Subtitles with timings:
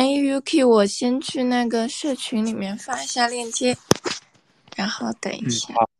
[0.00, 3.76] 哎，Yuki，我先去那个社群里面发一下链接，
[4.74, 5.74] 然后等一下。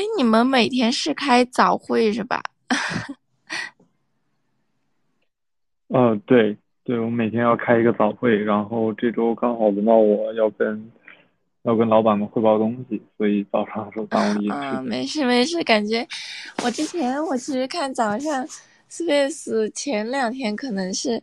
[0.00, 2.42] 哎，你们每天是开早会是吧？
[5.88, 10.90] 嗯， 对，对，我每天要开一个早会，然后这周刚好轮到我要跟
[11.64, 16.08] 要跟老板们汇报东西，所以早上的时候耽误一些啊，没事没事，感觉
[16.64, 18.46] 我之前我其实看早上
[18.90, 21.22] Space 前两天可能是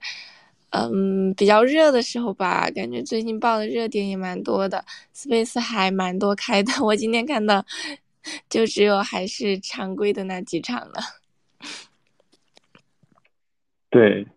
[0.70, 7.66] 嗯比较热的时候吧，感觉最近报的热点也蛮多的，Space 还蛮多开的，我今天看到。
[8.50, 10.96] 就只有还是常规的那几场了。
[13.90, 14.28] 对，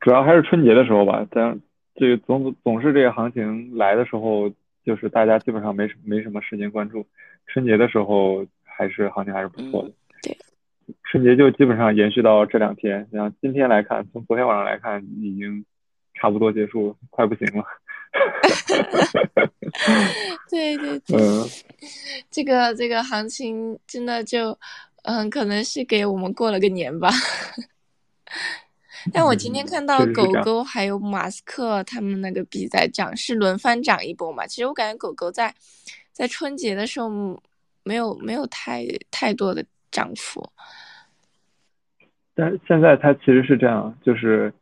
[0.00, 1.26] 主要还是春节的时候吧。
[1.30, 1.60] 但
[1.94, 4.50] 这个总总是这个行情来的时候，
[4.84, 7.06] 就是大家基本上没什没什么时间关注。
[7.46, 9.92] 春节的时候还是行情还是不错的。
[10.22, 10.36] 对，
[11.04, 13.08] 春节就基本上延续到这两天。
[13.12, 15.64] 像今天来看，从昨天晚上来看，已经
[16.14, 17.64] 差不多结束，快不行了。
[20.50, 21.18] 对对对，
[22.30, 24.58] 这个这个行情真的就，
[25.02, 27.10] 嗯，可能是给我们过了个年吧。
[29.12, 34.46] 但我今天看到狗狗还有马斯克他们那个币在涨，是轮番涨一波嘛？
[34.46, 35.54] 其实我感觉狗狗在
[36.12, 37.08] 在春节的时候
[37.82, 40.52] 没有没有太太多的涨幅。
[42.34, 44.52] 但现在它其实是这样，就是，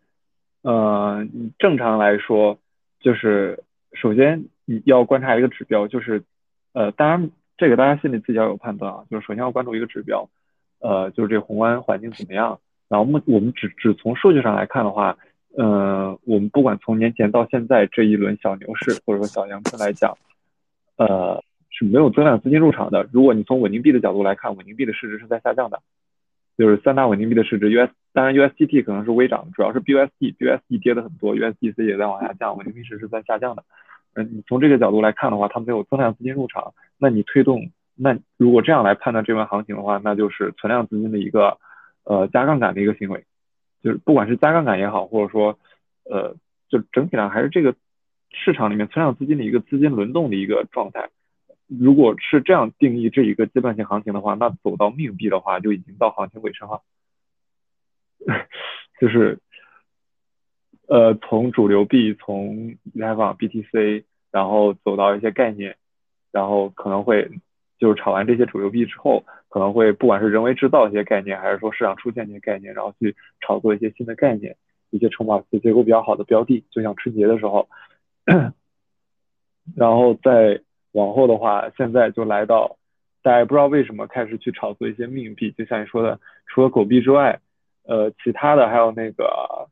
[0.62, 1.26] 呃，
[1.58, 2.56] 正常来说。
[3.00, 6.22] 就是首先你要观察一个指标，就是
[6.72, 9.04] 呃，当然这个大家心里自己要有判断啊。
[9.10, 10.28] 就是首先要关注一个指标，
[10.80, 12.60] 呃，就是这宏观环境怎么样。
[12.88, 15.16] 然后目我们只只从数据上来看的话，
[15.56, 20.16] 呃，我们不管从年前到现在这一轮小牛市或者说小阳春来讲，
[20.96, 23.08] 呃，是没有增量资金入场的。
[23.12, 25.80] 如果你从稳定币的角度来看，稳定币的市值是在下降的。
[26.60, 33.64] 就是三大稳定币的市值，US 当然 USDT 可能是微涨，主要是 BUSD，BUSD 跌的很多，USDC 也在往下降，稳定币市值在下降的。
[34.12, 41.56] 嗯，你从这个角度来看的话，它没有增量资金入场，那你推动，那如果这样来判断这轮行情的话，那就是存量资金的一个
[42.04, 43.24] 呃加杠杆的一个行为，
[43.82, 45.58] 就是不管是加杠杆也好，或者说
[46.04, 46.36] 呃
[46.68, 47.74] 就整体上还是这个
[48.32, 51.08] 市场里面存量资金的一个资金轮动的一个状态。
[51.78, 56.82] 如果是这样定义这一个阶段性行情的话，那走到命币的话，就已经到行情尾声了。
[59.00, 59.38] 就是，
[60.88, 65.76] 呃，从主流币，从以太坊、BTC，然后走到一些概念，
[66.32, 67.30] 然后可能会
[67.78, 74.56] 就是炒完这些主流币之后，可能会不管是人为制造一些概念，还是说市场出现一些概念，然后去炒作一些新的概念，
[74.90, 77.68] 一些筹码结构比较好的标的，就像春节的时候，
[79.76, 80.60] 然后再。
[80.92, 82.76] 往后的话，现在就来到，
[83.22, 87.40] 大家不知道为什么开始去炒作一些命币，就像你说的，除了狗币之外，
[87.84, 89.68] 呃，其他的还有那个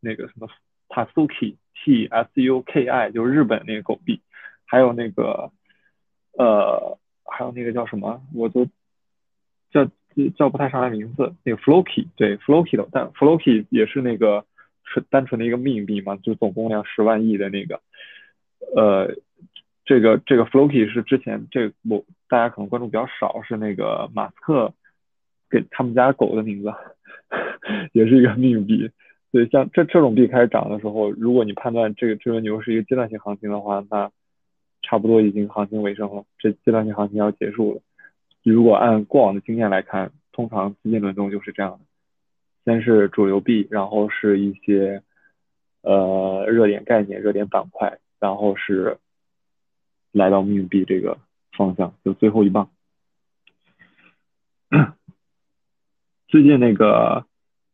[0.00, 0.48] 那个什么
[0.88, 4.20] Tasuki T S U K I，就是日本那个狗币，
[4.66, 5.50] 还有那个
[6.36, 8.66] 呃，还有那个叫什么，我都
[9.70, 9.88] 叫
[10.36, 14.44] 叫不太上来名字，那个 Floki，对 Floki 的，但 Floki 也是那个
[14.84, 17.80] 纯单纯的一个命币嘛，就总共量十万亿的那个，
[18.76, 19.16] 呃。
[19.90, 24.72] 这个这个 Floki 是之前这我大家可能关注比较少，是那个马斯克
[25.50, 26.72] 给他们家狗的名字，
[27.92, 28.88] 也是一个命币。
[29.32, 34.12] 对，像这这种币开始涨的时候，如果你判断这个这轮牛是一个阶段性行情的话，那
[34.82, 37.80] 差不多已经行情尾声了，这阶段性行情要结束了。
[38.44, 41.80] 如果按过往的经验来看，通常资金轮动就是这样的：
[42.64, 45.02] 先是主流币，然后是一些
[45.82, 48.96] 呃热点概念、热点板块，然后是
[50.12, 51.18] 来到命币这个
[51.56, 52.70] 方向，就最后一棒。
[56.28, 57.26] 最近那个。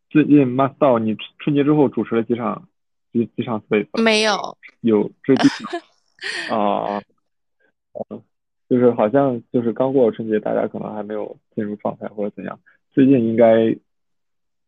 [0.09, 2.69] 最近 m a s t o 你春节之后主持了几场
[3.13, 3.89] 几几场 Space？
[4.03, 5.49] 没有，有追剧
[6.49, 7.03] 啊，
[8.69, 12.61] 就是好像就是刚过春节，大家可能还没有进入状态或者怎样。
[12.93, 13.77] 最近应该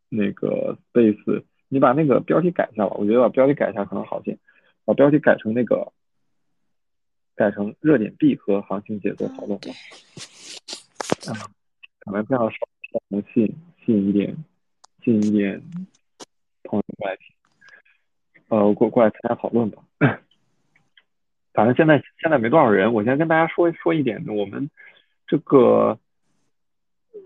[0.09, 4.37] 那个 Space，你把那个标题改一下吧，我觉得把标题改一下可能好些，
[4.83, 5.93] 把标题改成那个
[7.39, 9.67] 改成热点币和行情节奏讨论吧。
[11.31, 11.31] 啊，
[12.01, 12.57] 可能这样稍
[13.07, 13.55] 能吸引
[13.85, 14.35] 吸引一点。
[15.01, 15.61] 吸引一点
[16.63, 17.33] 朋友过来听，
[18.49, 19.81] 呃，过过来参加讨论吧。
[21.53, 24.69] 反正现在现在没多少人，我先跟大家说说一点，我们
[25.25, 25.97] 这个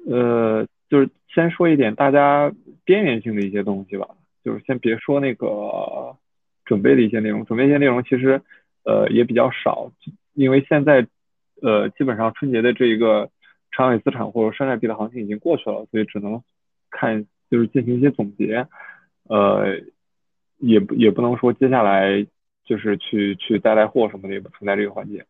[0.06, 2.54] 呃，就是先说一点大家
[2.86, 4.08] 边缘性的一些东西吧。
[4.44, 6.16] 就是先别说那个
[6.64, 8.40] 准备的一些内容，准备一些内容其实
[8.86, 9.92] 呃也比较少，
[10.34, 11.08] 因为现在
[11.62, 13.30] 呃基本上春节的这一个
[13.72, 16.44] 长尾资产或者山寨币的行情已经过去了，所以只能
[16.90, 17.26] 看。
[17.52, 18.68] 就是进行一些总结，
[19.30, 19.80] 呃，
[20.58, 22.26] 也不也不能说接下来
[22.66, 25.28] 就是去去带带货什么的也不存在这个环节，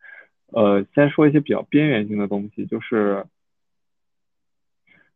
[0.47, 3.25] 呃，先说一些比较边缘性的东西，就是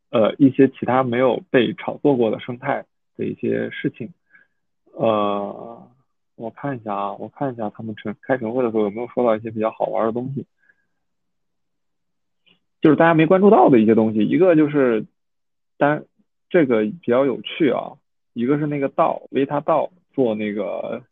[0.10, 2.84] 呃一些其他没有被炒作过的生态
[3.16, 4.12] 的一些事情，
[4.92, 5.90] 呃，
[6.38, 10.46] 我看一下啊，我看一下他们晨开晨会的时候有没有说到一些比较好玩的东西，
[12.80, 15.06] 就是大家没关注到的一些东西，一个就是
[15.78, 16.06] 单。
[16.50, 17.98] 这个比较有趣啊，
[18.32, 21.04] 一个是那个道维他道做那个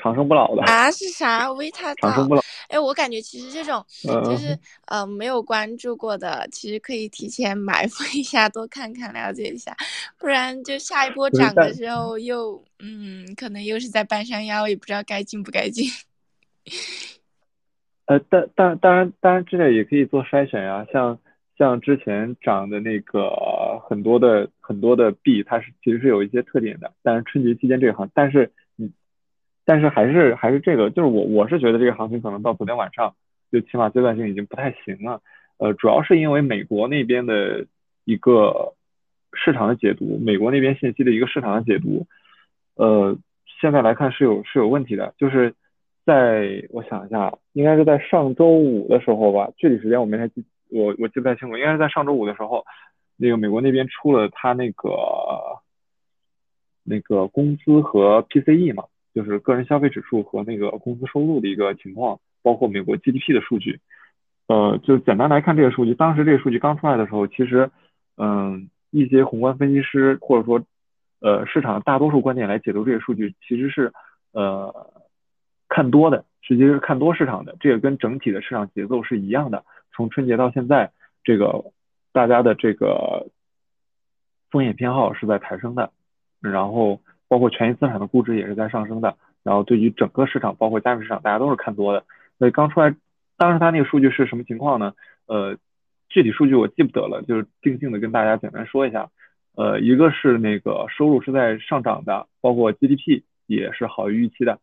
[0.00, 2.40] 长生不老的啊，是啥维他长生不老？
[2.68, 3.84] 哎，我感觉其实这种
[4.24, 9.76] 就是呃没有关注过的，其实可以提前埋伏一下，多看看了解一下，
[10.18, 15.90] 不然就下一波涨的时候又嗯可能又是在半山腰，也不知道该进不该进。
[18.06, 21.18] 呃，但但当然当然这个也可以做筛选呀，像。
[21.58, 23.32] 像之前涨的那个
[23.88, 26.92] 很多的很多的币，它是其实是有一些特点的。
[27.02, 28.52] 但是春节期间这个行，但是嗯，
[29.68, 33.14] 但是还是还是这个，就是我我是觉得这个行情可能到昨天晚上，
[33.52, 35.20] 就起码阶段性已经不太行了。
[35.58, 37.66] 呃，主要是因为美国那边的
[38.06, 38.72] 一个
[39.34, 42.06] 市场的解读，美国那边信息的一个市场的解读，
[42.76, 43.18] 呃，
[43.60, 45.12] 现在来看是有是有问题的。
[45.18, 45.54] 就是
[46.06, 50.42] 在我想一下，应该是在上周五的时候吧，具体时间我没太记。
[50.70, 52.64] 我我记不太清楚，应该是在上周五的时候，
[53.18, 54.88] 那个美国那边出了他那个
[56.84, 58.84] 那个工资和 PCE 嘛，
[59.18, 63.80] 就是个人消费指数和那个工资收入的一个情况，包括美国 GDP 的数据。
[64.46, 67.68] 呃，就简单来看这个数据，当时这个数据刚出来的时候，其实
[68.16, 70.62] 嗯，一些宏观分析师或者说
[71.20, 73.92] 呃市场大多数观点来解读这个数据，其实是
[74.30, 74.72] 呃
[75.68, 79.64] 看多的，实际是看多市场的，这个跟整体的市场节奏是一样的。
[79.92, 80.92] 从春节到现在，
[81.24, 81.72] 这个
[82.12, 83.26] 大家的这个
[84.52, 85.90] 风险偏好是在抬升的，
[86.40, 92.04] 然后包括权益资产的估值也是在上升的，然后对于整个市场，包括加密市场，大家都是看多的。
[92.38, 92.94] 所以刚出来，
[93.36, 94.94] 当时他那个数据是什么情况呢？
[95.26, 95.56] 呃，
[96.08, 99.10] 具体数据我记不得了，就是定性的跟大家简单说一下。
[99.56, 104.60] 呃，一个是那个收入是在上涨的，包括 GDP 也是好于预期的，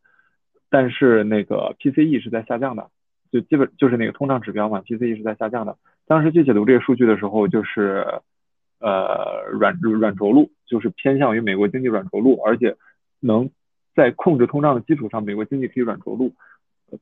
[0.70, 2.90] 但是那个 PCE 是在下降的。
[3.32, 5.76] 就基本就是那个通胀指标嘛，PCE 是在下降的。
[6.08, 8.06] 当时去解读这个数据的时候，就是
[8.86, 12.76] 呃软软着陆，就是偏向于美国经济软着陆，而且
[13.20, 13.50] 能
[13.96, 16.34] 在控制通胀的基础上，美国经济可以软着陆。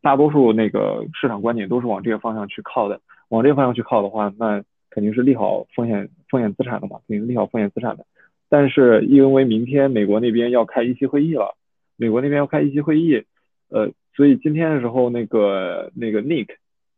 [0.02, 3.02] 大多数那个市场观点都是往这个方向去靠的。
[3.28, 8.06] 往这个方向去靠的话，那肯定是利好风险风险资产的嘛，肯定是利好风险资产的。
[8.48, 11.58] 但是因为明天美国那边要开议息会议了，
[11.98, 13.24] 美国那边要开议息会议，
[13.70, 13.92] 呃。
[14.16, 16.48] 所以今天的时候，那个那个 Nick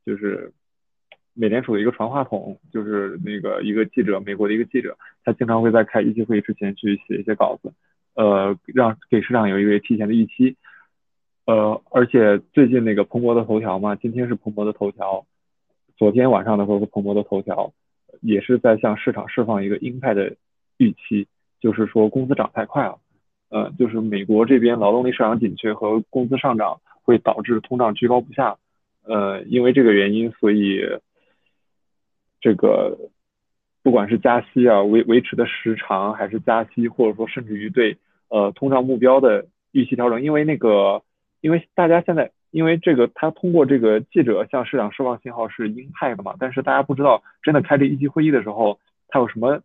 [0.05, 0.51] 就是
[1.35, 7.71] 美联储的一个传话筒，就是那个一个记者，美国的一个记者，他经常会在开议息会议之前去写一些稿子，
[8.15, 10.55] 呃，让给市场有一个提前的预期。
[11.45, 15.25] 呃，而且最近那个彭博的头条嘛，今天是彭博的头条，
[15.97, 17.73] 昨天晚上的时候是彭博的头条，
[18.21, 20.35] 也是在向市场释放一个鹰派的
[20.77, 21.27] 预期，
[21.59, 22.97] 就是说工资涨太快了，
[23.49, 26.79] 呃，就是美国这边劳动力市场紧缺和工资上涨。
[27.07, 28.57] 会导致通胀居高不下，
[29.03, 30.81] 呃，因为这个原因，所以
[32.45, 32.95] 这个
[33.81, 37.97] 不管是加息啊，维维持的时长，还是加息，或者说甚至于对
[38.29, 41.01] 呃通胀目标的预期调整，因为那个
[41.41, 49.63] 因为大家现在因为这个他通过这个记者向市场释放信号是鹰派的嘛，但是大家不知道真的开这一期会议的时候，他有什么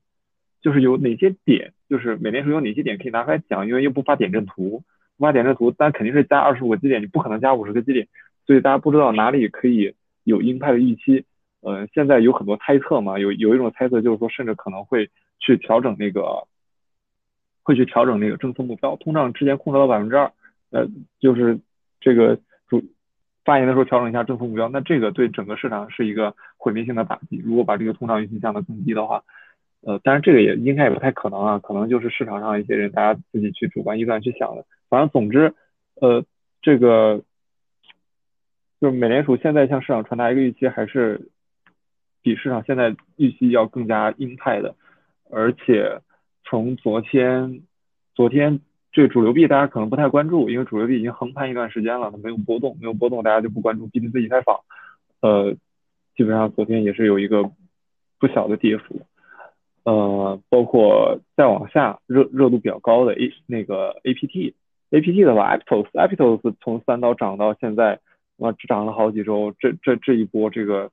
[0.63, 4.83] 就是有哪些点，就是美联储有哪些点可以拿出来讲，因为又不发点阵图，
[5.19, 8.09] 不发点阵图，但肯定是加二十五个基点，你不可能加五十个基点，
[8.47, 9.95] 所以大家不知道哪里可以
[10.25, 11.27] 有鹰派的预期。
[11.63, 16.47] 呃，现在有很多猜测嘛，有有一种猜测就是说，甚至可能会去调整那个，
[17.63, 20.33] 会去调整那个政策目标，通胀之前控制到百分之二，
[20.71, 20.89] 呃，
[21.19, 21.61] 就是
[22.01, 22.83] 这个主
[23.45, 27.37] 发言的时候调整一下政策目标，那这个对整个市场是一个毁灭性的打击。
[27.45, 29.23] 如果把这个通胀预期降得更低的话，
[29.83, 34.65] 呃，当然这个也应该也不太可能啊，可能就是市场上一些人大家自己去主观臆断去想的。
[34.89, 35.53] 反正总之，
[36.01, 36.25] 呃，
[36.63, 37.23] 这个
[38.81, 41.30] 就是美联储现在向市场传达一个预期还是。
[42.23, 44.75] 比市场现在预期要更加鹰派的，
[45.31, 46.01] 而且
[46.45, 47.63] 从昨天，
[48.15, 48.61] 昨天
[48.93, 54.61] 这主流币大家可能不太关注，因为主流币已经横盘一段时间了，它没有波动，没有波动，大家就不关注 BTC 以太坊，
[55.23, 55.55] 呃，
[56.15, 57.51] 基本上昨天也是有一个
[58.19, 59.01] 不小的跌幅，
[59.85, 68.01] 呃，包括再往下热热度比较高的 A 那个 APT，APT 的话，Aptos，Aptos 从三刀涨到现在，
[68.39, 70.91] 啊，只涨了好几周，这这这一波这个。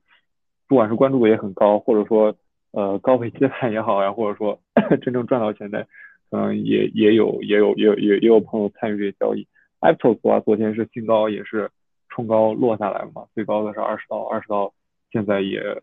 [0.68, 2.36] 不管是关注度也很高，或者说
[2.72, 4.60] 呃高位接盘也好呀，或者说
[5.00, 5.86] 真正赚到钱的，
[6.30, 9.46] 嗯也也有也有也也也有朋友参与这些交易。
[9.80, 11.70] Aptos 的话，昨天是新高，也是
[12.10, 14.74] 冲高落下来了嘛，最高的是二十刀，二十刀
[15.10, 15.80] 现在也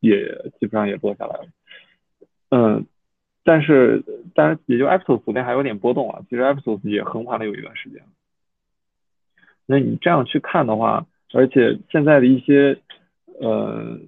[0.00, 0.26] 也
[0.58, 1.46] 基本上也落下来了。
[2.48, 2.86] 嗯，
[3.44, 4.02] 但是
[4.34, 8.00] 但是也就 Aptos 昨天还有点波动啊，其实 Aptos 也横盘了有一段时间。
[9.66, 12.80] 那你这样去看的话，而且现在的一些。
[13.40, 13.98] 呃，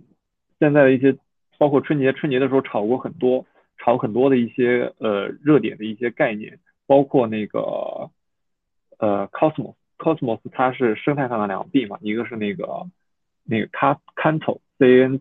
[0.59, 1.17] 现在的一些
[1.59, 3.45] 包括春节，春节的时候炒过很多，
[3.79, 8.11] 炒很多的一些呃热点的一些概念，包括那个
[8.99, 12.87] 呃 Cosmos，Cosmos 它是生态上的两币嘛，一个是那个
[13.45, 15.21] 那个 Canto C N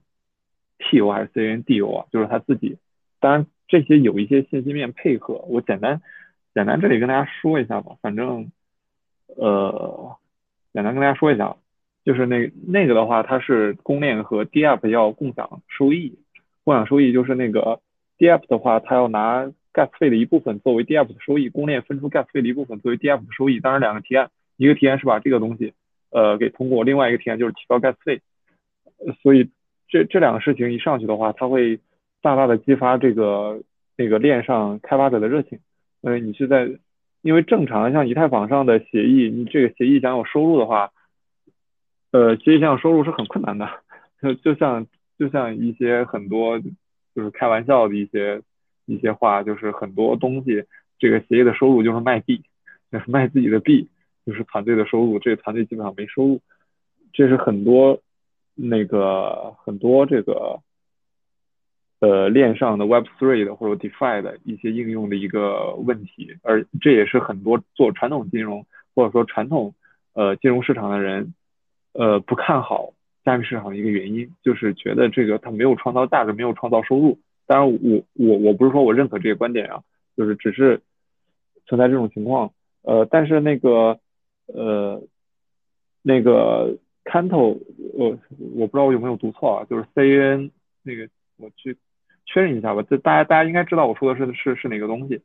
[0.77, 2.77] T O 还是 C N D O 啊，就是它自己，
[3.19, 6.01] 当然这些有一些信息面配合，我简单
[6.53, 8.51] 简单这里跟大家说一下吧，反正
[9.35, 10.15] 呃
[10.73, 11.57] 简单跟大家说一下。
[12.07, 16.17] 就是那那个的话，它是公链和 d a p 要共享收益，
[16.63, 17.81] 共享收益就是那个
[18.17, 23.25] d a p 的话，它要拿 Gas 费的一部分作为 d a p 的收益，公链分出 Gas 费的一部分作为 d a p
[23.25, 23.59] 的收益。
[23.59, 25.73] 当然两个提案，一个提案是把这个东西
[26.09, 28.21] 呃给通过，另外一个提案就是提高 Gas 费。
[29.21, 29.49] 所以
[29.89, 31.77] 这这两个事情一上去的话，它会
[32.21, 33.61] 大大的激发这个
[33.97, 35.59] 那个链上开发者的热情。
[36.03, 36.69] 呃，你是在
[37.21, 40.93] 因为正常像以太坊上的协议，你这个协议想有收入的话。
[42.17, 43.69] 呃，其实像收入是很困难的，
[44.19, 44.87] 就就像
[45.19, 46.57] 就像一些很多
[47.13, 48.41] 就是开玩笑的一些
[48.87, 50.63] 一些话，就是很多东西，
[50.97, 52.41] 这个协议的收入就是卖币，
[52.91, 53.87] 就是卖自己的币，
[54.25, 56.41] 就是团队的收入，这个团队基本上没收入，
[57.13, 58.01] 这是很多
[58.55, 60.59] 那个很多这个
[61.99, 69.75] 呃链上的 Web3 的或者 DeFi 的一些应用的一个问题，而这也是很多做传统金融或者说传统
[70.13, 71.35] 呃金融市场的人。
[71.97, 72.93] 呃，不看好
[73.25, 77.17] 加密市场的一个原因，就是觉得这个它没有创造价值，没有创造收入。
[77.47, 79.81] 当然，我我我不是说我认可这个观点啊，
[80.15, 80.79] 就是只是
[81.65, 82.53] 存在这种情况。
[82.83, 83.99] 呃，但是那个
[84.45, 85.01] 呃
[86.03, 87.57] 那个 Canto，
[87.97, 88.19] 呃，
[88.53, 90.51] 我不知道我有没有读错啊，就是 C N
[90.83, 91.75] 那个，我去
[92.27, 92.83] 确认一下吧。
[92.87, 95.19] 这大家大家应该知道我说的是是是哪个东西，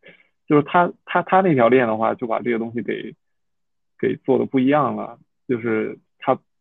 [0.49, 3.14] 就是他他他那条链的话，就把这个东西给
[3.99, 5.99] 给做的不一样了，就是。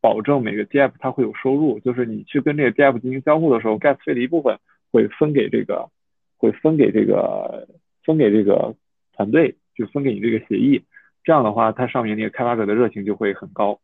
[0.02, 4.58] 保证每个 DApp 它会有收入，就是你去跟这个 DApp 进行交互的时候，Gas 费的一部分
[4.92, 5.90] 会分给这个，
[6.38, 7.68] 会分给这个，
[8.04, 8.76] 分给这个
[9.14, 10.84] 团队，就分给你这个协议。
[11.24, 13.80] 这样的话，它上面那个开发者的热情就会很高，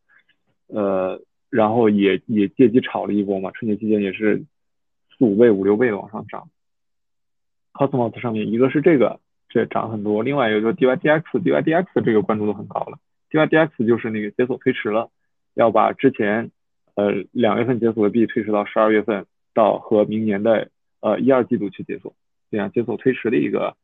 [0.68, 1.22] 呃，
[1.52, 3.52] 然后也也借机炒了一波嘛。
[3.52, 4.44] 春节期间也是
[5.16, 6.50] 四五倍、五六倍的往上涨。
[7.74, 9.20] Cosmos 上面一个是这个，
[9.50, 12.98] 这涨很多，另外一个就是 DYDX，DYDX 这个关注度很高了。
[13.30, 15.12] DYDX 就是那个解锁推迟了。
[15.58, 16.52] 要把之前
[16.94, 20.70] 呃两月份解锁的币推迟到十二月份到和明年的
[21.02, 22.14] 呃一二季度去解锁，
[22.52, 23.76] 这样解锁推迟的一个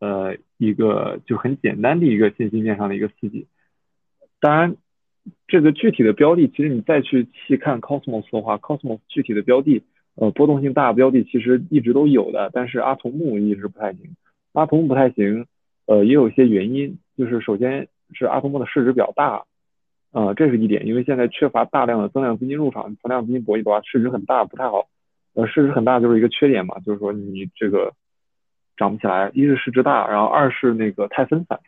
[0.00, 3.46] 呃一个就很简单的一个信息面上的一个刺激。
[4.38, 4.76] 当然，
[5.48, 9.82] 这个具体的标的，其实你再去细看 Cosmos 的话，Cosmos 具体的标的
[10.16, 14.14] 呃波动性大标的其实一直都有的，但是阿童木一直不太行。
[14.52, 15.46] 阿童木不太行，
[15.86, 19.46] 呃也有一些原因，就是首先是阿童木的市值比较大。
[20.14, 24.86] 啊，这是一点，因为现在缺乏大量的增量资金入场，增量资金博弈的话，市值很大不太好。
[25.34, 27.92] 呃，市值很大就是一个缺点嘛，就是说你这个
[28.76, 29.32] 涨不起来。
[29.34, 31.58] 一是市值大，然后二是那个太分散，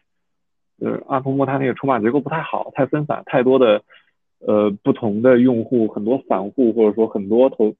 [0.78, 3.82] 呃，阿童木它那个筹码结构不太好，太分散，太多的
[4.38, 7.74] 呃不同的用户，很多散户或者说很多投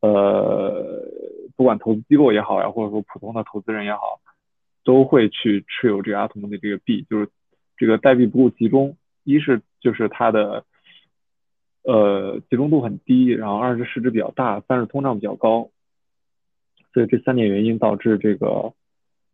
[0.00, 1.04] 呃
[1.54, 4.20] 不管投资机构也好呀，或者说普通的投资人也好，
[4.84, 7.28] 都会去持有这个阿童木的这个币，就是
[7.76, 10.64] 这个代币不够集中，一是就是它的
[11.82, 15.70] 呃集中度很低，然后二是市值比较大，三是通胀比较高，
[16.92, 18.72] 所以这三点原因导致这个。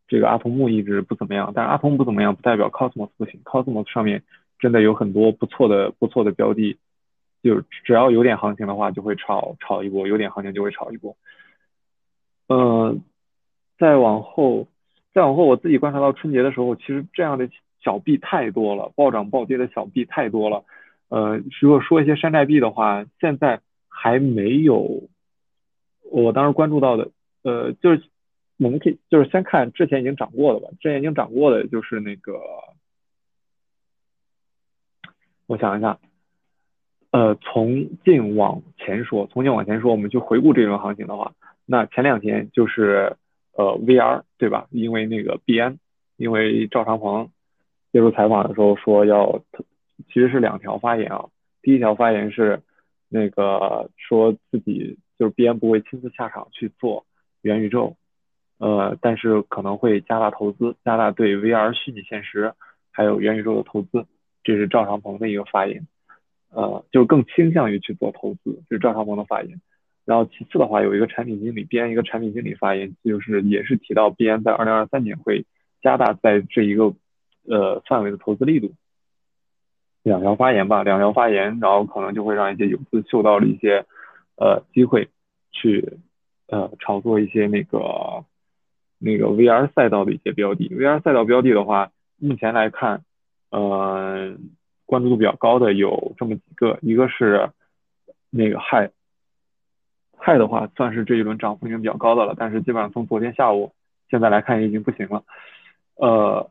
[0.06, 4.22] 这个阿童木一直不怎么样，但是阿童木不怎么样不代表 Cosmos 不行，Cosmos 上面
[4.58, 6.76] 真的有很多不错的不错的标的，
[7.42, 11.16] 就只要有点行情的话就会炒炒一波，有点行情就会炒一波。
[12.48, 13.02] 嗯，
[13.78, 14.68] 再往后
[15.14, 17.48] 再往后，我自己观察到春节的时候，其实这样的
[17.84, 20.64] 小币太多了，暴涨暴跌的小币太多了。
[21.08, 25.08] 呃，如果说一些山寨币的话，现在还没有
[26.10, 27.10] 我当时关注到的，
[27.42, 28.02] 呃，就是。
[28.56, 32.40] 我们可以就是先看之前已经涨过的吧，之前已经涨过的就是那个，
[35.46, 35.98] 我想一下，
[37.10, 41.34] 呃，从近往前说，从近往前说，我们去回顾这轮行情的话，
[41.66, 43.16] 那前两天就是
[43.54, 44.68] 呃 VR 对吧？
[44.70, 45.80] 因为那个币安，
[46.16, 47.30] 因为赵长鹏
[47.94, 49.40] 接受采访的时候说要，
[50.08, 51.26] 其实是两条发言啊，
[51.62, 52.60] 第一条发言是
[53.08, 57.06] 那个说自己就是币安不会亲自下场去做
[57.40, 57.96] 元宇宙。
[58.58, 62.52] 呃，但是可能会加大投资，加大对 VR 虚拟现实
[62.90, 64.06] 还有元宇宙的投资，
[64.42, 65.86] 这是赵长鹏的一个发言，
[66.50, 69.60] 呃，就更倾向于去做投资，这是赵长鹏的发言。
[70.04, 75.46] 然后其次的话，有一个产品经理编一个产品经理发言，就是也是提到 B N 在二零二三年会
[75.80, 76.92] 加大在这一个
[77.48, 78.72] 呃范围的投资力度。
[80.02, 83.84] 两条发言吧，两条发言，然后可能就会让一些游资嗅到了一些
[84.36, 85.08] 呃机会，
[85.50, 85.98] 去
[86.48, 88.24] 呃炒作一些那个。
[88.96, 93.04] 那个 VR 赛道的一些标的，VR 赛道标的的话，目前来看，
[93.50, 94.34] 呃，
[94.86, 97.50] 关注度比较高的有这么几个，一个是
[98.30, 103.72] 那个 Hi，Hi 的话算是这一轮涨幅已经比较高的了，但是基本上从昨天下午
[104.08, 105.22] 现在来看已经不行了。
[105.96, 106.50] 呃，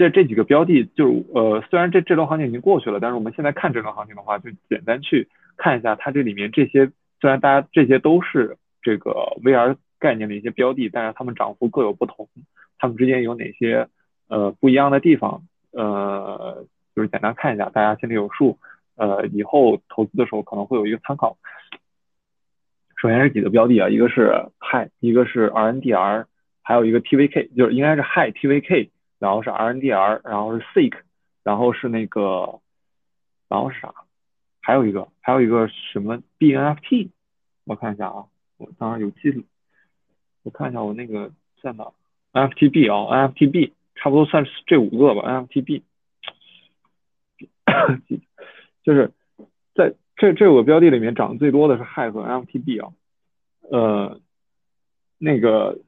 [0.00, 9.10] 这这几个标的就呃，虽然这这轮行情已经过去了，但是我们现在看这轮行情的话，就简单去看一下它这里面这些，虽然大家这些都是这个
[9.44, 9.76] VR。
[10.00, 12.26] 概念的一些标的，但是它们涨幅各有不同，
[12.78, 13.86] 它们之间有哪些
[14.28, 15.42] 呃不一样的地方？
[15.72, 16.64] 呃，
[16.96, 18.56] 就是简单看一下，大家心里有数。
[18.96, 21.36] 呃，以后投资的时候可能会有一个参考。
[22.96, 26.24] 首先是几个标的啊，一个是 Hi，一个是 RNDR，
[26.62, 28.88] 还有一个 TVK，就是应该是 Hi TVK，
[29.20, 30.94] 然后是 RNDR，然后是 Seek，
[31.44, 32.58] 然后是那个，
[33.48, 33.94] 然后是啥？
[34.60, 37.10] 还有一个，还有一个什么 BNFT？
[37.64, 39.44] 我看一下啊，我当时有记录。
[40.42, 41.30] 我看一下我那个
[41.62, 41.92] 在哪
[42.32, 45.82] ，NFTB 啊，NFTB 差不多算是这五个吧，NFTB，
[48.82, 49.12] 就是
[49.74, 52.92] 在这这五个标的里面涨得最多的是 Hi 和 NFTB 啊，
[53.70, 54.20] 呃，
[55.18, 55.78] 那个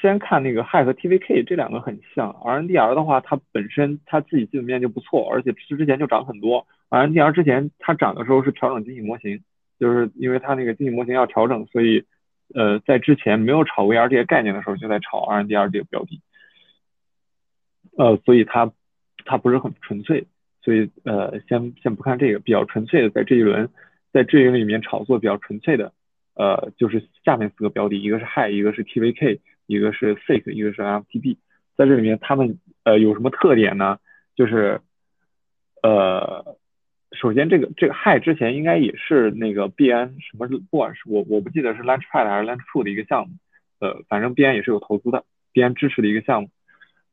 [0.00, 9.42] 先看那个 Hi 和 TVK 这两个很像，RNDR 的话它本身它自己基本面就不错，而且之前就涨很多，RNDR 之前它涨的时候是调整经济模型，
[9.78, 12.04] 就是因为它那个经济模型要调整，所以。
[12.54, 16.22] 呃，在之前没有炒 VR 这些概念的时候，就在炒 RNDR 这个标的，
[17.98, 18.70] 呃，所以它
[19.24, 20.28] 它不是很纯粹，
[20.62, 23.68] 所以呃，先先不看这个，比较纯粹的，在这一轮
[24.12, 25.92] 在这一轮里面炒作比较纯粹的，
[26.34, 31.36] 呃，就是下面四个标的，一个是 Hi，一个是 TVK，一个是 Fake，一个是 FTP
[31.76, 33.98] 在这里面他们呃有什么特点呢？
[34.34, 34.80] 就是
[35.82, 36.56] 呃。
[37.12, 43.36] 首先，这个这个 Hi 之前应该也是那个 BN 什么，不管是我我不记得是 Launchpad 还是 Launchpool 的一个项目，
[43.78, 45.24] 呃，反正 BN 也是有投资的
[45.54, 46.50] ，，BN 支持的一个项目。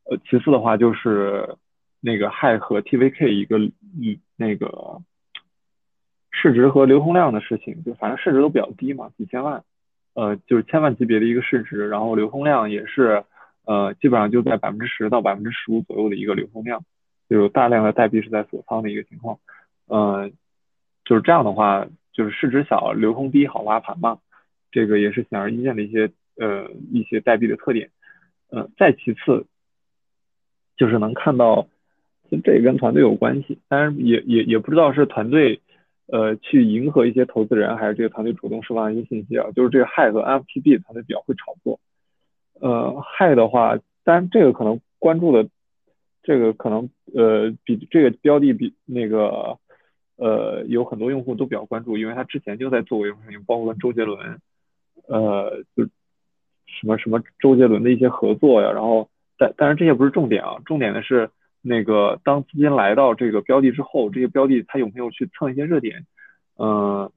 [0.05, 1.55] 呃，其次的话就是
[2.01, 5.01] 那个 Hi 和 TVK 一个一那个
[6.31, 9.63] 市值和流通量的事情，就反正市值都比较低嘛，几千万，
[10.13, 13.23] 呃，就是千万级别的一个市值，然后流通量也是
[13.65, 16.83] 呃基本上就在百分之十到百分之十五左右的一个流通量，
[17.29, 19.39] 就有大量的代币是在锁仓的一个情况。
[19.87, 20.31] 呃，
[21.03, 24.19] 就是这样的话，就是市值小、流通低、好挖盘嘛，
[24.71, 27.89] 这个也是显而易见的一些呃一些代币的特点。
[28.49, 29.47] 呃，再其次，
[30.77, 31.67] 就是能看到，
[32.43, 35.59] 这跟团队有关系，当然也也也不知道是团队
[36.07, 39.49] 呃去迎合一些投资人，还是这个团队主动释放一些信息啊。
[39.55, 41.79] 就是这个 Hi 和 FTB 团队比较会炒作。
[42.59, 45.49] 呃，Hi 的话，当然这个可能关注的
[46.23, 49.57] 这个可能呃比这个标的比那个。
[50.15, 54.39] 呃，有很多用户都比较关注，因为他之前就在做过一些事情，包括跟周杰伦，
[55.07, 55.83] 呃，就
[56.67, 61.31] 什么什么周杰伦的一些合作呀，然后但但是这些不是重点啊，重点的是
[61.63, 66.05] 那个当资金来到这个标的之后，这些标的它有没有去蹭一些热点？
[66.57, 67.11] 嗯，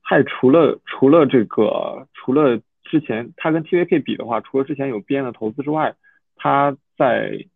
[0.00, 5.94] 还除了除了这个除了之前它跟 TVK 比的话，除了之前有边的投资之外，
[6.34, 7.46] 它在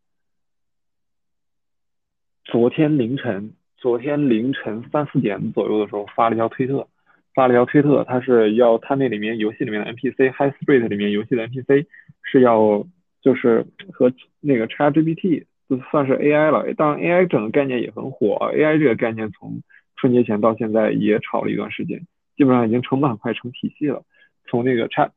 [2.44, 6.86] 昨天凌晨昨天凌晨三四点左右的时候发了一条推特。
[7.34, 11.86] 发了一条推特，他是要他那里面游戏里面的 NPC High Street 里面游戏的 NPC
[12.22, 12.86] 是要
[13.26, 19.62] 就是和那个 ChatGPT 就算是 AI 了，当然 AI 整个概念也很火，AI 这个概念从
[19.96, 24.04] 春节前到现在也炒了一段时间，基本上已经成本很快成体系了。
[24.46, 25.10] 从那个 Chat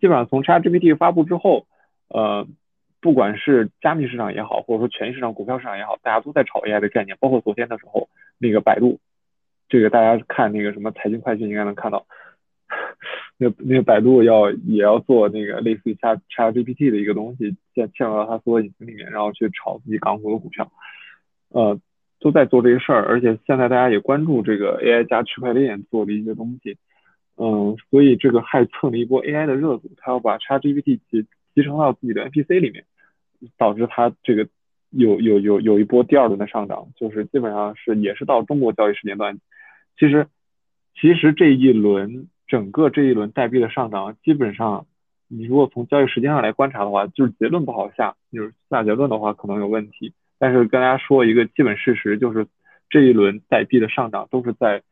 [0.00, 1.66] 基本上从 ChatGPT 发布之后，
[2.06, 2.46] 呃，
[3.00, 9.00] 不管是加密市场也好，或者说权益市场、股票市场也好，大家都在炒 AI 的概念，包括昨天的时候那个百度。
[9.68, 12.06] 这个大家看那个什么财经快讯应该能看到，
[13.38, 20.72] 那那个百度要也要做那个类似于 Chat Chat GPT 的一个东西，嵌嵌入到它所有引擎里面，然后去炒自己港股的股票，
[21.50, 21.78] 呃，
[22.18, 23.04] 都在做这个事儿。
[23.04, 26.78] 而且现在大家也关注这个 AI 加区块链做的一些东西，
[27.36, 32.84] 嗯，所以这个还蹭了一波 AI 的热度，他要把 Chat GPT 集集成到自己的 NPC 里面，
[33.58, 34.48] 导致它这个
[34.90, 39.38] 有有有有一波第二轮的上涨，就是基本上是也是到中国交易时间段。
[39.98, 40.26] 其实，
[40.94, 44.86] 其实这一轮整个这一轮代币的上涨，基本上
[45.28, 50.12] 你如果从交易时间上来观察的话，就是结论不好下，就是下结论的话可能有问题。
[50.38, 52.46] 但是跟大家说一个基本事实，就是
[52.90, 54.82] 这一轮代币的上涨都是在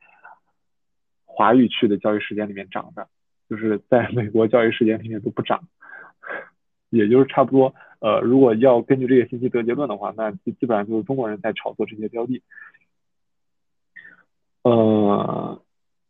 [1.24, 3.08] 华语区的交易时间里面涨的，
[3.48, 5.68] 就是在美国交易时间里面都不涨，
[6.90, 7.74] 也就是差不多。
[8.00, 12.42] 呃，如果要根据这个信息得结论的话，那基基本上就是中国人在炒作这些标的。
[14.62, 15.62] 呃，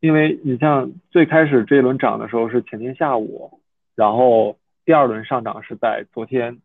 [0.05, 3.62] 因为你像最开始这一轮涨的时候是前天下午，
[3.95, 6.61] 然后第二轮上涨是在昨天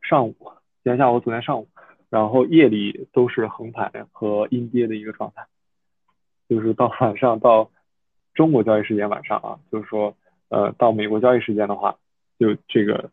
[0.00, 0.34] 上午，
[0.82, 1.68] 前天下午、昨天上午，
[2.08, 5.46] 然后夜里都是横盘和阴跌的一个状态，
[6.48, 7.70] 就是到晚上到
[8.32, 10.16] 中国交易时间晚上啊，就是说
[10.48, 11.98] 呃到美国交易时间的话，
[12.38, 13.10] 就这个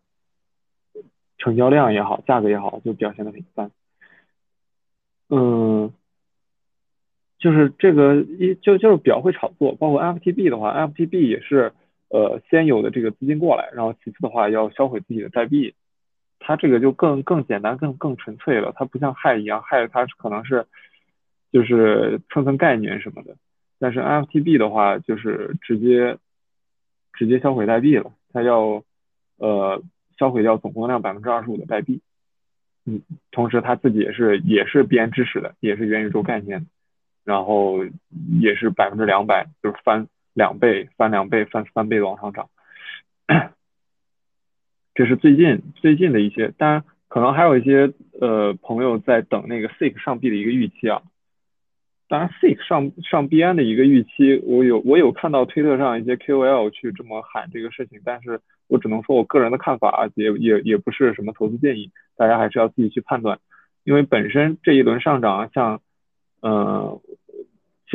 [1.39, 3.69] 成交量也好，价格也好，就表现的很一般，
[5.27, 5.91] 嗯。
[7.37, 11.73] 就是这个一就就是比较会炒作，包括 FTB 的话，FTB 也是
[12.09, 15.75] 呃先有的这个资金过来，然后其次的话要销毁自己的代币，
[16.39, 20.65] 它这个就更更简单更更纯粹了，它不像害一样，害它可能是
[21.51, 23.35] 就是蹭蹭概念什么的，
[23.79, 26.17] 但是 FTB 的话就是直接
[27.13, 28.83] 直接销毁代币了，它要
[29.37, 29.83] 呃
[30.17, 31.99] 销毁掉总共量百分之二十五的代币，
[32.85, 36.65] 嗯，同时它自己也是也是编支持的，也是元宇宙概念的。
[37.25, 37.83] 然后
[38.39, 42.49] 也是百分之两百，就是翻两倍、翻两倍、翻三倍的往上涨。
[44.93, 51.01] 这是最近最近的一些，当然可能还有一些呃朋友在等那个 SIC 上币的一个预期啊。
[52.07, 63.39] 当然 SIC 上上币安的一个预期，我有我有看到推特上一些 KOL 去这么喊这个事情，但是我只能说我个人的看法，啊也也也不是什么投资建议，大家还是要自己去判断，
[63.83, 65.81] 因为本身这一轮上涨像。
[66.47, 67.01] 嗯，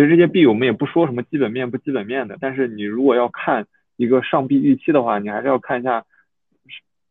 [0.00, 6.06] 其实这些币我们也不说什么基本面不基本面的，但是你如果要看一个上币预期的话，你还是要看一下，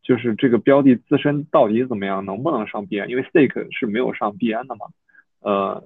[0.02, 3.08] 就是这个标的自身到底怎么样，能不能上币安？
[3.08, 4.88] 因为 Stake 是没有上币安的嘛。
[5.42, 5.84] 呃，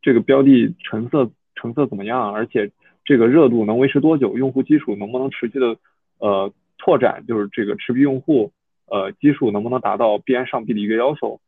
[0.00, 2.32] 这个标的成色成色怎么样？
[2.32, 2.70] 而且
[3.04, 4.38] 这个热度能维持多久？
[4.38, 5.76] 用户基础能不能持续的
[6.18, 7.24] 呃拓展？
[7.26, 8.52] 就是这个持币用户
[8.86, 11.40] 呃基数能不能达到币安上币的一个要求？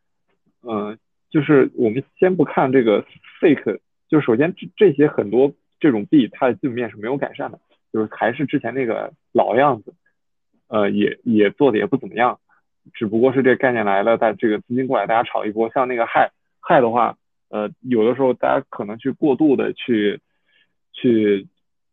[0.64, 0.98] 嗯。
[1.30, 3.06] 就是我们先不看这个
[3.40, 3.78] fake，
[4.10, 7.60] 就首先这这些很多这种币它的基本面是没有改善的，
[7.92, 9.94] 就是还是之前那个老样子，
[10.68, 12.40] 呃也也做的也不怎么样，
[12.92, 17.16] 只不过是这概念来了，但这个资金过来大家炒一波，像那个害害的话，
[17.48, 20.20] 呃有的时候大家可能去过度的去
[20.92, 21.46] 去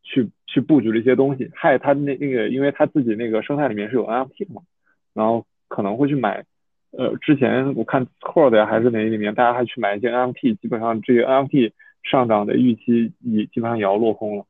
[0.03, 4.63] 去去布局了一些东西，害它那那个因为它自己那个生态里面是有 NFT 的嘛，
[5.13, 6.43] 然后可能会去买。
[6.91, 11.73] 呃，之前我看 Core 的还是哪里面，大家还去买一些 NFT，基本上这个 NFT
[12.09, 14.45] 上涨的预期也基本上也要落空了，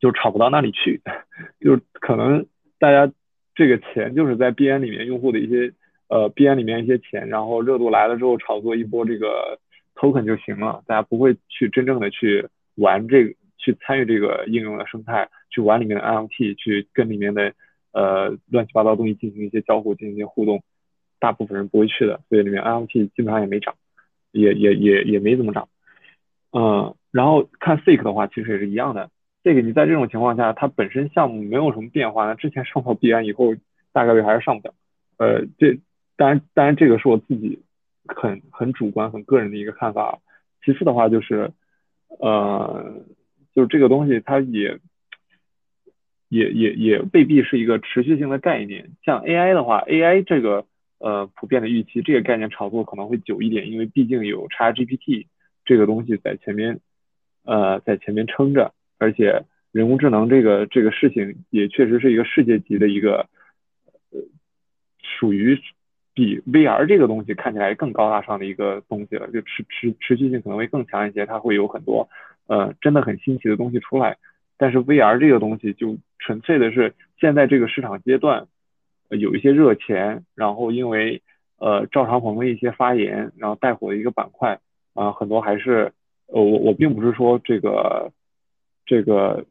[0.00, 1.00] 就炒不到那里去，
[1.60, 2.46] 就可能
[2.78, 3.12] 大家
[3.54, 5.72] 这个钱就是在 BN 里面用户的一些
[6.08, 9.58] 呃 BN 里面一些钱，然后热度来了之后炒作一波这个
[9.94, 17.52] token 就行了，大家不会去真正的去玩这个，去参与这个应用的生态，去玩里面的 NFT，去跟里面的
[17.92, 20.62] 呃乱七八糟东西进行一些交互，进行一些互动。
[21.18, 23.74] 大部分人不会去的，所以里面 NFT 基本上也没涨，
[24.32, 25.68] 也也也也没怎么涨。
[26.52, 29.10] 嗯，然后看 Fake 的话，其实也是一样的。
[29.42, 33.54] 这个你在这种情况下，它本身项目没有什么变化，那之前上到币安以后
[33.92, 34.74] 大概率还是上不了。
[35.16, 35.78] 呃，这
[36.16, 37.62] 当然当然这个是我自己
[38.06, 40.18] 很很主观很个人的一个看法。
[40.64, 41.52] 其次的话就是，
[42.18, 43.02] 呃，
[43.54, 44.78] 就是这个东西它也
[46.28, 48.90] 也也也未必是一个持续性的概念。
[49.04, 50.66] 像 AI 的话，AI 这个
[50.98, 55.26] 呃普遍的预期这个概念炒作可能会久一点，因为毕竟有 ChatGPT
[55.70, 56.80] 这个东西在前面
[57.44, 63.28] 呃在前面撑着，而且人工智能这个这个事情也确实是一个世界级的一个
[64.10, 64.18] 呃
[65.00, 65.56] 属于。
[66.12, 72.08] 比 VR 这个东西看起来更高大上的一个东西了，就持持持续性可能会更强一些，它会有很多
[72.48, 74.18] 呃真的很新奇的东西出来。
[74.58, 78.48] 但是 VR 这个东西就纯粹的是现在这个市场阶段
[79.08, 81.22] 有一些热钱，然后因为
[81.58, 84.58] 呃赵长鹏的一些发言，然后带火的一个板块
[84.94, 85.92] 啊，很多还是
[86.26, 88.12] 呃我我并不是说这个
[88.86, 89.44] 这个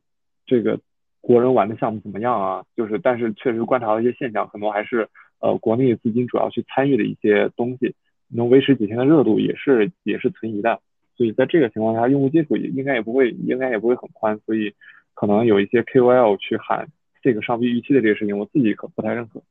[0.46, 0.80] 这个
[1.22, 5.08] 国人玩的项目怎么样啊，就是但是确实观察到一些现象，很多还是。
[5.42, 7.96] 呃，国内资金主要去参与的一些东西，
[8.28, 10.82] 能维持几天的热度也是也是存疑的，
[11.16, 14.76] 所以在这个情况下，用户基础也应该也不会应该也不会很宽，所以
[15.14, 16.90] 可能有一些 KOL 去喊
[17.22, 19.42] 这个上币预期的这个事情，我自己可不太认可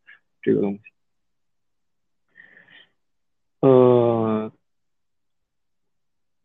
[0.42, 0.80] 这个东西。
[3.60, 4.52] 呃，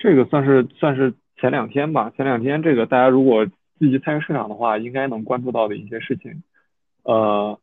[0.03, 3.45] 这个算是算是前两天吧，前两天这个大家如果
[3.79, 6.43] 积极参与市场的话，应该能关注到的一些事情，
[7.03, 7.57] 呃。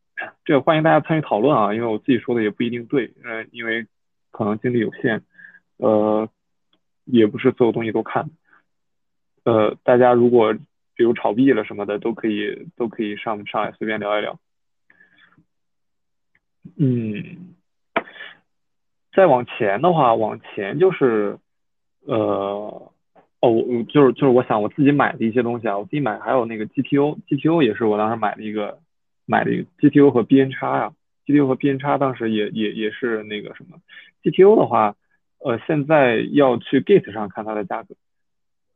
[0.44, 3.87] 这个欢迎大家参与讨论啊，因为我自己说的也不一定对，呃，因为
[4.31, 5.22] 可能精力有限，
[5.79, 6.29] 呃，
[7.07, 8.29] 也不是所有东西都看，
[9.44, 10.53] 呃，大家如果
[10.94, 14.38] 比如炒币了什么的，都可以都可以上上来随便聊一聊。
[16.76, 17.55] 嗯，
[19.14, 21.38] 再往前的话，往前就是，
[22.14, 22.92] 呃，
[23.40, 28.79] 哦，我就是就是我想我自己买的一些东西啊，我自己买还有那个 GTO，GTO 也是我当时买的一个。
[29.27, 30.92] 买了一个 GTO 和 BN 叉呀
[31.25, 33.79] ，GTO 和 BN 叉当时也也也是那个什么
[34.25, 34.96] ，GTO 的话，
[35.38, 37.94] 呃，现在要去 Gate 上看它的价格，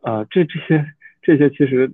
[0.00, 0.86] 呃，这这些
[1.22, 1.90] 这些其实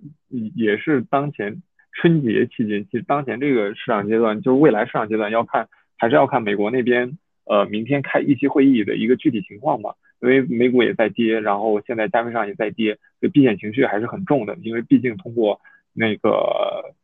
[0.54, 1.62] 也是当前
[1.94, 15.60] 春节期间，其实当前这个市场阶段，就是未来市场阶段要看，还是要看美国那边呃明天开议息会议的一个具体情况吧，因为美股也在跌，然后现在加密上也在跌，所以避险情绪还是很重的，因为毕竟通过
[15.92, 16.94] 那个。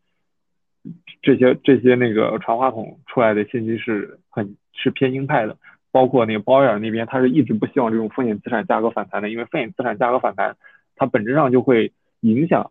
[1.21, 5.59] 这些这些那个传话筒出来的信息是很是偏鹰派的，
[5.91, 10.57] 包括那个鲍威尔那边，他是一直不希望这种风险资产价格反弹的，因为风险资产价格反弹，
[10.95, 12.71] 它本质上就会影响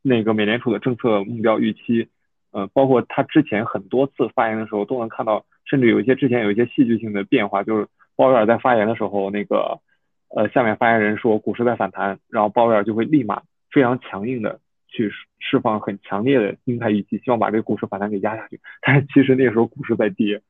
[0.00, 2.08] 那个美联储的政策目标预期。
[2.50, 9.80] 呃，包括他之前很多次发言的时候都能看到，甚至有一些之前有一些戏剧性的变化，就是鲍威尔在发言的时候，那个
[10.28, 14.60] 呃下面发言人说股市在反弹，然后鲍威尔就会立马非常强硬的。
[14.96, 18.60] 去释放很强烈的鹰派预期，希望把这个股市反弹给压下去。
[18.80, 20.40] 但是其实那个时候股市在跌，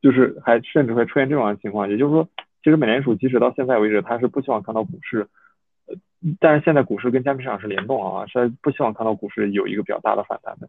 [0.00, 1.90] 就是还甚至会出现这种情况。
[1.90, 2.28] 也就是说，
[2.62, 5.26] 其实美联储即使到现在为止，它是不希望看到股市，
[6.38, 10.68] 但是现在股市跟加密市场是联动啊，是不希望看到股市有一个比较大的反弹的。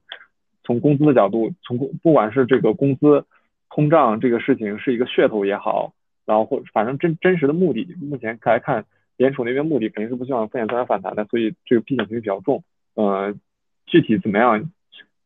[0.64, 3.24] 从工资的角度，从不管是这个工资
[3.70, 5.94] 通胀这个事情是一个噱头也好，
[6.26, 8.86] 然后或反正真真实的目的，目前来看，
[9.18, 12.64] 联储那边目的肯定是不希望风险资产反弹的，所以这个避险情绪比较重。
[12.96, 13.36] 呃，
[13.86, 14.72] 具体怎么样？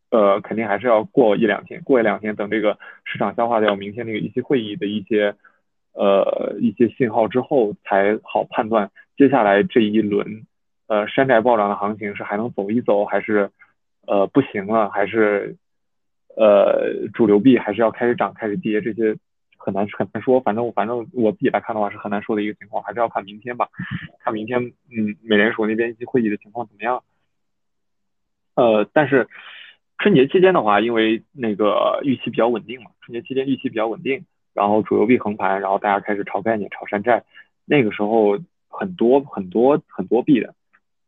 [0.10, 5.36] 呃，肯定还是要过一两天，过一两天，等这个市场消化掉明天那个议息会议的一些
[5.94, 10.46] 呃一些信号之后，才好判断接下来这一轮
[10.88, 13.52] 呃山寨暴涨的行情是还能走一走，还是
[14.08, 15.58] 呃不行了，还是
[16.38, 19.18] 呃主流币还是要开始涨开始跌，这些
[19.68, 20.40] 很难很难说。
[20.40, 23.68] 反正我反正我自己来看的话是很难说的一个情况，还是要看明天吧，
[24.24, 27.04] 看明天嗯美联储那边一些会议的情况怎么样。
[28.56, 29.28] 呃，但是
[29.98, 37.24] 春节期间的话，因为那个预期比较稳定嘛，春节期间预期比较稳定，然后主流币横盘，然后大家开始炒概念、炒山寨，
[37.66, 40.56] 那个时候很多很多很多币的，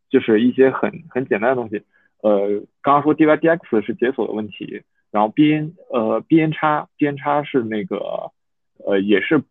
[0.10, 1.84] 就是一些很很简单的东西。
[2.22, 2.50] 呃，
[2.82, 8.32] 刚刚说 DYDX 是解锁的问题，然后 BN 呃 BN 叉 BN 叉是那个
[8.86, 9.44] 呃也是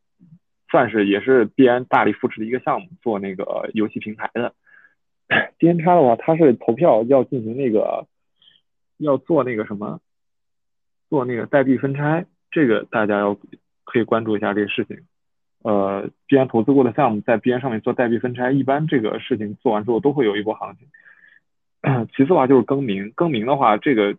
[0.70, 4.54] 算是也是 BN 大力扶持的一个项目，做那个游戏平台的。
[5.58, 8.06] 边差的话，它是投票要进行那个，
[8.96, 10.00] 要做那个什么，
[11.10, 13.36] 做那个代币分拆，这个大家要
[13.84, 14.98] 可以关注一下这个事情。
[15.62, 20.88] 呃，边投资过的项目在边上面做代币分拆，一般这个事情做完之后都会有一波行情。
[22.16, 24.16] 其次的话就是更名，更名的话，这个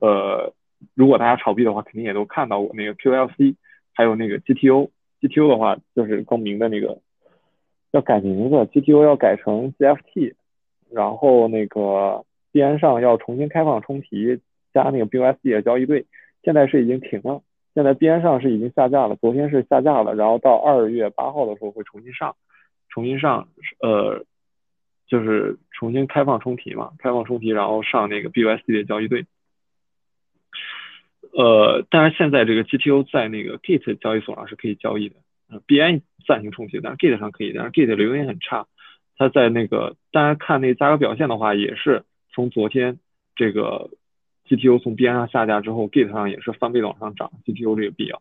[0.00, 0.52] 呃，
[0.94, 3.54] 如果大家炒币的话，肯定也都看到过那个 QLC，
[3.94, 6.98] 还有那个 GTO，GTO 的话就是更名的那个
[7.92, 10.34] 要改名字，GTO 要改成 GFT。
[10.92, 14.40] 然后那个边上要重新开放充提，
[14.74, 16.04] 加那个 BUSD 的交易对，
[16.42, 17.42] 现在是已经停了，
[17.74, 22.34] 现在边上是已经下架了，昨天是下架了，然后到二月八号的时候会重新上，
[22.88, 23.46] 重新上，
[23.80, 24.24] 呃，
[25.06, 29.26] 就是重新开放充题嘛，开放充题，然后上那个 BUSD 的交易对。
[31.32, 35.16] 呃，当然现在这个 GTO 在那个 Git 交易所上是可以交易的，
[35.48, 38.66] 呃，BN 暂停重启，但是 Git 上可以，但是 Git 流动性很差。
[39.16, 42.98] 它在那个大家看那个价格表现的话，也是从昨天
[43.36, 43.90] 这个
[44.48, 48.18] GTO 从 BN 上下架之后，Git 上也是翻倍的往上涨，GTO 这个币啊。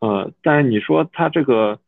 [0.00, 1.78] 呃，但是你说它这个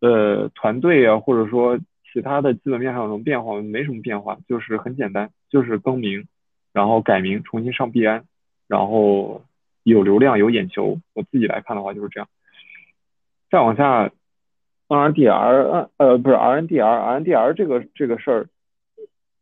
[0.00, 1.78] 呃团队啊，或者说
[2.12, 3.60] 其他的基本面上有什么变化？
[3.60, 6.26] 没什么变化，就是很简单，就是更名，
[6.72, 8.22] 然后改名，重新上 BN。
[8.70, 9.42] 然后
[9.82, 12.28] 有流量有眼球，我自己来看的话就是这样。
[13.50, 14.12] 再往下
[14.86, 18.48] ，RNDR，呃，不是 RNDR，RNDR 这个这个事儿，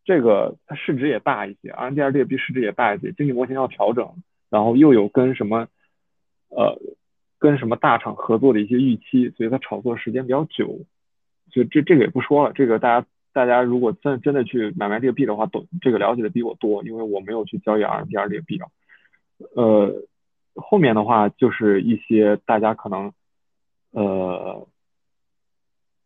[0.06, 4.14] 这个它市值也大一些，RNDR 这个币市值也大一些，经济模型要调整，
[4.48, 5.68] 然后又有跟什么，
[6.48, 6.80] 呃，
[7.38, 10.78] 跟什么大厂合作的一些预期，所以它炒作时间比较久。
[11.50, 18.68] 就这这个也不说了，这个大家大家如果真真的去买卖这个币的话，都这个了解的比我多，因为我没有去交易 RNDR 这个币啊。
[19.54, 20.04] 呃，
[20.54, 23.12] 后面的话就是一些大家可能，
[23.92, 24.66] 呃，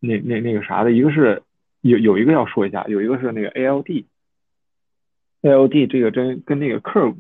[0.01, 1.43] 那那那个啥的，一个是
[1.81, 4.07] 有有一个要说一下，有一个是那个 ALD，ALD
[5.89, 7.17] 这个真跟那个 Curve，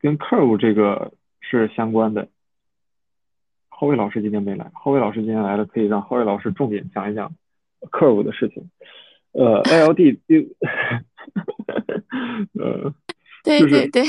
[0.00, 2.28] 跟 Curve 这个是相关的。
[3.68, 7.34] 浩伟老师今天没来，浩伟老师今天来了，可以让浩伟老师重点讲一讲
[7.80, 8.70] Curve 的事情。
[9.32, 10.18] 呃，ALD，
[12.58, 12.94] 呃。
[13.46, 14.02] 对对对，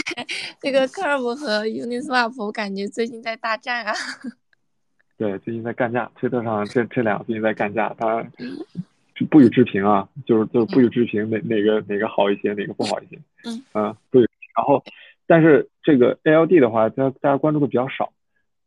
[0.60, 3.93] 这个 Curve 和 Uniswap 我感觉最近在大战啊。
[5.15, 8.26] 对，最近在干架，推特上这这两个最近在干架，他
[9.30, 13.19] 不予置评啊，就是就是不予置评哪哪个哪个好一些，哪个不好一些。
[13.45, 13.63] 嗯。
[13.73, 14.28] 啊，对。
[14.56, 14.84] 然后，
[15.28, 18.12] 但是这个 ALD 的话，大家大家关注的比较少，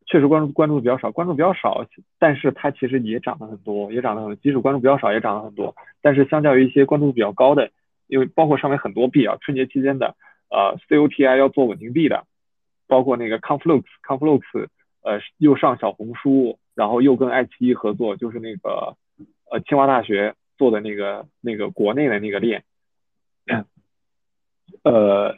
[0.07, 1.85] 确实关注关注的比较少，关注比较少，
[2.19, 5.75] 但是它其实也涨了很多，也涨了很多，即使关注比较少，也涨了很多。
[6.01, 7.71] 但是相较于一些关注度比较高的，
[8.09, 10.17] 因为包括上面很多币啊，春节期间的。
[10.51, 12.25] 呃，COTI 要做稳定币的，
[12.89, 14.43] 包括那个 Conflux，Conflux，
[15.03, 18.97] 呃，又上小红书，然后又跟爱奇艺合作，就是那个
[19.51, 22.65] 呃清华大学做的那个那个国内的那个链，
[24.83, 25.37] 呃，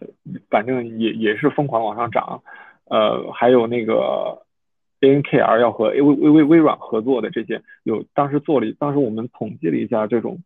[0.48, 2.42] 反正也也是疯狂往上涨，
[2.86, 4.46] 呃，还有那个
[5.00, 10.38] ANKR 要和微微微微软合作的这些，有当时做了，当时我们统计了一下这种。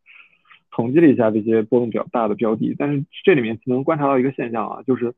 [0.76, 5.14] 统计了一下这些波动比较大的标的，但是这里面能观察到一个现象啊，就是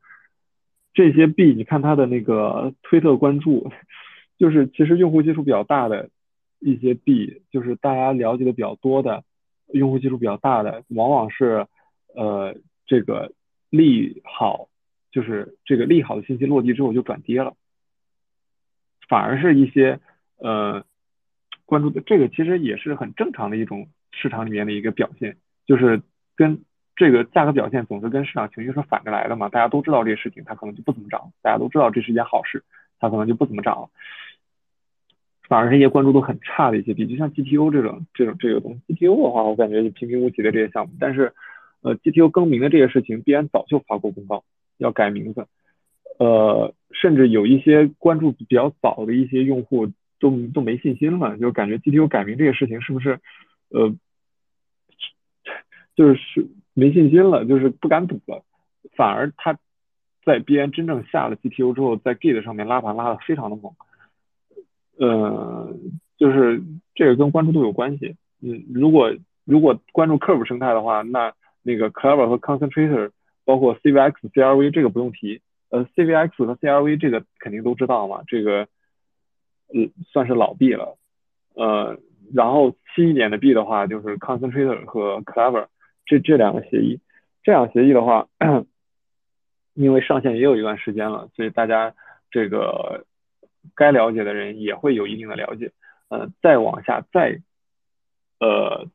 [0.93, 3.69] 这些币，你看它的那个推特关注，
[4.37, 6.09] 就是其实用户基数比较大的
[6.59, 9.25] 一些币，就是大家了解的比较多的，
[9.73, 11.67] 用户基数比较大的，往往是
[12.15, 13.33] 呃这个
[13.69, 14.69] 利好，
[15.11, 17.53] 就是这个利好的信息落地之后就转跌了，
[19.09, 19.99] 反而是一些
[20.37, 20.85] 呃
[21.65, 25.35] 关注的这个其实也是很正常的一种市场里面的一个表现。
[25.69, 26.01] 就是
[26.35, 26.63] 跟
[26.95, 32.63] 这个价格表现总是跟市场情绪是反着来的嘛，大家都知道这个事情，它可能就不怎么涨；大家都知道这是一件好事，
[32.99, 33.89] 它可能就不怎么涨了。
[35.47, 40.95] 反而是一些关注度很差的一些币，就像 GTO 这种这种这个东西，GTO 的话，我感觉就平平无奇的这些项目。
[40.99, 41.33] 但是，
[41.81, 44.43] 呃，GTO 更名的这些事情，必然早就发过公告
[44.79, 45.45] 要改名字，
[46.17, 53.19] 呃，甚至有一些关注比较早的一些用户都都没信心了，就感觉 GTO 改名这个事情是不是，
[53.69, 53.93] 呃。
[55.99, 58.41] 就是没信心了，就是不敢赌了，
[58.95, 59.59] 反而他
[60.23, 63.73] 在边真正下了 GTO 之后，在 Git 上面拉盘拉的非常的猛，
[64.97, 65.75] 呃，
[66.17, 66.63] 就是
[66.95, 68.15] 这个跟关注度有关系。
[68.41, 71.33] 嗯，如果如果关注 Curve 生态的话，那
[71.63, 73.11] 那个 Clever 和 Concentrator，
[73.43, 78.69] 包括 CVX、CRV 这个不用提，呃，CVX 和 CRV 这个肯定都知道嘛，这个
[79.75, 80.97] 嗯算是老币了，
[81.55, 81.99] 呃，
[82.33, 85.67] 然后新一点的币的话就是 Concentrator 和 Clever。
[86.09, 86.99] 这这两个协议，
[87.43, 88.27] 这两个协议的话，
[89.75, 91.93] 因为上线也有一段时间了，所以大家
[92.31, 93.05] 这个
[93.75, 95.71] 该了解的人也会有一定的了解。
[96.07, 97.41] 呃，再往下再，
[98.39, 98.87] 呃，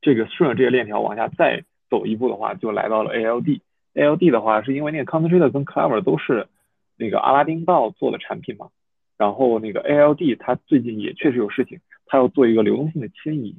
[0.00, 3.60] 这个顺着这个链条往下再走一步的话，就来到了 ALD。
[3.92, 6.48] ALD 的话，是因为那个 Concentrator 跟 Clever 都是
[6.96, 8.70] 那个阿拉丁道做的产品嘛，
[9.18, 13.54] 然后那个 ALD 它最近也确实有事情，它要做一个流动性的迁移。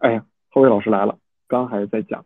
[0.00, 1.18] 哎呀，后位老师来了。
[1.48, 2.24] 刚还是在讲，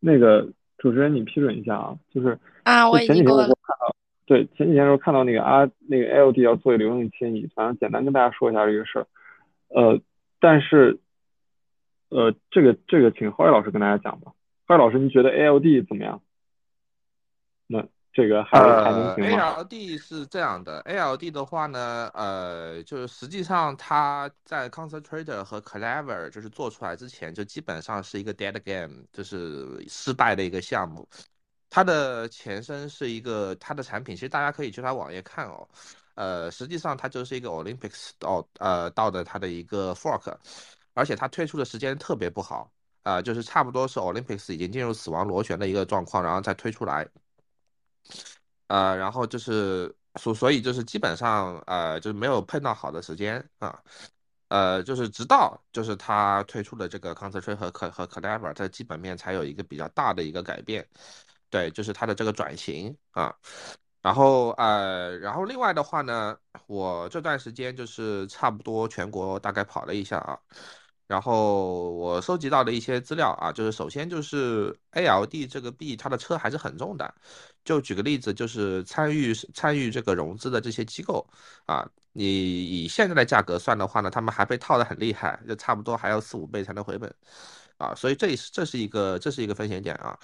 [0.00, 9.06] 那个主持人，你批准一下啊，就是啊，我前几天的时候看到，对，前几天的时候看到那个啊，那个 LD 要做流动性迁移，反正简单跟大家说一下这个事儿，
[9.68, 10.00] 呃，
[10.38, 11.00] 但是，
[12.08, 14.32] 呃，这个这个请浩宇老师跟大家讲吧。
[14.66, 16.22] 浩宇老师，你觉得 ALD 怎么样？
[17.66, 31.06] 那这个还还能行吗？ALD 是这样的，ALD 的话呢，呃，就是实际上它在 Concentrator 和 Clever 就是做出来之前，就基本上是一个 dead game，就是失败的一个项目。
[31.68, 35.68] 它的前身是一个它的产品，其实大家可以去它网页看哦。
[36.14, 40.34] 呃，实际上它就是一个 Olympics 到呃到的它的一个 fork，
[40.94, 47.06] 而且它推出的时间特别不好啊，就是差不多是 Olympics 已经进入死亡螺旋的一个状况，然后再推出来。
[48.68, 53.78] 呃，然后就是所所以就是基本上呃就是没有碰到好的时间啊，
[54.48, 60.86] 呃就是直到就是它推出的这个 Concentrate 和和和 Clever，它基本面才有一个比较大的一个改变，
[61.50, 63.34] 对，就是它的这个转型啊，
[64.02, 66.36] 然后呃然后另外的话呢，
[66.66, 70.38] 我这段时间就是差不多全国大概跑了一下啊。
[71.06, 77.14] 然后我收集到的一些资料啊，就是首先就是 ALD 这个币，它的车还是很重的。
[77.64, 81.24] 就举个例子，就是参与参与这个融资的这些机构
[81.66, 87.12] 啊，你以现在的价格算的话呢，他们还被套的很厉害，就差不多还要四五倍才能回本
[87.78, 87.94] 啊。
[87.94, 90.18] 所以这是这是一个这是一个风险点啊。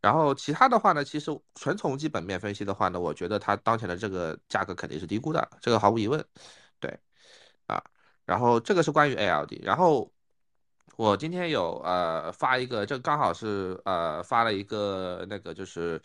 [0.00, 6.24] 然后其他的话呢，其实纯从基本面分析的话呢，我觉得它当前的这个价格肯定是低估的，这个毫无疑问。
[6.78, 6.96] 对，
[7.66, 7.82] 啊，
[8.24, 10.10] 然后这个是关于 ALD，然后。
[10.96, 16.00] 我今天有呃发一个，这刚好是呃发了一个那个就是，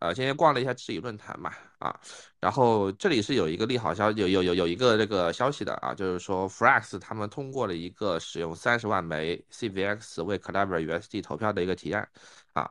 [0.00, 1.98] 呃今天逛了一下自己论坛嘛啊，
[2.40, 12.06] 然后这里是有一个利好消有有有有一个这个消息的啊，就是说 Frax 他们通过了一个使用三十万枚 CVX 为 Clever USD 投票的一个提案
[12.52, 12.70] 啊。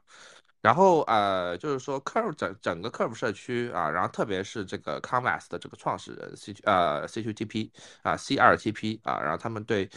[0.63, 7.69] 然后呃，就是说 Curve 整整个 Curve 社区啊，然后特别是这个 Canvas 的这个创始人 C 呃 C2TP
[8.01, 9.89] 啊 C2TP 啊，然后他们对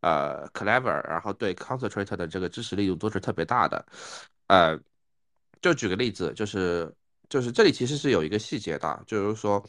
[0.00, 3.84] 呃 Clever，然后对 Concentrate 的这个支持力度都是特别大的。
[4.46, 4.78] 呃，
[5.60, 6.90] 就举个例子，就是
[7.28, 9.62] 就是这里其实是有一个细节的，就是说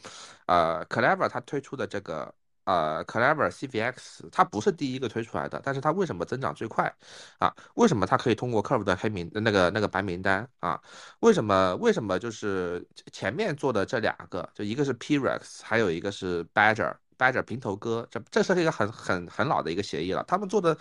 [0.46, 2.34] 呃 Clever 它推出的这个。
[2.66, 6.92] 呃，Clever CVX 它不是第一个推出来的，但是它为什么增长最快
[7.38, 7.54] 啊？
[7.76, 10.80] 为什么它可以通过 Curve 的黑名那个那个白名单啊？
[11.20, 20.76] 为什么为什么就是前面做的这两个，就一个是 P-Rex，还有一个是 Badger，Badger 平头哥，这这是一个很很很老的一个协议了，他们做的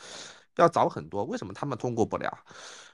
[0.58, 2.38] 要早很多，为什么他们通过不了？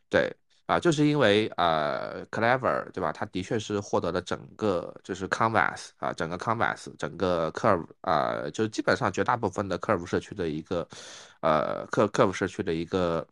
[0.10, 0.36] 对。
[0.72, 3.12] 啊，就是因为呃，Clever 对吧？
[3.12, 10.88] 它的确是获得了整个就是 Canvas 啊，整个 Canvas，整个 Curve 啊，就基本上绝大部分的 Curve 社区的一个
[11.42, 13.28] 呃，C Curve 社区的一个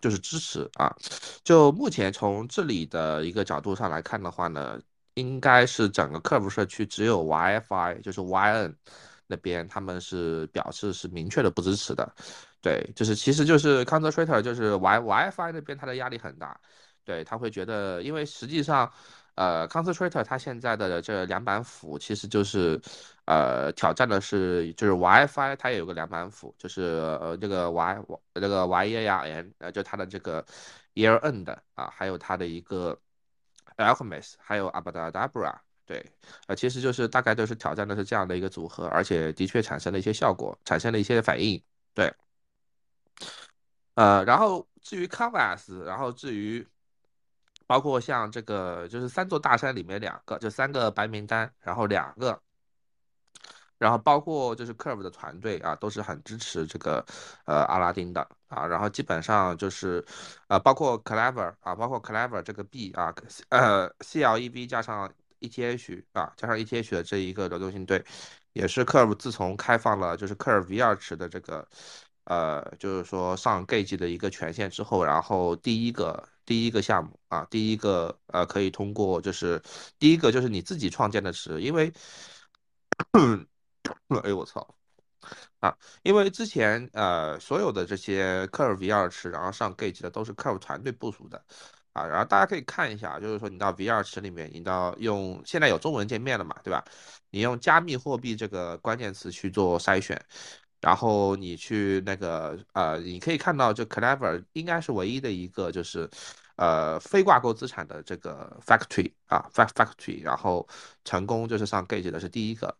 [0.00, 0.96] 就是支持啊。
[1.42, 4.80] 就目前从这里的一个角度上来看的话呢，
[5.16, 8.74] 应该是整个 Curve 社区只有 YFI 就是 YN
[9.26, 12.10] 那边他们是表示是明确的不支持的。
[12.64, 16.58] 对，就是其实就是 Concentrator，就是 Y WiFi 那边它的压力很大，
[17.04, 18.90] 对他会觉得，因为实际上，
[19.34, 22.80] 呃，Concentrator 它现在的这两板斧其实就是，
[23.26, 26.80] 呃，挑战的是就是 WiFi 它也有个两板斧，就是
[27.20, 28.02] 呃这个 Y
[28.32, 30.42] 这个 Y E R N，呃就它的这个
[30.94, 32.98] Year End 啊，还有它的一个
[33.76, 35.54] Alchemist，还有 Abadabra，
[35.84, 36.02] 对，
[36.46, 41.62] 呃，其实就是大概都是挑战的是这样的一个组合，而且的确产生了一些效果，产生了一些反应，
[41.92, 42.10] 对。
[43.94, 46.66] 呃，然后至于 Canvas，然后至于
[47.66, 52.38] 包括像这个，就是三座大山里面两个，就三个白名单，然后两个，
[53.78, 57.04] 然后包括就是 Curve 的团队啊，都是很支持这个
[57.46, 60.04] 呃阿拉丁的啊，然后基本上就是
[60.48, 63.14] 呃包括 Clever 啊，包括 Clever 这个币啊，
[63.50, 68.04] 呃 CLEV 加上 ETH 啊，加上 ETH 的这一个流动性队，
[68.52, 71.66] 也是 Curve 自从开放了就是 Curve V2 池的这个。
[72.24, 79.62] 呃，就是说上 Gauge 的一个权限之后，然后第一个第一个项目啊，第一个呃可以通过，就是
[79.98, 81.92] 第一个就是你自己创建的池，因为，
[84.22, 84.66] 哎我操
[85.60, 91.42] 啊，因为之前呃所有的这些 Curve V2 池，然后上 Gauge 的都是 Curve 团队部署的
[91.92, 96.84] 啊，然后大家可以看一下，就是说你到 V2 池里面，你到用现在有中文界面了嘛，对吧？
[97.30, 100.20] 你用加密货币这个关键词去做筛选。
[100.84, 106.06] 然后你去那个呃，你可以看到，就 Clever 应该是唯一的一个就是，
[106.56, 110.68] 呃，非挂钩资产的这个 Factory 啊，Fact Factory，然后
[111.02, 112.76] 成功就是上 Gauge 的是第一个，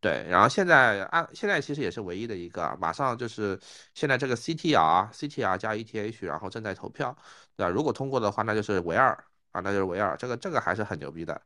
[0.00, 3.58] 对，然后现在按现在其实也是唯一的一个，马上就是
[3.92, 7.16] 现在这个 CTR CTR 加 ETH，然后正在投票，
[7.56, 7.68] 对吧？
[7.70, 9.12] 如果通过的话，那就是唯二
[9.50, 11.40] 啊，那就是唯二，这个这个还是很牛逼的，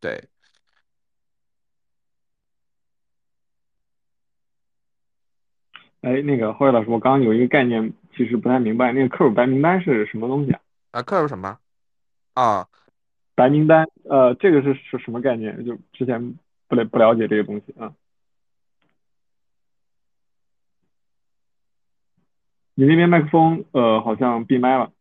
[0.00, 0.22] 对。
[6.00, 10.60] 哎，那个后来老师，我刚刚有一个概念，其实不太明白，那个 Curve 白名单是什么东西啊？
[10.92, 11.58] 啊，Curve 什么？
[12.34, 12.68] 啊，
[13.34, 15.64] 白名单，呃，这个是是什么概念？
[15.64, 16.38] 就之前
[16.68, 17.92] 不了不了解这个东西啊。
[22.74, 24.92] 你那边麦克风呃好像闭麦了。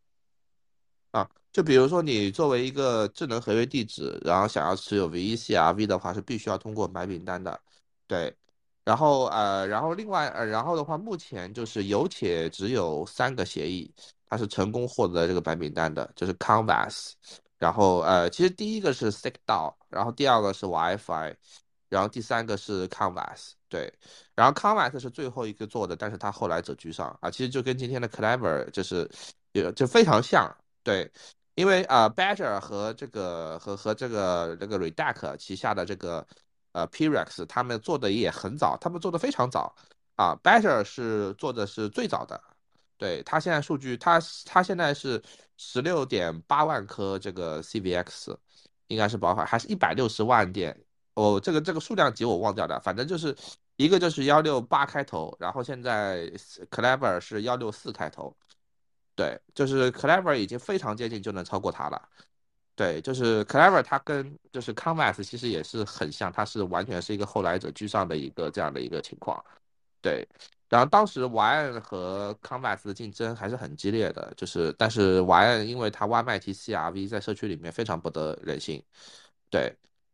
[1.11, 7.59] 啊，就比如说你作为一个智能合约地址，然后想要持有 VECRV 的话，是必须要通过白名单的。
[8.07, 8.33] 对，
[8.87, 13.93] 然后呃，然后另外呃，然后的话，目前就是有且只有三个协议，
[14.29, 17.11] 它是成功获得这个白名单的，就是 Canvas。
[17.57, 21.35] 然后呃，其实第一个是 s i c k d a o 然后第二个是 WiFi，
[21.89, 23.51] 然后第三个是 Canvas。
[23.67, 23.91] 对，
[24.33, 29.09] 然后 Canvas 是最后一个做的，但是他后来者居上啊，其实就跟今天的 Clever 就是
[29.51, 30.49] 有就非常像。
[30.81, 31.11] 对，
[31.55, 36.25] 因为啊，Badger 和这个和和这个这个 Redact 旗下的这个
[36.77, 39.75] 呃 P-Rex，他们做的也很早，他们做的非常早
[40.15, 40.37] 啊。
[40.43, 42.39] Better 是做的是最早的，
[42.97, 45.19] 对他现在数据，他他现在是
[45.57, 48.37] 十六点八万颗这个 CVX，
[48.87, 50.79] 应该是包含还是一百六十万点
[51.15, 53.35] 哦，这个这个数量级我忘掉了，反正就是
[53.77, 56.29] 一个就是幺六八开头，然后现在
[56.69, 58.37] Clever 是幺六四开头。
[59.15, 61.99] 对，就是 Clever 已经非常接近就能超过它了。
[62.77, 69.43] 对，就是 Clever 它跟就是 Canvas 其实也是很像，它是完全是一个后来者居上的一个这样的一个情况。
[69.99, 70.27] 对，
[70.69, 78.79] 然后当时 YN 和 Canvas 的竞争还是很激烈的，就是但是 YN 因为它挖麦提 CRV 在社区里面非常不得人心。
[79.49, 79.73] 对，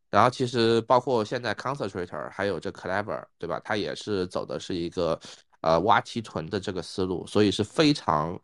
[0.10, 3.60] 然后其实包括现在 Concentrator 还有这 Clever，对吧？
[3.66, 5.20] 它也是走的是一个
[5.60, 8.40] 呃挖提臀的这个思路，所以是非常。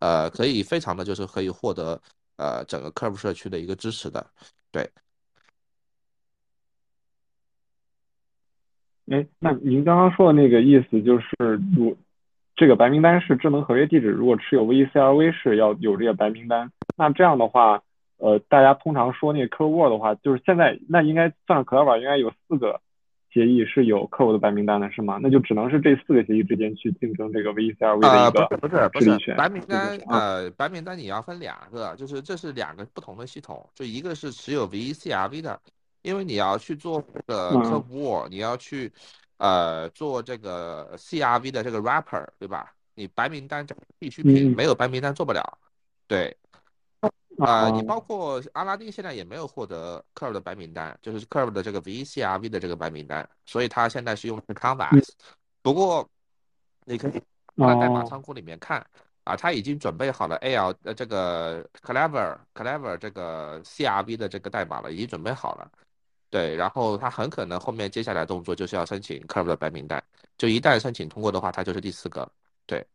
[0.00, 1.98] 呃，可以非常的就是可以获得
[2.36, 4.26] 呃整个客户社区的一个支持的，
[4.70, 4.90] 对。
[9.10, 11.96] 哎，那您刚刚说的那个意思就是，如
[12.56, 17.82] 这个白名单是智能合约地址，如果持有 VCRV 是要有这个白名单，那这样的话，
[18.16, 22.80] 呃，大家通常说那个 Curve 的话，就是现在那应该算 Clever 应该有四个。
[23.34, 25.18] 协议是有客户的白名单的是吗？
[25.20, 35.60] 那就只能是这四个协议之间去竞争这个 VCRV 的一个不是不是白名单呃白名单你要分两个，就是这是两个不同的系统，就一个是持有 VCRV 的，
[36.02, 38.92] 因为你要去做这个客户，你要去
[39.38, 42.72] 呃做这个 CRV 的这个 wrapper 对吧？
[42.94, 43.66] 你白名单
[43.98, 45.58] 必需品没有白名单做不了，
[46.06, 46.36] 对。
[47.38, 55.08] 啊，你包括阿拉丁现在也没有获得 Curve 的白名单，就是 Curve 的这个 VCRV 的这个白名单，所以他现在是用的是 Canvas。
[55.60, 56.08] 不过
[56.84, 57.12] 你可以
[57.56, 58.86] 在代码仓库里面看
[59.24, 65.68] 啊，他已经准备好了 AL 呃这个 Clever Clever 这个 CRV 的这个代码了，已经准备好了。
[66.30, 70.02] 对，然后他很可能后面接下来动作就是要申请 Curve 的白名单，
[70.38, 72.30] 就一旦申请通过的话，他就是第四个。
[72.66, 72.86] 对。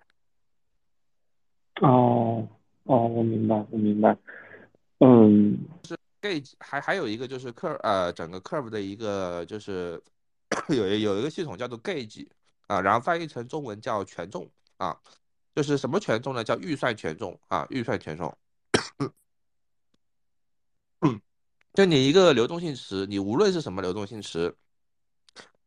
[1.82, 2.47] 哦。
[2.84, 4.17] 哦，我明白，我明白。
[4.99, 10.01] 嗯，是 Gauge，还还有一个就是 Curve，呃，整个 Curve 的一个就是
[10.69, 12.27] 有有一个系统叫做 Gauge
[12.67, 14.97] 啊，然后翻译成中文叫权重啊，
[15.55, 16.43] 就是什么权重呢？
[16.43, 18.36] 叫预算权重啊，预算权重。
[21.73, 24.55] 就你一个流动性池，你无论是什么流动性池，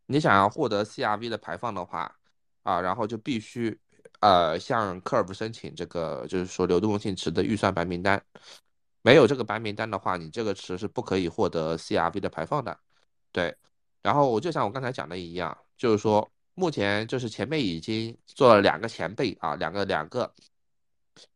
[0.07, 2.17] 你想要获得 CRV 的排放的话
[2.65, 3.79] 啊，然后就必须。
[4.23, 8.25] 呃，向 Curve 申请这个，就是说流动性池的预算白名单，
[9.03, 12.79] 没有这个白名单的话，你这个池是不可以获得 CRV 的排放的。
[13.33, 13.57] 对，
[14.01, 20.33] 然后我就像我刚才讲的一样，就是说目前就是前面已经做了两个前辈啊，两个两个，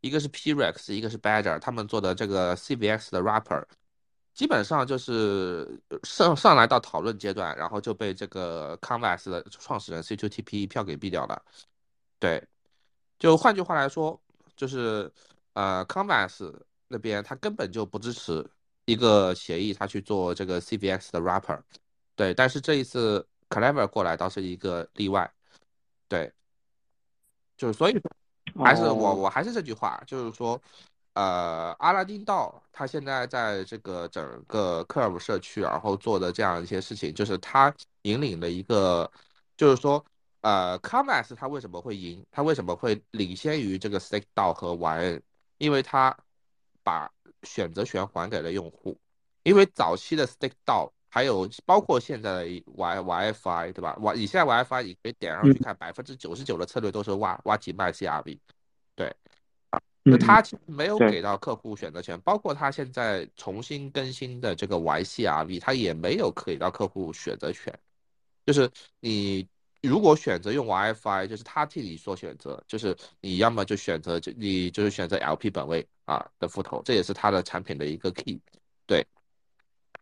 [0.00, 3.64] 一个是 P-Rex，一个是 Badger，他们做的这个 CVX 的 Wrapper，
[4.32, 11.42] 基本上就是上上来到讨论阶段，然后就被这个 Canvas 的创始人 C2TP 一票给毙掉了。
[12.20, 12.46] 对。
[13.18, 14.20] 就换句话来说，
[14.54, 15.10] 就是
[15.54, 16.52] 呃，Canvas
[16.88, 18.46] 那边他根本就不支持
[18.84, 21.60] 一个协议，他去做这个 CVX 的 wrapper，
[22.14, 22.34] 对。
[22.34, 25.32] 但是这一次 Clever 过来倒是一个例外，
[26.08, 26.30] 对。
[27.56, 30.60] 就是所以说，还是我我还是这句话，就是说，
[31.14, 39.10] 呃，阿拉丁道他现在在这个整个 Curve 社区，然后做的这样一些事情，就是他引领了一个，
[39.56, 40.04] 就是说。
[40.46, 42.24] 呃，Canvas 它为什么会赢？
[42.30, 45.20] 它为什么会领先于这个 Stake DAO 和 YN？
[45.58, 46.16] 因为它
[46.84, 47.10] 把
[47.42, 48.96] 选择权还给了用户。
[49.42, 52.62] 因为早期的 Stake DAO 还有包括现在的 Y
[53.00, 58.38] YFI 对吧？Y 你现在 YFI 你可以点上去看，百分之九十九的策略都是挖挖几卖 CRV。
[58.94, 59.12] 对，
[60.04, 67.76] 那它其实没有给到客户选择权，包括它现在重新更新的这个 YCRV，它也没有给到客户选择权，
[68.46, 68.70] 就是
[69.00, 69.48] 你。
[69.86, 78.40] 如果选择用 WiFi，就是他替你做选择，就是你要么就选择就你就是选择 LP 本位啊的副头，这也是它的产品的一个 key。
[78.86, 79.06] 对，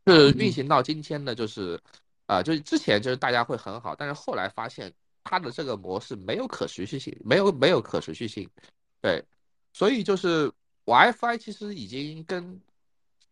[0.07, 1.81] 是运行到今天呢，就是
[2.27, 8.49] 啊，就是之前就是大家会很好，但是后来发现它的这个模式没有可持续性，没有没有可持续性。
[9.01, 9.25] 对，
[9.73, 10.51] 所以就是
[10.85, 12.61] WiFi 其实已经跟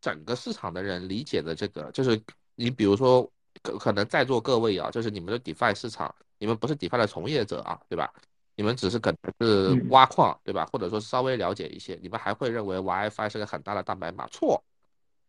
[0.00, 2.20] 整个市场的人理解的这个，就是
[2.54, 3.30] 你比如说
[3.62, 6.14] 可可能在座各位啊，就是你们的 DeFi 市场。
[6.38, 8.12] 你们不是 DeFi 的从业者啊，对吧？
[8.56, 10.68] 你们只是可能是挖矿，对吧？
[10.72, 14.26] 或者说稍微了解一些，你们还会认为 WiFi 是个很大的蛋白马？
[14.26, 14.60] 错，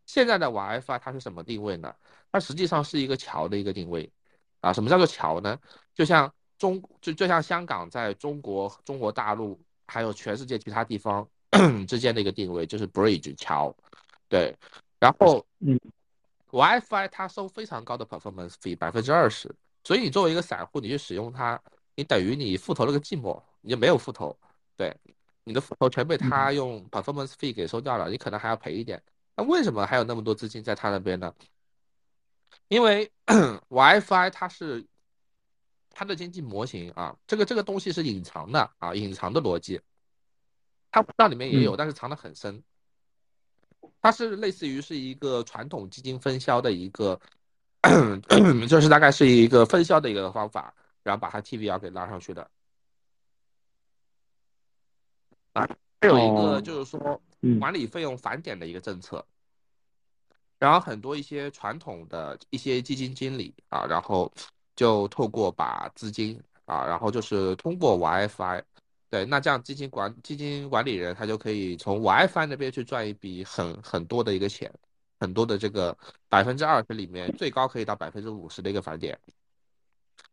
[0.07, 1.93] 现在的 WiFi 它是什么定位呢？
[2.31, 4.11] 它实际上是一个桥的一个定位
[4.61, 4.73] 啊。
[4.73, 5.57] 什么叫做桥呢？
[5.93, 11.27] 就像中就就像香港在中国、中国大陆还有全世界其他地方
[11.87, 13.71] 之间的一个定位，就是 bridge 桥，
[14.27, 14.53] 对。
[14.99, 15.79] 然后，嗯
[16.53, 19.53] ，WiFi 它收非常高的 performance fee，百分之二十。
[19.83, 21.59] 所以你作为一个散户，你去使用它，
[21.95, 24.37] 你等于你复投了个寂寞，你就没有复投，
[24.77, 24.95] 对，
[25.43, 29.01] 你的复投全被他用 performance fee 给收掉了，你可能还要赔一点。
[29.35, 31.33] 那为什么还有那么多资金在他那边呢？
[32.67, 33.11] 因为
[33.69, 34.85] WiFi 它是
[35.89, 39.81] 它的经济模型啊，这个这个东西是隐藏的啊，隐藏的逻辑，
[40.91, 42.63] 它道里面也有，但是藏得很深。
[44.01, 47.19] 它是类似于是一个传统基金分销的一个。
[48.69, 50.73] 就是大概是一个分销的一个方法，
[51.03, 52.49] 然后把它 TVL 给拉上去的
[55.51, 55.67] 啊。
[55.99, 57.21] 还有一个就是说
[57.59, 59.25] 管理费用返点的一个政策，
[60.59, 64.31] 然后很多一些传统的一些基金经理啊，然后
[64.77, 68.63] 就透过把资金啊，然后就是通过 WiFi，
[69.13, 74.73] 对，那这样基金管基金管理人他就可以从 WiFi 那边去赚一笔很很多的一个钱。
[75.19, 75.95] 很多的这个
[76.27, 79.17] 百分之二十里面，最高可以到百分之五十的一个返点，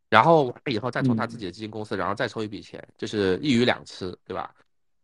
[0.08, 4.52] 然后完了以后再从他自己的基金公司，然后再抽一笔钱，就是一鱼两吃，对吧？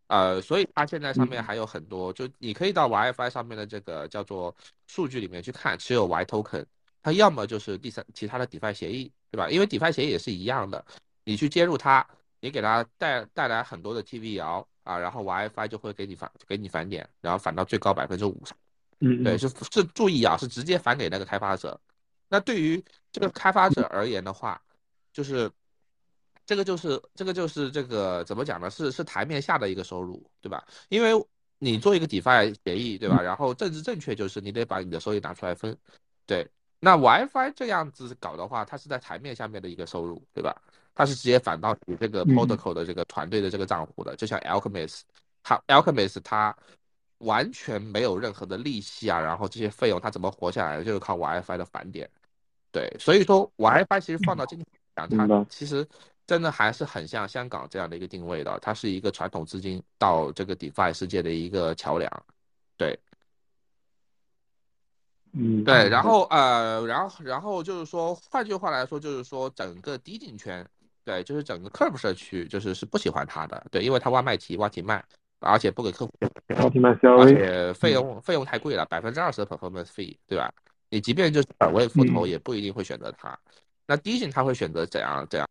[0.09, 4.57] 呃，所以它现在上面还有很多，就你可以到 WiFi 上面的这个叫做
[4.89, 6.65] 数据里面去看，持有 Y Token，
[7.03, 9.49] 它要么就是第三其他的 DeFi 协议，对吧？
[9.51, 10.85] 因为 DeFi 协议也是一样的，
[11.23, 12.05] 你去接入它，
[12.41, 18.53] 你给他带带来很多的 TVL 啊，然后 WiFi 就会给你返给你返点，然后返到最高百分之五十。
[19.01, 21.79] 嗯，对，是是注意啊，是直接返给那个开发者。
[22.29, 22.83] 那对于
[23.13, 24.61] 这个开发者而言的话，
[25.13, 25.51] 就是
[26.45, 28.71] 这个就是这个就是这个怎么讲呢？
[28.71, 30.65] 是是台面下的一个收入，对吧？
[30.89, 31.13] 因为
[31.59, 33.21] 你做一个 DeFi 协议，对吧？
[33.21, 35.77] 然后政治正确就是你得把你的收益拿出来分。
[36.27, 36.49] 对，
[36.81, 40.61] 那 WiFi 这样子搞的话，它是在台面下面的一个收入，对吧？
[40.97, 45.03] 它是直接返到你这个 Protocol 的这个团队的这个账户的，就像 Alchemist，
[45.45, 46.57] 它 Alchemist 它。
[47.21, 50.85] 完全没有任何的利息啊，然后这些费用它怎么活下来的？
[50.85, 52.07] 就是靠 WiFi 的返点。
[52.71, 55.89] 对，所以说 WiFi 其实放到今天讲，它其实
[56.27, 62.25] 真的还是很像香港这样的一个定位的，它是一个传统资金到这个 DeFi 世界的一个桥梁。
[62.77, 62.99] 对，
[65.33, 70.69] 嗯，对，然后呃，然后然后就是说，换句话来说，就是说整个低进圈，
[71.07, 75.03] 对，就是整个 Curve 社区，就是是不喜欢他的，对，因为他挖卖提挖提卖。
[75.41, 76.13] 而且不给客户，
[76.49, 80.51] 而且费用费用太贵了，百分之二十的 performance fee，对吧？
[80.89, 83.39] 你即便就是本位复投，也不一定会选择它。
[83.87, 85.27] 那低进他会选择怎样？
[85.29, 85.47] 怎样？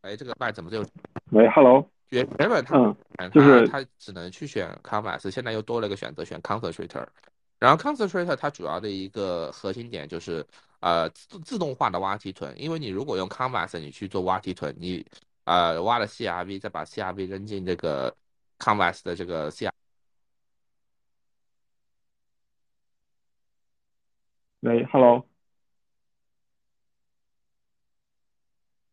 [0.00, 0.84] 哎，这个麦怎么就？
[1.30, 1.88] 喂，Hello。
[2.08, 2.94] 原原本他
[3.28, 7.06] 就是他只能去选 Canvas，现在又多了一个选择，选 Concentrator。
[7.58, 10.46] 然后 Concentrator 它主要的一个核心点就是。
[10.80, 15.04] 呃，自自动化的挖提臀，因为你如果用 Canvas 你去做挖提臀，你
[15.42, 18.16] 呃挖了 CRV，再把 CRV 扔进这个
[18.60, 19.72] Canvas 的这个 CR。
[24.60, 25.26] 喂，Hello。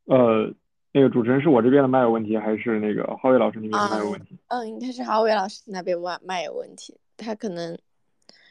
[0.05, 0.51] 呃，
[0.91, 4.35] 那个主持人是我这边的麦有问题，还是那个浩伟老师那边的麦有问题？
[4.47, 7.77] 嗯，应该是浩伟老师那边麦麦有问题，他可能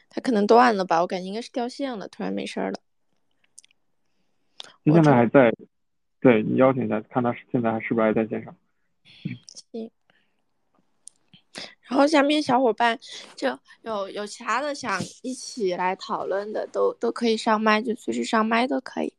[0.09, 2.79] 他可能断了吧，我感觉应该是掉线了，突然没声了。
[4.85, 5.53] 现在还在，
[6.19, 8.55] 对你邀请一下，看他现在还是不是还在线上。
[9.71, 9.91] 行。
[11.87, 12.99] 然后下面小伙伴
[13.35, 19.13] 就有有其他的想一起来讨论的，都都可以上麦，就随时上麦都可以。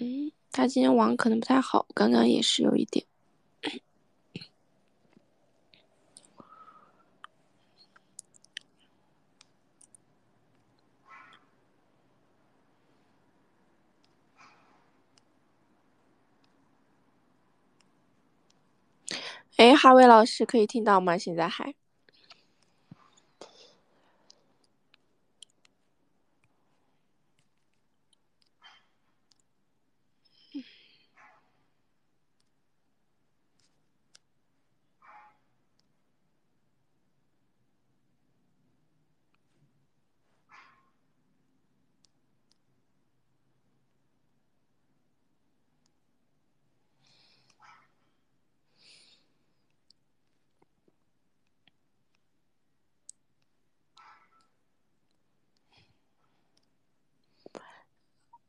[0.00, 3.06] 嗯，他今天网可能不太好，刚刚也是有一点。
[19.56, 21.16] 哎，哈维老师可以听到吗？
[21.16, 21.74] 现在还？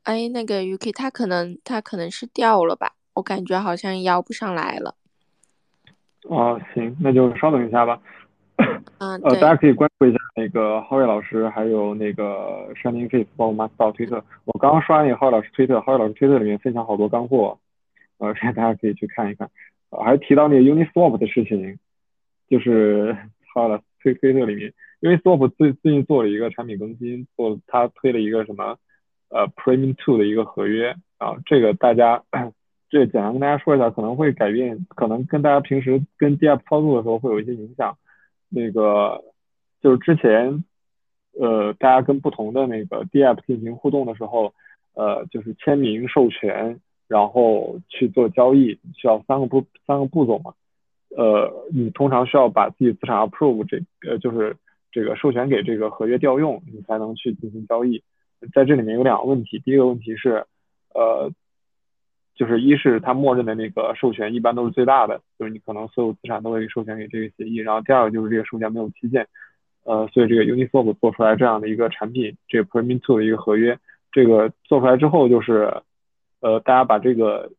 [0.08, 4.96] 哎，那个 UK 他可能他可能是掉了吧，我感觉好像摇不上来了。
[6.30, 8.02] 哦，行，那就稍等一下吧。
[9.00, 14.24] 嗯，呃，大家可以关注一下那个浩瑞老师，还有那个 Shining Face，包括 m a s t 推特。
[14.46, 17.60] 我刚刚刷完那个浩瑞老师推特，浩瑞老师推特里面分享好多干货，
[18.20, 19.50] 呃，这大家可以去看一看。
[19.90, 21.78] 呃还提到那个 Uniswap 的事情，
[22.50, 23.14] 就是
[23.54, 28.78] 浩瑞老师推推特里面，Uniswap 最最近做了一个产品更新，做他推了一个什么
[29.30, 32.24] 呃 Premium Two 的一个合约啊，这个大家。
[32.90, 37.98] 这简单跟大家说一下，可能会改变，可能跟大家平时跟 DApp 操作的时候会有一些影响。
[38.48, 39.22] 那个
[39.82, 40.64] 就是之前，
[41.38, 44.54] 呃，大家跟不同的那个 DApp 进行互动的时候，
[44.94, 50.54] 呃，就是签名、授权，然后去做交易，需要三个步三个步骤嘛。
[51.10, 54.56] 呃，你通常需要把自己资产 approve 这呃就是
[54.94, 58.02] 这个授权给这个合约调用，你才能去进行交易。
[58.54, 60.46] 在这里面有两个问题，第一个问题是，
[60.94, 61.32] 呃。
[62.40, 67.56] 就是一是它默认的那个授权一般都是最大的，就是你可能所有资产都会授权给这个协议。
[67.56, 69.28] 然后第二个就是这个授权没有期限，
[69.86, 73.80] 呃，所以这个 Uniswap 做出来这样的一个产品，这个 Premium Two 的一个合约，
[74.12, 75.82] 这个做出来之后就是，
[76.40, 77.52] 呃，大家把这个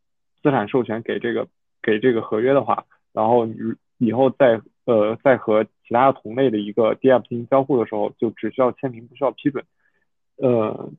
[0.45, 1.49] 资产授权给这个
[1.83, 3.57] 给这个合约的话，然后你
[3.97, 9.65] 以后再呃再和其他同类的一个 DApp 进行交互的时候，就只需要签名，不需要批准，
[10.39, 10.91] 呃。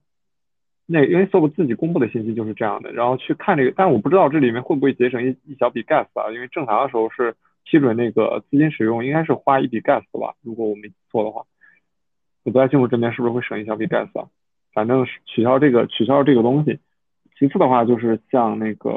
[0.92, 6.32] 那因为 s o p 自己公布的信息就是这样的，然后去看这个，但我不知道这里面会不会节省一一小笔 gas 啊？
[6.34, 10.34] 因为正常的时候是批准那个资金使用，应该是花一笔 gas 吧？
[10.42, 11.46] 如果我没错的话，
[12.42, 14.30] 我不太清楚这边是不是会省一小笔 gas 啊？
[14.74, 16.80] 反正取消这个取消这个东西。
[17.38, 18.90] 其次的话就是像那个，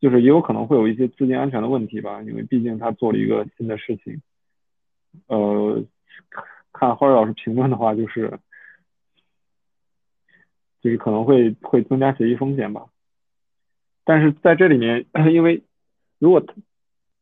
[0.00, 4.22] 就是也有可能会有一些资金安全的问题吧，因为毕竟他做了一个新的事情。
[5.26, 5.84] 呃，
[6.72, 8.38] 看浩瑞老师评论的话就是。
[10.86, 12.86] 就是可能会会增加协议风险吧，
[14.04, 15.64] 但是在这里面， 因为
[16.20, 16.54] 如果在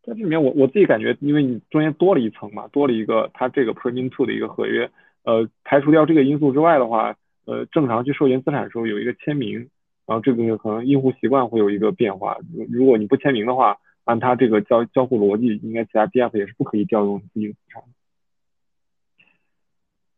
[0.08, 4.90] 这里面，我我自己感觉，因为你中间多了一层嘛，多了一个它这个 Premium Two 的一个合约，
[5.22, 9.70] 呃，排除掉这个因素之外的话，呃，正常去授权资产的时候有一个签名，
[10.06, 12.36] 然后这个可能用户习惯会有一个变化，
[12.70, 17.82] 如果你不签名的话，按它这个交交互逻辑，应该其他 DF 也是不可以调用自己的资产。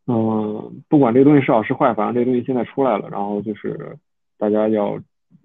[0.09, 3.99] 嗯，不管这个东西是好是坏，反正这个东西现在出来了，然后就是
[4.39, 4.93] 大家要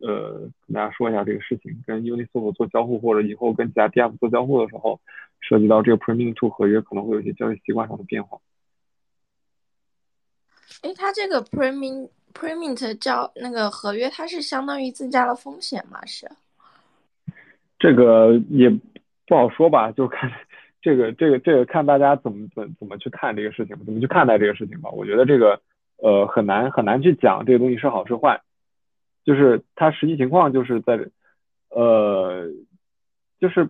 [0.02, 5.02] 呃跟大家说一下这个事情，跟 Uniswap 做交互或者以后跟其他 DApp 做交互的时候，
[5.40, 8.38] 涉及到这个 Premium Two 合约可能会有一些交易习惯上的变化。
[10.84, 16.06] 哎，它这个 Premium Premium 交那个合约，它是相当于增加了风险吗？
[16.06, 16.30] 是？
[17.80, 18.70] 这个也
[19.26, 20.32] 不好说吧，就看。
[20.82, 24.90] 这个这个这个看大家怎么怎怎么去看这个事情，怎么去看待这个事情吧。
[24.90, 25.62] 我觉得这个
[25.98, 28.42] 呃很难很难去讲这个东西是好是坏，
[29.24, 31.08] 就是它实际情况就是在
[31.70, 32.48] 呃
[33.40, 33.70] 就是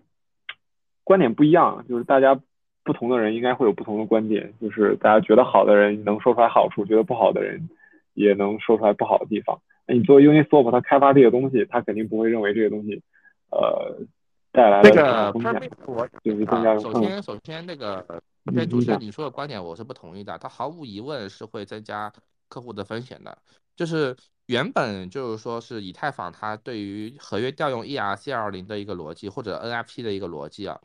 [1.03, 2.39] 观点不一样，就是大家
[2.86, 7.70] 不同的人应该会有不同的观点，就是大家觉得好的人能说出来好处，觉得不好的人
[8.14, 9.59] 也能说出来不好的地方。
[9.86, 13.01] 那你作为 Uniswap，它开发这个东西，它肯定不会认为这个东西
[13.49, 14.05] 呃。
[14.52, 18.06] 带来这个 permit 我就是增加首先，首先那个，
[18.54, 20.38] 对主持人你说的观点我是不同意的。
[20.38, 22.12] 它毫无疑问是会增加
[22.49, 23.38] 客户的风险的。
[23.78, 24.16] 就是
[24.47, 30.78] 原本就是说是以太坊它对于合约调用 ERC 二零的一个逻辑或者 NFP 的一个逻辑啊，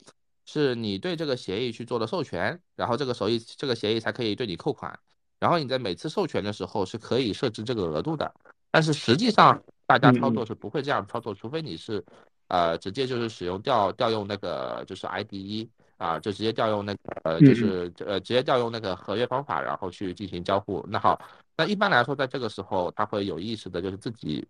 [0.44, 4.96] 是你对这个协议去做了授权，然后这个手议这个协议才可以对你扣款，
[5.40, 8.32] 然后你在每次授权的时候是可以设置这个额度的。
[8.70, 12.04] 但是实际上大家操作是不会这样操作，除非你是。
[12.48, 20.84] 呃，直接就是使用调调用那个就是 IDE 啊，就直接调用那个呃，就是呃直接调用那个合约方法，然后去进行交互。
[20.88, 21.20] 那好，
[21.56, 24.46] 那一般来说，在这个时候，他会有意识的，就是自己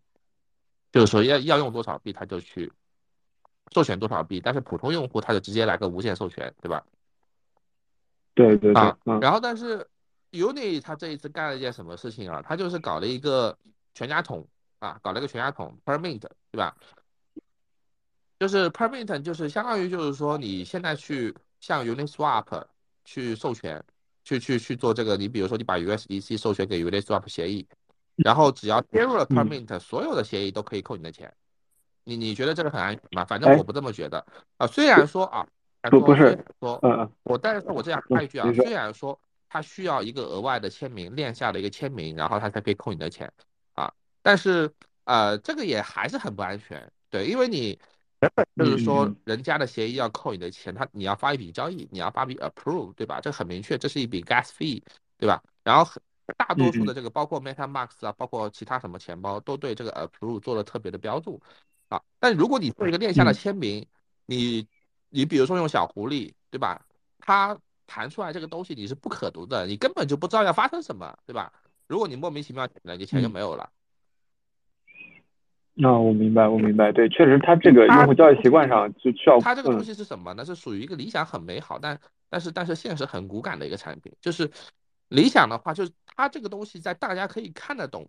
[0.92, 2.70] 就是说要要用多少币，他就去
[3.72, 4.40] 授权多少币。
[4.40, 6.84] 但是普通用户他就直接来个无限授权，对吧？
[8.34, 8.82] 对对对。
[8.82, 9.86] 啊，然后但是
[10.32, 12.42] Uni 他这一次干了一件什么事情啊？
[12.46, 13.56] 他就是搞了一个
[13.94, 14.46] 全家桶
[14.80, 16.20] 啊，搞了一个全家桶 Permit，
[16.50, 16.76] 对吧？
[18.38, 22.64] 就是 permit，就是相当于就是说，你现在去向 Uniswap
[23.04, 23.82] 去授权，
[24.24, 25.16] 去去去做这个。
[25.16, 27.66] 你比如说，你把 USDC 授权给 Uniswap 协议，
[28.16, 31.32] 然后只要接入了 permit，所有的协议都可以扣你的钱。
[32.04, 33.24] 你你觉得这个很安全吗？
[33.24, 34.22] 反正我不这么觉得
[34.58, 34.66] 啊。
[34.66, 35.46] 虽然说啊，
[35.90, 36.78] 不不是说，
[37.22, 39.18] 我但是我这样插一句啊，虽然说
[39.48, 43.32] 它需要一个额外的签名，链下的一个签名，然后它才可以扣你的钱
[43.72, 44.70] 啊，但是
[45.04, 47.78] 呃，这个也还是很不安全，对，因为你。
[48.56, 53.20] 就是说，人家的协议要扣你的钱，他你要发一笔交易，你要发笔 approve，对吧？
[53.20, 54.82] 这很明确，这是一笔 gas fee，
[55.18, 55.42] 对吧？
[55.62, 55.90] 然后
[56.36, 61.40] 大多数的这个包括 MetaMask 啊，包括其他什么钱包都对这个 Approve 做了特别的标注
[61.88, 62.02] 啊。
[62.18, 63.86] 但如果你做一个链下的签名，
[64.24, 64.66] 你
[65.10, 66.84] 你比如说用小狐狸，对吧？
[67.18, 71.52] 它弹出来这个东西你是不可读的，你根本就不知道要发生什么，对吧？
[71.86, 73.70] 如果你莫名其妙了，你钱就没有了。
[75.78, 79.38] 那我明白，我明白，对，确实，它这个用户交易习惯上就需要。
[79.40, 80.42] 它这个东西是什么呢？
[80.42, 82.00] 是属于一个理想很美好，但
[82.30, 84.10] 但是但是现实很骨感的一个产品。
[84.18, 84.50] 就是
[85.08, 88.08] 理想的话，就是它这个东西在大家可以看得懂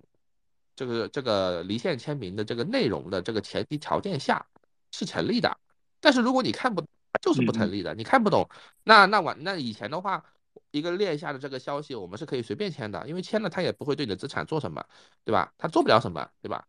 [0.78, 4.46] 这个这个离线签名的这个内容的这个前提条件下
[4.94, 5.58] 是成立的。
[6.00, 6.82] 但是如果你看不，
[7.22, 7.94] 就是不成立的。
[7.96, 8.48] 你看不懂，
[8.86, 10.24] 那那我那以前的话，
[10.72, 14.82] 一个链下的这个消息，我们是可以随便签的，因为签了他也不会对你的资产做什么，
[15.26, 15.52] 对吧？
[15.58, 16.66] 他做不了什么，对吧？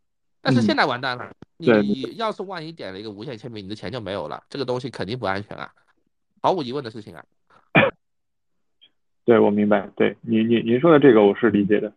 [0.48, 5.70] 但是现在完蛋了，你要是万一点了一个无限签名，你的钱就没有了，这个东西肯定不安全啊，
[6.40, 7.22] 毫无疑问的事情啊。
[9.26, 11.92] 对，我明白，对你您您说的这个我是理解的，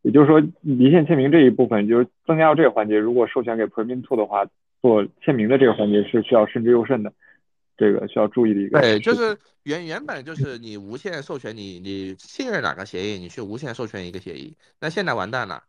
[0.00, 4.46] 也就是说离线签名这一部分就是增加到这个环节，如果授权给 Premium Two 的话，
[4.80, 7.12] 做签名的这个环节是需要慎之又慎的，
[7.76, 8.80] 这个需要注意的一个。
[8.80, 15.62] 对，就是原原本就是你无限授权你你信任哪个协议，你去无限授权一个协议，那现在完蛋了。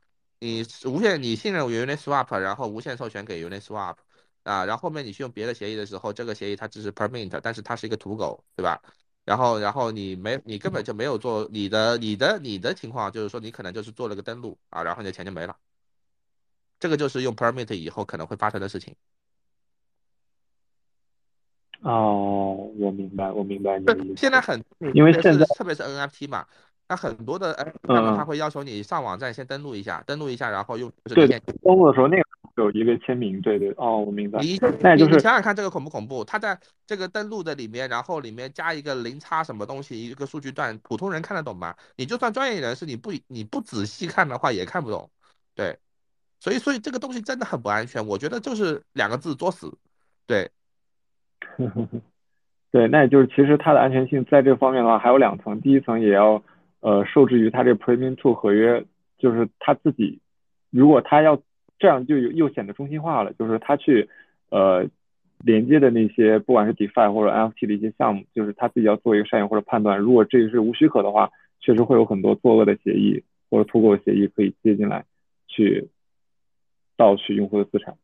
[0.43, 3.95] 你无限你信任 Uniswap，然后无限授权给 Uniswap，
[4.43, 8.81] 啊，然后后面你去用别的协议的时候，这个协议它只是 permit，但是它是一个土狗，对吧？
[9.23, 15.55] 然后然后你没你根本就没有做你的你的你的情况，就是说你可能就是做了个登录啊，然后你的钱就没了。
[16.77, 18.93] 这个就是用 permit 以后可能会发生的事情。
[21.83, 24.17] 哦，我明白，我明白你的意思。
[24.17, 24.61] 现在很
[24.93, 26.45] 因为现在特别是 NFT 嘛。
[26.93, 32.23] 那很多的哎，他会要求你上网站先登录一下，登录一下，然后用对登录的时候那个
[32.57, 34.39] 有一个签名，对对哦，我明白。
[34.39, 34.67] 你就
[35.07, 36.23] 是你想想看这个恐不恐怖？
[36.23, 41.73] 他在这个登录的里面，然后里面加一个零差什么东西，一个数据段，普通人看得懂吗？
[41.95, 45.09] 你就算专业人士，你不你不仔细看的话也看不懂。
[45.55, 45.79] 对，
[46.39, 49.75] 所以所以这个东西真的很不安全，我觉得就是两个字作死。
[50.27, 50.51] 对，
[52.71, 56.43] 对，那也就是其实它的安全性在这方面的话还有两层，第一层也要。
[56.83, 58.83] 呃，受制于它这个 Premium Two 合约，
[59.17, 60.19] 就是他自己，
[60.69, 61.41] 如果他要
[61.79, 63.31] 这样，就又显得中心化了。
[63.39, 64.09] 就是他去
[64.49, 64.85] 呃
[65.39, 69.97] 连接的那些，不管是 DeFi 或者 NFT 的一些项目，就是他自己要做一个筛选或者判断。
[69.97, 71.31] 如果这个是无许可的话，
[71.61, 75.05] 确实会有很多作恶的协议或者脱钩的协议可以接进来，
[75.47, 75.87] 去
[76.97, 77.95] 盗取用户的资产。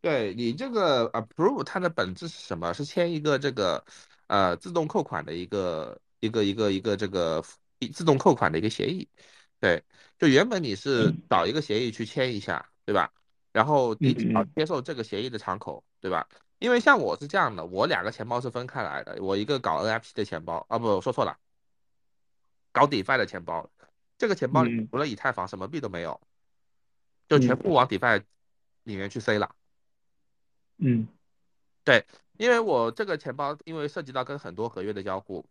[0.00, 2.72] 对你这个 Approve，它的本质是什么？
[2.72, 3.84] 是签一个这个。
[4.28, 7.42] 呃，自动扣款的一个一个一个一个这个
[7.92, 9.08] 自动扣款的一个协议，
[9.58, 9.82] 对，
[10.18, 13.10] 就原本你是找一个协议去签一下，对吧？
[13.52, 16.28] 然后你只要接受这个协议的敞口，对吧？
[16.58, 21.38] 因为像我是这样的，我两个钱包是分开来的，我一个搞 NFT 的钱包，啊不，说错了，
[22.70, 23.70] 搞 DeFi 的钱包，
[24.18, 26.20] 这个钱包里除了以太坊什么币都没有，
[27.28, 28.22] 就全部往 DeFi
[28.82, 29.54] 里面去塞了，
[30.76, 31.08] 嗯，
[31.84, 32.04] 对。
[32.38, 35.44] 因为我这个钱包，因为涉及到跟很多合约的交互，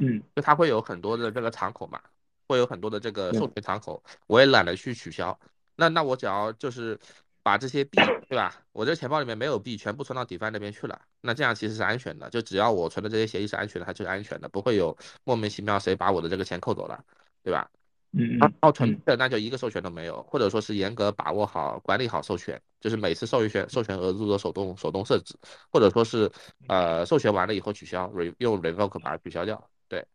[0.00, 2.00] 嗯，就它会有很多的这个敞口嘛，
[2.48, 5.38] 会有很多的这个授权敞口，我也懒得去取消。
[5.76, 6.98] 那那我只要就是
[7.42, 7.98] 把这些币，
[8.28, 8.52] 对吧？
[8.72, 11.00] 我这钱包里面没有币，全部存到 DeFi 那边去了。
[11.20, 17.04] 那这样其实是安全的，就只要我存的这些协议是安全的，它就是安全的，不会有莫名其妙谁把我的这个钱扣走了，
[17.42, 17.70] 对吧？
[18.18, 25.34] 嗯嗯，哦，纯的那就一个授权都没有，或者说是严格把握好、管理好授权，就是每次授权授权额度的手动手动设置，
[25.70, 26.30] 或者说是
[26.66, 29.70] 呃授权完了以后取消，re 用 revoke 把它取消掉。
[29.86, 30.06] 对，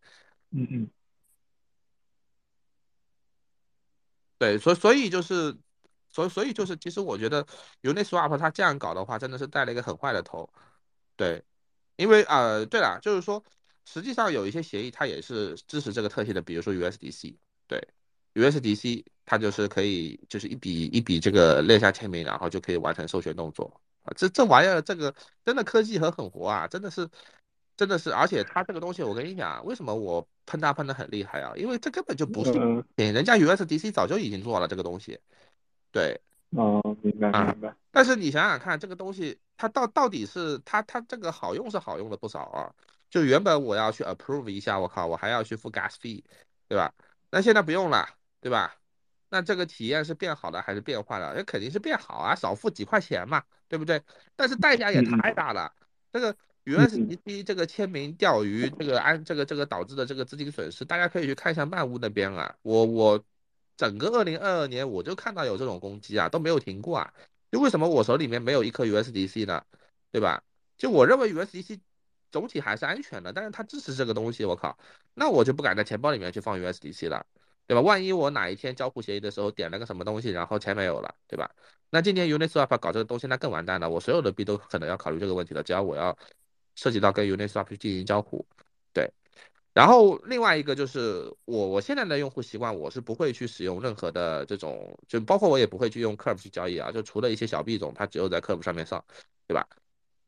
[0.49, 0.89] 嗯嗯，
[4.39, 5.55] 对，所所以就是，
[6.09, 7.45] 所所以就是，其实我觉得
[7.83, 10.49] Uniswap 它这样搞的话，真的是带了一个很坏的头。
[11.15, 11.43] 对，
[11.97, 13.43] 因为呃，对了，就是说，
[13.85, 17.35] 实际上有一些协议它也是支持这个特性的，比如说 USDC。
[17.71, 17.87] 对
[18.33, 24.11] ，USDC 它就是可以，就是一笔一笔这个列下签名，然后就可以完成授权动作啊。
[24.17, 25.15] 这这玩意儿，这个
[25.45, 27.07] 真的科技和狠活啊，真的是，
[27.77, 28.11] 真的是。
[28.11, 31.53] 而且它这个东西，我跟你讲，为什么我喷它喷的很厉害啊？
[31.55, 32.51] 因为这根本就不是，
[32.97, 35.17] 人家 USDC 早就已经做了这个东西。
[35.93, 36.19] 对，
[36.49, 37.73] 哦，明白明白。
[37.89, 42.75] 但是你想想看，这个东西它到到底是它它这个好用是好用了不少啊。
[43.09, 46.21] 就原本我要去 approve 一下，我靠，我还要去付 gas fee，
[46.67, 46.93] 对吧？
[47.31, 48.07] 那现在不用了，
[48.41, 48.75] 对吧？
[49.29, 51.33] 那这个体验是变好了还是变坏了？
[51.33, 54.01] 那肯定是变好啊，少付几块钱嘛，对不对？
[54.35, 55.73] 但是代价也太大了。
[56.11, 62.53] 这个 USDC 这个签名钓鱼，这个安这个这个导致的这个资金损失，大家可以去看一下漫屋那边啊。
[62.63, 63.23] 我我
[63.77, 67.13] 整个二零二二年我就看到有这种攻击啊，都没有停过啊。
[67.49, 69.63] 就为什么我手里面没有一颗 USDC 呢？
[70.11, 70.43] 对吧？
[70.77, 71.79] 就我认为 USDC
[72.31, 74.77] 总体还是安全的，但是它支持这个东西，我靠，
[75.13, 77.25] 那我就不敢在钱包里面去放 USDC 了，
[77.67, 77.81] 对吧？
[77.81, 81.49] 万一我哪一天交互协议的时候点了个什么东西，然后钱没有了，对吧？
[81.89, 85.61] 那今天 Uniswap 搞这个东西，那更完蛋了，我所有的币都可能要考虑这个问题了。
[85.61, 86.17] 只要我要
[86.75, 88.45] 涉及到跟 Uniswap 去进行交互，
[88.93, 89.11] 对。
[89.73, 99.03] 然后另外一个就是我我现在的用户习惯，我是不会去使用任何的这种，就包括我也不会去用 Curve 去交易啊，就除了一些小币种，它只有在 Curve 上面上，
[99.47, 99.65] 对吧？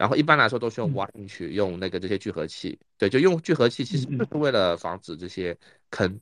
[0.03, 5.57] 然后一般来说都是用挖进去，用那个这些聚合器，对，就用聚合器，其实就是为了防止这些
[5.91, 6.19] 坑，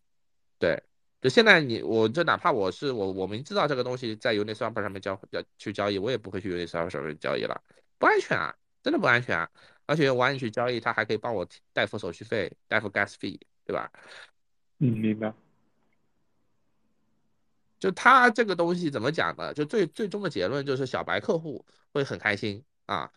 [0.59, 0.83] 对。
[1.19, 7.59] 就现在你我就哪怕我是我我明知道这个东西在 Uniswap 上面交要去交易，我也不会去 Uniswap 上面交易了，
[7.97, 9.49] 不安全啊，真的不安全啊。
[9.87, 13.91] 而且挖进去交易，它还可以帮我代付手续费，代付 gas fee，对吧？
[14.77, 15.33] 嗯，明白。
[17.79, 19.51] 就他这个东西怎么讲呢？
[19.55, 23.11] 就最最终的结论就是小白客户会很开心啊。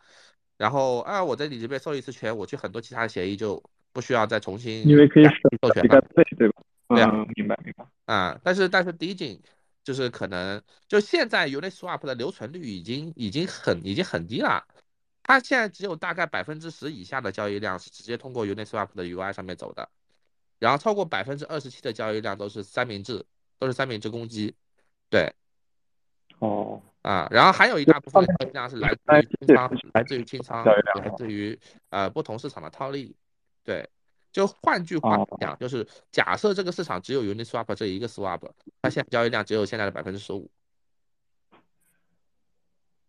[0.56, 5.24] 然后啊，我在你这边授一次权，我去很多其他的协议就不需要再重新因为可以
[5.60, 6.00] 授权了，
[6.36, 6.62] 对吧？
[6.88, 7.86] 对啊，明白明白。
[8.06, 9.42] 啊，但是但是第一景
[9.82, 14.64] 就是可能就现在 Uniswap 的留存率已经已经很已经很低了。
[15.22, 19.88] 它现在只有大概百分之十以下的交易量是直接通过 Uniswap 的 UI 上面走的，
[20.58, 23.24] 然后超过百分之二十七的交易量都是三明治，
[23.58, 24.54] 都是三明治攻击，
[25.08, 25.32] 对，
[26.40, 31.58] 哦，啊，然后还有一大部分交易量是来自于清仓，来自于清仓，来自于
[31.90, 33.14] 呃不同市场的套利，
[33.62, 33.86] 对，
[34.32, 38.40] 就换句话讲，就是假设这个市场只有 Uniswap 这一个 Swap，
[38.80, 40.50] 它现在交易量只有现在的百分之十五。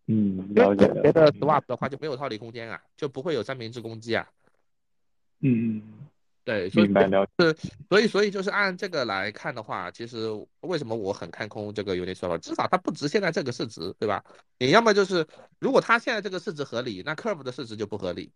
[0.08, 0.88] 嗯，了解。
[1.02, 4.28] 别的 swap 的话就没有套利空间啊，就不会有三明治攻击啊。
[5.39, 5.82] 嗯嗯，
[6.46, 7.28] 对，明白了。
[7.39, 7.54] 是，
[7.89, 10.30] 所以所以就是按这个来看的话，其实
[10.62, 12.38] 为什么我很看空这个 Uniswap？
[12.38, 14.24] 至少它不值现在这个市值，对吧？
[14.60, 15.28] 你要么就是
[15.60, 18.32] 如果它现在这个市值合理，那 Curve 的市值就不合理。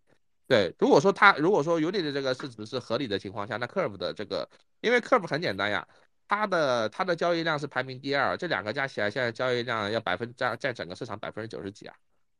[0.46, 4.48] 对，如果说它如果说 Uni 的这个市值是合理的情况下，那 Curve 的这个，
[4.80, 5.86] 因为 Curve 很简单呀。
[6.32, 11.96] 它的它的交易量是排名第二，这两个加起来现在交易量要百分占占整个市场百分之九十几啊，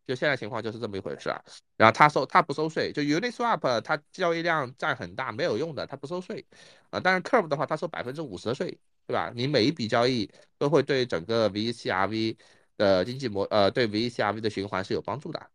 [0.06, 1.40] 就现在情况就是这么一回事啊。
[1.76, 6.44] 然后它收它不收税，就 Uniswap 它交易量占很大没有用的，它不收税
[6.90, 7.00] 啊。
[7.00, 9.32] 但是 Curve 的话，它收百分之五十的税，对吧？
[9.34, 12.36] 你每一笔交易都会对整个 VCRV
[12.76, 15.50] 的经济模呃对 VCRV 的循环是有帮助的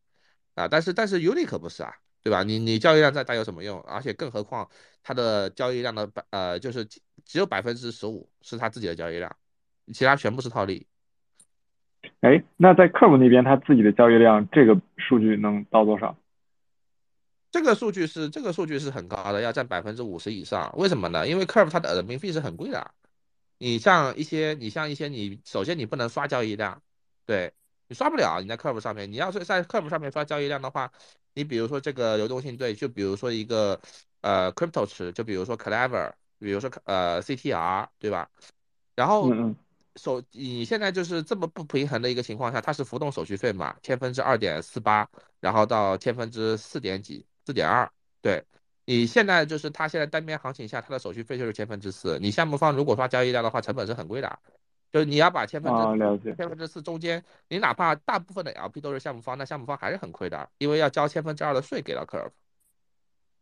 [0.56, 0.68] 啊。
[0.68, 1.94] 但是但是 Uni 可不是啊，
[2.24, 2.44] 对吧？
[2.44, 3.82] 你你交易量再大有什么用？
[3.82, 4.70] 而且更何况
[5.04, 6.88] 它的交易量的百呃就是。
[7.28, 9.36] 只有百分之十五是他自己的交易量，
[9.92, 10.86] 其他全部是套利。
[12.22, 16.18] 哎，那在 Curve 那边，他自己的交易量这个数据能到多少？
[17.52, 20.74] 这个数据是这个数据是很高的，要占百分之五十以上。
[20.78, 21.28] 为什么呢？
[21.28, 22.92] 因为 Curve 它的 admin 费是很贵的。
[23.58, 26.82] 你像一些你像一些你首先你不能刷交易量，
[27.26, 27.54] 对
[27.88, 28.40] 你刷不了。
[28.42, 30.92] 你在 Curve 上面，你要是在 Curve 上面刷交易量的话，
[31.34, 33.80] 你比如说这个流动性对，就比如说一个
[34.22, 36.12] 呃 Crypto 池，就比如说 Clever。
[36.38, 38.30] 比如说呃 CTR 对吧？
[38.94, 39.34] 然后
[39.96, 45.08] 手你现在就是这么不平衡的一个情况下，它是浮动手续费嘛，千分之二点四八，
[45.40, 47.90] 然后到千分之四点几，四点二。
[48.22, 48.44] 对
[48.86, 52.20] 你现在就是它现在单边行情下，它的手续费就是千分之四。
[52.20, 54.40] 你项目方如果刷交易量的话，成本是很贵的，
[54.92, 62.32] 就是你要把千分之千分之四中间，你哪怕大部分的 LP 都是项目方，那项目方还是很亏的，因为要交千分之二的税给到 Curve。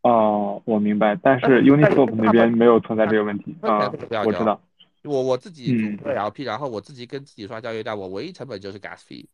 [0.01, 3.89] 哦，我明白，但是 Uniswap 那边没有存在这个问题啊，
[4.25, 4.61] 我知道，
[5.03, 9.25] 我我自己组 LP，然后我自己跟自己刷交易量，我唯一成本就是 gas fee。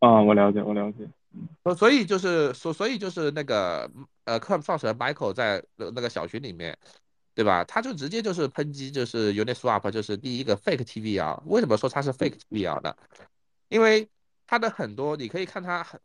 [0.00, 1.08] 啊，我了解，我了解。
[1.62, 3.90] 所所以就是所所以就是那个
[4.24, 6.76] 呃，Curve 创始人 Michael 在那个小群里面，
[7.34, 7.64] 对吧？
[7.64, 11.42] 他就直接就是抨击，就是 Uniswap 就是第一个 fake TVL。
[11.46, 12.94] 为什么说它是 fake TVL 呢？
[13.68, 14.08] 因为
[14.46, 16.00] 它的很多你可以看它很。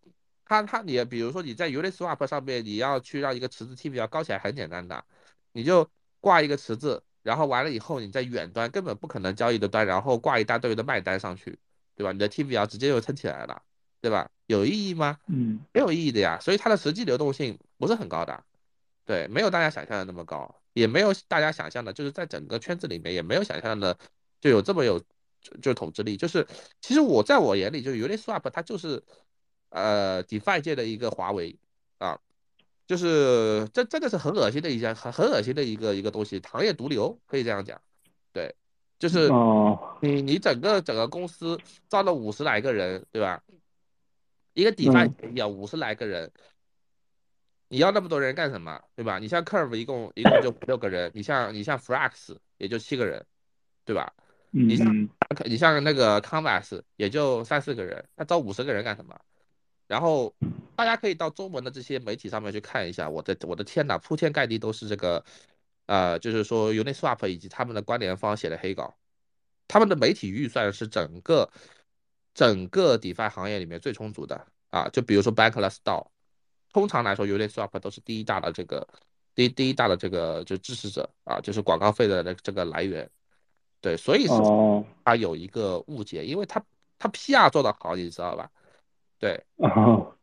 [0.49, 5.03] 他他你比如说你在 Uniswap 上面，你要去让一个池子 TVL 高起来很简单的，
[5.51, 5.89] 你就
[6.22, 11.60] 挂一个池子，然后完了以后你在远端根本不可能交易的端，然后挂一大堆的卖单上去，
[11.94, 12.14] 对吧？
[12.14, 13.62] 你的 TVL 直接就撑起来了，
[14.00, 14.32] 对吧？
[14.46, 15.20] 有意义吗？
[15.28, 16.40] 嗯，没有意义的呀。
[16.40, 18.42] 所以它的实际流动性不是很高的，
[19.06, 23.98] 对，没有大家想象的那么高，也没有大家想象的，就是在整个圈子里面也没有想象的
[24.40, 25.02] 就有这么有
[25.62, 26.16] 就统治力。
[26.16, 26.48] 就是
[26.82, 29.04] 其实我在我眼里，就是 Uniswap 它就是。
[29.70, 31.54] 呃，DeFi 界的一个华为
[31.98, 32.18] 啊，
[32.88, 37.80] 就是这真的是很恶心的一件很很恶心的一个一个东西，行业毒瘤可以这样讲。
[38.32, 38.56] 对，
[38.98, 39.30] 就是
[40.02, 41.60] 你你整个整个公司
[41.90, 43.44] 招了五十来个人，对吧？
[44.54, 46.32] 一个 DeFi 要五十来个人，
[47.68, 48.82] 你要那么多人干什么？
[48.96, 49.20] 对吧？
[49.20, 53.26] 你像 Curve 一共一共就五六个人，你像你像 Frax 也就七个人，
[53.84, 54.14] 对吧？
[54.52, 55.10] 你像
[55.44, 59.20] 你像那个 Canvas 也就三四个人，他招五十个人干什么？
[59.88, 60.34] 然后
[60.76, 65.24] 大家可以到中文的这些媒体上面去看一下，我的我的天呐，铺天盖地都是这个，
[65.86, 68.94] 呃，就是说 Uniswap 以及他们的关联方写的黑稿，
[69.68, 71.50] 他们的媒体预算是整个
[72.34, 76.06] 整个 DeFi 行业里面最充足的啊，就比如说 Bankless DAO，
[76.74, 78.86] 通常来说 Uniswap 都是第一大的这个
[79.34, 83.10] 第第一大的这个就支持者啊，就是广告费的这这个来源，
[83.80, 84.86] 对，所以是哦。
[85.06, 86.62] 他有一个误解，因为他
[87.00, 88.52] 他 PR 做的好，你知道吧？
[89.20, 89.43] 对。
[89.57, 90.15] 哦，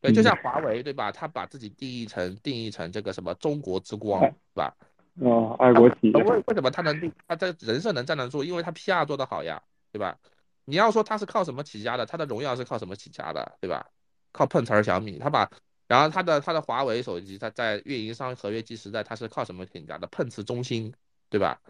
[0.00, 1.12] 对，就嗯像华为，对吧？
[1.12, 4.76] 他把自己定义成定义成这个什么中国之光，哎是吧？
[5.20, 8.42] 哦，爱国企业，为为什么他能定他这人设能站得住？
[8.42, 9.60] 因为他 PR 做得好呀，
[9.92, 10.16] 对吧？
[10.64, 13.86] 你要说他是靠什么起家的，他的荣耀是靠什么起家的，对吧？
[14.32, 15.50] 靠碰瓷儿小米，他把
[15.88, 20.06] 然后他的他的华为手机，他在运营商合约机时代，他是靠什么起家的？
[20.06, 20.94] 碰瓷中兴，
[21.28, 21.60] 对吧？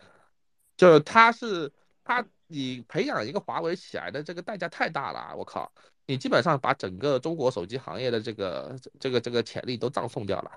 [0.77, 1.73] 就是他是
[2.11, 5.71] 他你培养一个华为起来的这个代价太大了，我靠！
[6.07, 10.51] 你基本上把整个中国手机行业的这个这个这个潜力都葬送掉了。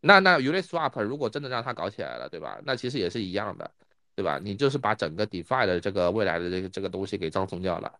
[0.00, 2.58] 那那 Uniswap 如果真的让它搞起来了，对吧？
[2.64, 3.70] 那其实也是一样的，
[4.14, 4.40] 对吧？
[4.42, 7.92] 你就是把整个 DeFi 的这个未来的这个这个东西给葬送掉了，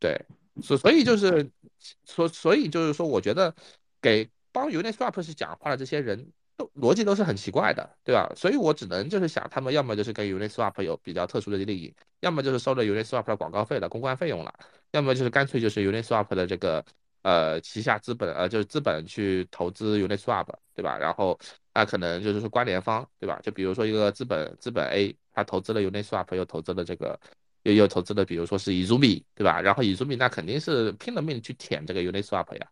[0.00, 0.20] 对，
[0.60, 1.48] 所所以就是
[2.04, 3.54] 所所以就是说，我觉得
[4.02, 6.32] 给帮 Uniswap 去讲话的这些人
[6.80, 8.30] 逻辑都是很奇怪的，对吧？
[8.34, 14.52] 所以我只能就是想，他们要么就是跟 Uniswap 有比较特殊的利益，要么就是收了 Uniswap 的广告费了公关费用了，
[14.92, 16.84] 要么就是干脆就是 Uniswap 的这个
[17.22, 20.96] 呃旗下资本呃就是资本去投资 Uniswap，对吧？
[20.98, 21.38] 然后
[21.74, 23.38] 那可能就是关联方，对吧？
[23.42, 27.18] 就比如说一个资本资本 A，他投资了 Uniswap，又投资了这个
[27.62, 29.60] 又又投资了，比如说是 Izumi，对吧？
[29.60, 32.66] 然后 Izumi 那肯定是拼了命去舔这个 Uniswap 呀。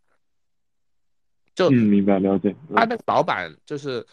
[1.59, 4.07] 就嗯，明白了解，嗯他那个老板就是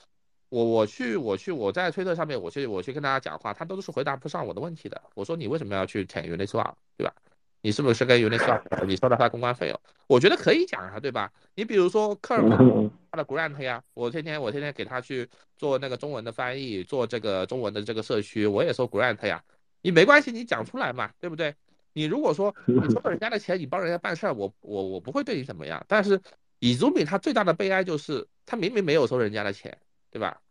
[0.50, 5.00] 我，我去，我去，我在推特上面，我去，我去跟大家讲话，他都是回答不上我的问题的。
[5.14, 7.14] 我说你为什么要去舔 Uniswap，对吧？
[7.62, 9.80] 你是不是跟 Uniswap 你收了他公关费用？
[10.08, 11.32] 我觉得可以讲啊，对吧？
[11.54, 19.44] 你比如说科尔嗯他的 grant 呀，我天天我天天给他去做那个中文的翻译，做这个中文的这个社区，我也收 grant 呀。
[19.84, 21.54] 你没关系，你讲出来嘛，对不对？
[21.94, 25.82] 你如果说你收了人家的钱，你帮人家办事儿，我我我不会对你怎么样。
[25.88, 26.20] 但是
[26.66, 29.78] 以祖米他最大的悲哀就是他明明没有收人家的钱，
[30.10, 30.42] 对吧？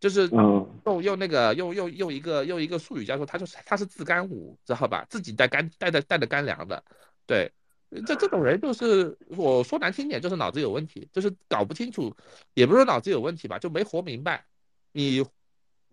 [0.00, 5.04] 就是嗯用用那个用用用一个用一个术语叫做他就是他是自干五，知道吧？
[5.10, 6.82] 自己带干带着带着干粮的，
[7.26, 7.52] 对，
[8.06, 12.16] 这这种人就是我说难听点就是脑子有问题，就是搞不清楚，
[12.54, 14.46] 也不是说脑子有问题吧，就没活明白，
[14.92, 15.22] 你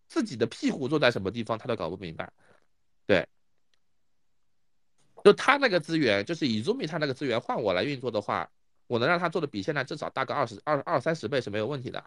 [0.08, 2.32] 自己的屁股坐在什么地方他都搞不明白，
[3.06, 3.28] 对。
[5.22, 8.50] 就他那个资源，就是以 Zoomi 他那个资源换我来运作的话，
[8.90, 12.04] 我能让他做的比现在至少大个二十二二三十倍是没有问题的。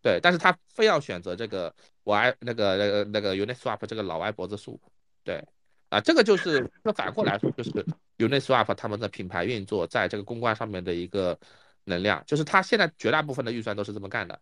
[0.00, 1.72] 对，但是他非要选择这个
[2.04, 4.80] 我爱那个那个那个 Uniswap 这个老歪脖子树，
[5.22, 5.44] 对，
[5.90, 7.70] 啊，这个就是那反过来说就是
[8.16, 11.38] Uniswap 他们的品牌运作在这个公关上面的一个
[11.84, 14.40] 能量，就是他现在绝大部分的预算都是这么干的，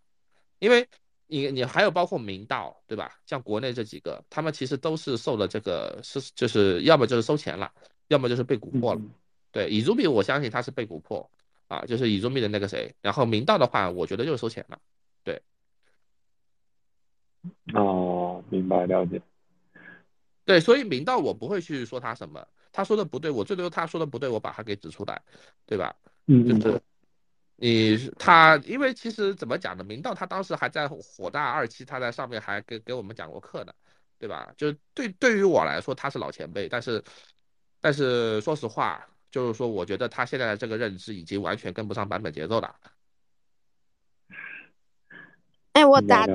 [0.61, 0.89] 因为
[1.27, 3.19] 你你还有包括明道对吧？
[3.27, 7.69] 像国内这几个，他们其实都是受了这个是就是要么就是收钱了，
[8.07, 9.01] 要么就是被蛊惑了。
[9.01, 9.11] 嗯
[9.51, 11.27] 对，以 Zumi 我相信他是被蛊惑
[11.69, 14.79] 啊，就是以 Zumi 的那个谁，然后明道的话，我觉得就是收钱了。
[17.73, 19.23] 哦，明白了解，
[20.45, 25.23] 对，所以明道我不会去说他什么，他说的不对，我最多他说的不对，我把他给指出来，
[25.65, 25.95] 对吧？
[26.27, 26.83] 嗯嗯就是
[27.57, 29.85] 你他，因为其实怎么讲呢？
[29.85, 33.73] 明道他当时还在火大二期，他在上面还给给我们讲过课呢，
[34.19, 34.53] 对吧？
[34.57, 37.03] 就对对于我来说他是老前辈，但是
[37.81, 42.75] 但是说实话，就是说我觉得他现在的这个认知已经完全跟不上版本节奏了。
[45.73, 46.27] 哎，我打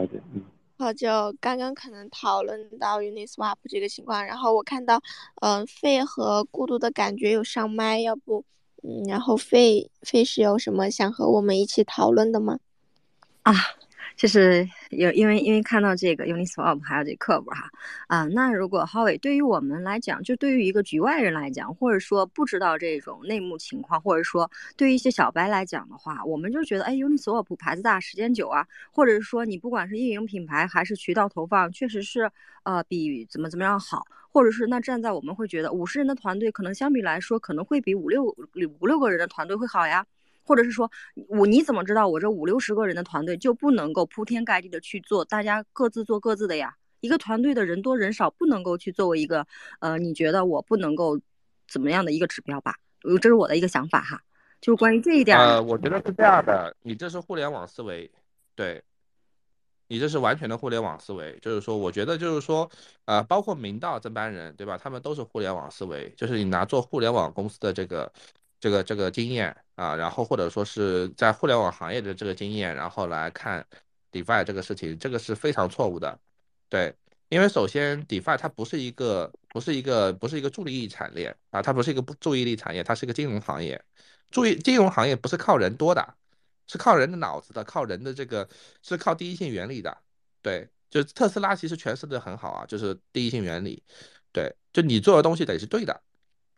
[0.77, 5.01] 好就刚刚可能讨论到 Uniswap 这个情况，然后我看到，
[5.41, 8.43] 嗯、费和孤独的感觉有上麦，要不，
[8.81, 12.59] 嗯，然后费费是有什么想和我们一起讨论的吗？
[13.43, 13.53] 啊，
[14.15, 17.69] 就是有因为因为看到这个 Uniswap 还有这课本哈
[18.07, 32.31] 啊，那如果浩伟对于我们来讲，就对于一个局外人来讲，或者说不知道这种内幕情况，或者说对于一些小白来讲的话，我们就觉得哎，Uniswap 牌子大，时间久啊，或者是说你不管是运营品牌还是渠道投放，确实是
[32.63, 34.05] 呃比怎么怎么样好。
[34.31, 38.23] 或者是那站在我们会觉得五十人的团队可能相比来说可能会比五六
[38.79, 40.03] 五六个人的团队会好呀，
[40.43, 40.91] 或者是说
[41.27, 46.75] 我你怎么知道我这五六十个人的团队就不能够铺天盖地的去做，大家各自做各自的呀？
[47.01, 49.45] 一个团队的人多人少不能够去作为一个
[49.79, 51.19] 呃，你觉得我不能够
[51.67, 52.75] 怎么样的一个指标吧？
[53.21, 54.21] 这是我的一个想法哈，
[54.61, 55.37] 就是关于这一点。
[55.37, 58.09] 呃，我觉得是这样的，你这是互联网思维，
[58.55, 58.81] 对，
[59.89, 62.71] 你这是完全的互联网思维，就是说，我觉得就是说，
[63.03, 64.77] 呃，包括明道这班人，对吧？
[64.77, 68.09] 他们都是互联网思维，就是你拿做互联网公司的这个
[68.63, 73.65] 这个这个经验啊，然后或者说是在互联网行业的这个经验，然后来看
[74.09, 76.17] DeFi 这个事情，这个是非常错误的。
[76.69, 76.95] 对，
[77.27, 83.83] 因为首先 DeFi 它不是一个不是一个不是一个注意力产业啊，它不是一个不注意力产业，它是一个金融行业。
[84.31, 86.15] 注意，金融行业不是靠人多的，
[86.67, 88.47] 是靠人的脑子的，靠人的这个
[88.81, 89.97] 是靠第一性原理的。
[90.41, 93.83] 对，就特斯拉其实诠释的很好啊，就是第一性原理。
[94.31, 96.01] 对，就你做的东西得是对的，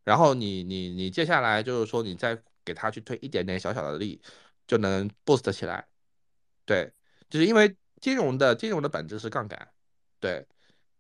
[0.05, 4.21] 然后你你你接下来就是说你再给他去推一点点小小的力，
[4.65, 5.85] 就能 boost 起来。
[6.65, 6.93] 对，
[7.29, 9.67] 就是因为金融的金融的本质是杠杆。
[10.19, 10.45] 对，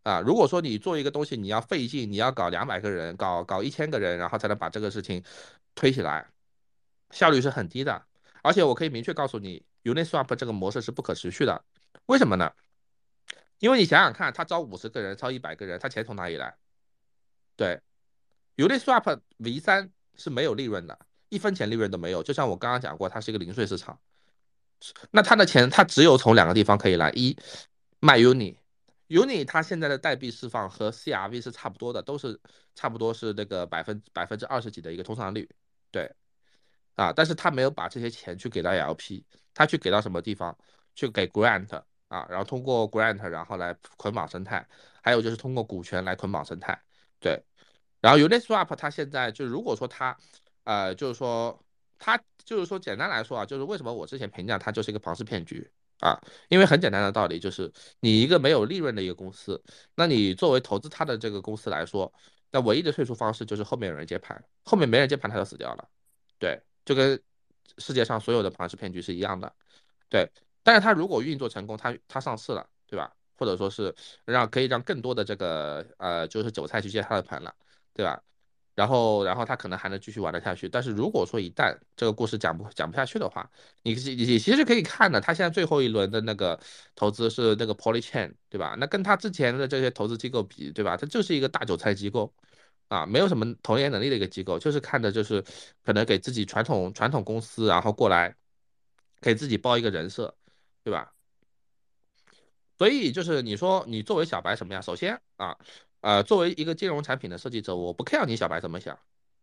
[0.03, 5.23] 啊，如果说你做一个东西，你要费劲，你要搞两百个人，搞搞一千个人，然后才能把这个事情
[5.73, 6.27] 推起来，
[7.11, 8.05] 效率是很低的。
[8.41, 11.63] 而且我可以明确告诉你，Uniswap 这个模式是不可持续的。
[12.07, 12.51] 为什么呢？
[13.59, 16.55] 因为你想想看，他招五十个人，招一百个人，他钱从哪里来？
[17.55, 17.81] 对
[18.57, 20.97] ，Uniswap V 三是没有利润的，
[21.29, 22.23] 一分钱利润都没有。
[22.23, 23.99] 就像我刚刚讲过，它是一个零税市场。
[25.11, 27.35] 那他的钱，他只有从两个地方可以来：一
[27.99, 32.39] 卖 Uni，Uni 它现在的代币释放和 CRV 是差不多的，都是
[32.75, 35.49] 差不多是那个百分百分之二十几的一个通胀率。
[35.91, 36.11] 对，
[36.95, 39.23] 啊，但是他没有把这些钱去给到 LP，
[39.53, 40.55] 他去给到什么地方？
[40.93, 44.65] 去给 Grant 啊，然后通过 Grant 然后来捆绑生态，
[45.01, 46.79] 还有就是通过股权来捆绑生态。
[47.19, 47.43] 对，
[48.05, 50.15] 然后 Uniswap 它现在就如果说它，
[50.63, 51.59] 呃，就是说
[51.97, 55.67] 它就是说简单来说啊，就是为什么我之前评价它就是一个庞氏骗局
[56.01, 56.15] 啊？
[56.49, 59.59] 因为很简单的道理就是，你一个没有利润的一个公司，
[59.95, 62.13] 那你作为投资它的这个公司来说，
[62.51, 65.89] 那唯一的退出方式就是后面有人接盘，后面没人接盘它就死掉了。
[66.37, 67.19] 对，就跟
[67.79, 69.51] 世界上所有的庞氏骗局是一样的。
[70.09, 70.29] 对，
[70.61, 73.11] 但是它如果运作成功，它它上市了，对吧？
[73.35, 73.93] 或者说是
[74.25, 77.53] 让可以让更多的这个呃，就是韭菜去接他的盘了，
[77.95, 78.21] 对吧？
[78.75, 80.67] 然后然后他可能还能继续玩得下去。
[80.67, 83.49] 但是如果说一旦这个故事讲不讲不下去的话，
[83.83, 86.59] 你你其实可以看的，他现在最后一轮的那个
[86.93, 88.75] 投资是那个 Polychain，对吧？
[88.77, 90.97] 那跟他之前的这些投资机构比，对吧？
[90.97, 92.33] 他就是一个大韭菜机构
[92.89, 95.41] 啊，没有什么投研能力的一个机构，就是看的就是
[95.85, 98.35] 可能给自己传统传统公司，然后过来
[99.21, 100.35] 给自己包一个人设，
[100.83, 101.13] 对吧？
[102.77, 104.81] 所以就是你说你作为小白什么呀？
[104.81, 105.57] 首先啊，
[106.05, 108.95] 呃，作为一个金融产品的设计者，我不 care 你小白怎么想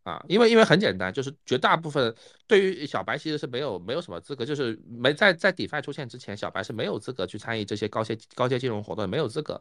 [0.05, 2.15] 啊，因为因为很简单，就是绝大部分
[2.47, 9.61] 对于小白其实是没有没有什么资格，就是没在在 DeFi 出现之前，小白是没有资格去参与这些高阶高阶金融活动，没有资格。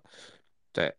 [0.71, 0.93] 对，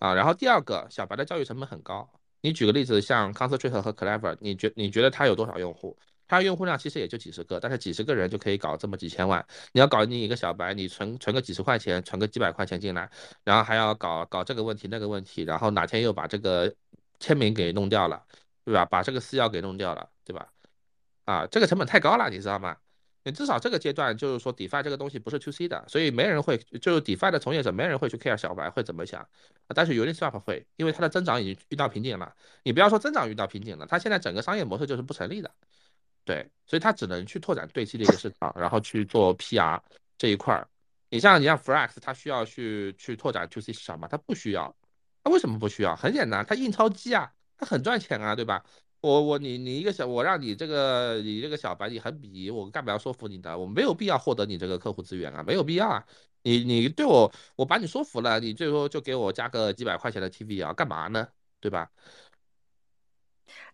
[0.00, 2.10] 啊，然后第二个，小白的教育成本很高。
[2.40, 5.96] 你举个例子，像 Concentrate 和 Clever，你觉你觉得它有多少用户？
[6.28, 9.44] 它用户量其实也就几十个，但是几十个人就可以搞这么几千万。
[9.72, 13.10] 你要搞你一个小白，你存存个几十块钱，存个几百块钱进来，
[13.42, 16.72] 然后还要搞搞这个问题那个问题，然后哪天又把这个
[17.18, 18.22] 签名给弄掉了，
[18.64, 18.84] 对吧？
[18.84, 20.46] 把这个私钥给弄掉了，对吧？
[21.24, 22.76] 啊，这个成本太高了，你知道吗？
[23.24, 29.26] 你至少这个阶段就是说，DeFi 这个东西不是 To C 的，所以没人会，就是 DeFi 的从业者没人会去 care 小白会怎么想。
[29.74, 32.34] 但是 Uniswap 会，因为它的增长已经遇到瓶颈了。
[32.62, 35.50] 你不要说增长遇到瓶颈了，它现在整个商业模式就是不成立的。
[36.28, 39.80] 对，所以他只能去拓展对期的一个市场，然后去做 PR
[40.18, 40.68] 这一块儿。
[41.08, 44.06] 你像你像 Frax，他需要去去拓展 To C 市场吗？
[44.06, 44.76] 他不需要。
[45.24, 45.96] 他为什么不需要？
[45.96, 48.62] 很简单，他印钞机啊，他很赚钱啊，对吧？
[49.00, 53.56] 我我你你一个小，我让你这个你这个小白你很鄙夷，我干嘛要说服你的？
[53.56, 56.04] 我没有必要获得你这个客户资源啊，没有必要啊。
[56.42, 61.26] 你你对我，我把你说服了，你最后就给我加个几百块钱的 TV 啊，干嘛呢？
[61.58, 61.90] 对吧？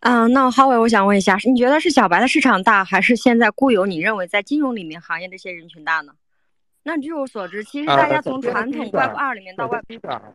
[0.01, 6.12] 嗯，那浩伟，我想问一下，你觉得是小白的市场大，还是现在固有你认为在金融里面行业这些人群大呢？
[6.82, 10.34] 那据我所知，其实大家从传统 Web 二里面到 Web 三，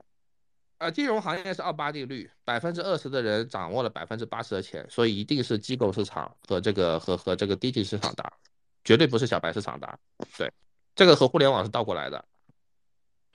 [0.80, 8.32] 呃，金融行业是二八定律，百分之二十的人掌握了百分之八十的钱，所以一定是机构市场和这个和和这个低级市场大，
[8.84, 9.96] 绝对不是小白市场大。
[10.38, 10.52] 对，
[10.96, 12.26] 这个和互联网是倒过来的。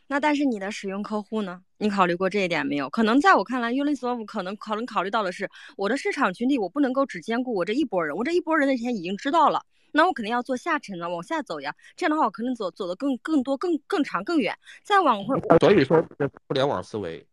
[0.06, 1.62] 那但是你的使用客户呢？
[1.78, 2.90] 你考虑过这一点没有？
[2.90, 11.74] 可能在我看来，Uniswap 可能可能考虑到的是我的市场群体，我不能够只兼顾我这一波人，我这一波人的钱已经知道了，那我肯定要做下沉的，往下走呀。
[11.96, 14.56] 这样的话，我可能走走的更更多、更更长、更远。
[14.82, 16.00] 再往回，所以说
[16.48, 17.26] 互联网思维，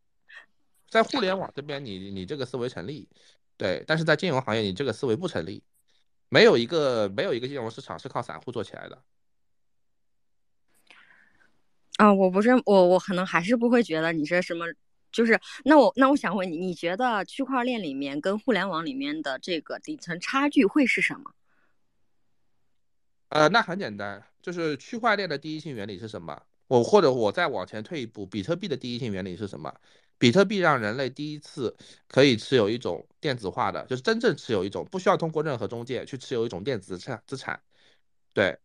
[0.90, 3.08] 在互联网这边，你你这个思维成立，
[3.58, 5.62] 对，但是在金融行业，你这个思维不成立。
[6.30, 8.98] 没有一个没有一个金融市场是靠散户做起来的。
[12.02, 14.66] 啊，我不是我，我可能还是不会觉得你是什么，
[15.12, 21.32] 就是那我那我想问你，你觉得区块链里面跟互联网里面的这个底层差距会是什么？
[23.30, 26.42] 呃，那很简单，就是区块链的第一性原理是什么？
[26.66, 29.72] 我或者我再往前退一步，比特币的第一性原理是什么？
[30.18, 37.62] 比特币让人类第一次可以持有一种电子化的，就是真正持有一种不需要通过任何中介去持有一种电子资产资产。
[38.34, 38.58] 对，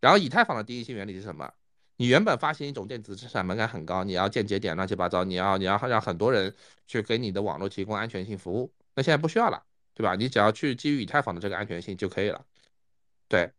[0.00, 1.50] 然后以太坊的第一性原理是什么？
[1.98, 6.54] 你原本发行一种电子资产门槛很高，你要建节点乱七八糟，你要你要让很多人
[6.86, 8.72] 去给你的网络提供安全性服务。
[8.94, 9.60] 那现在不需要了，
[9.94, 10.14] 对吧？
[10.14, 12.46] 你只要去基于以太坊的这个安全性就可以了。
[13.26, 13.50] 对，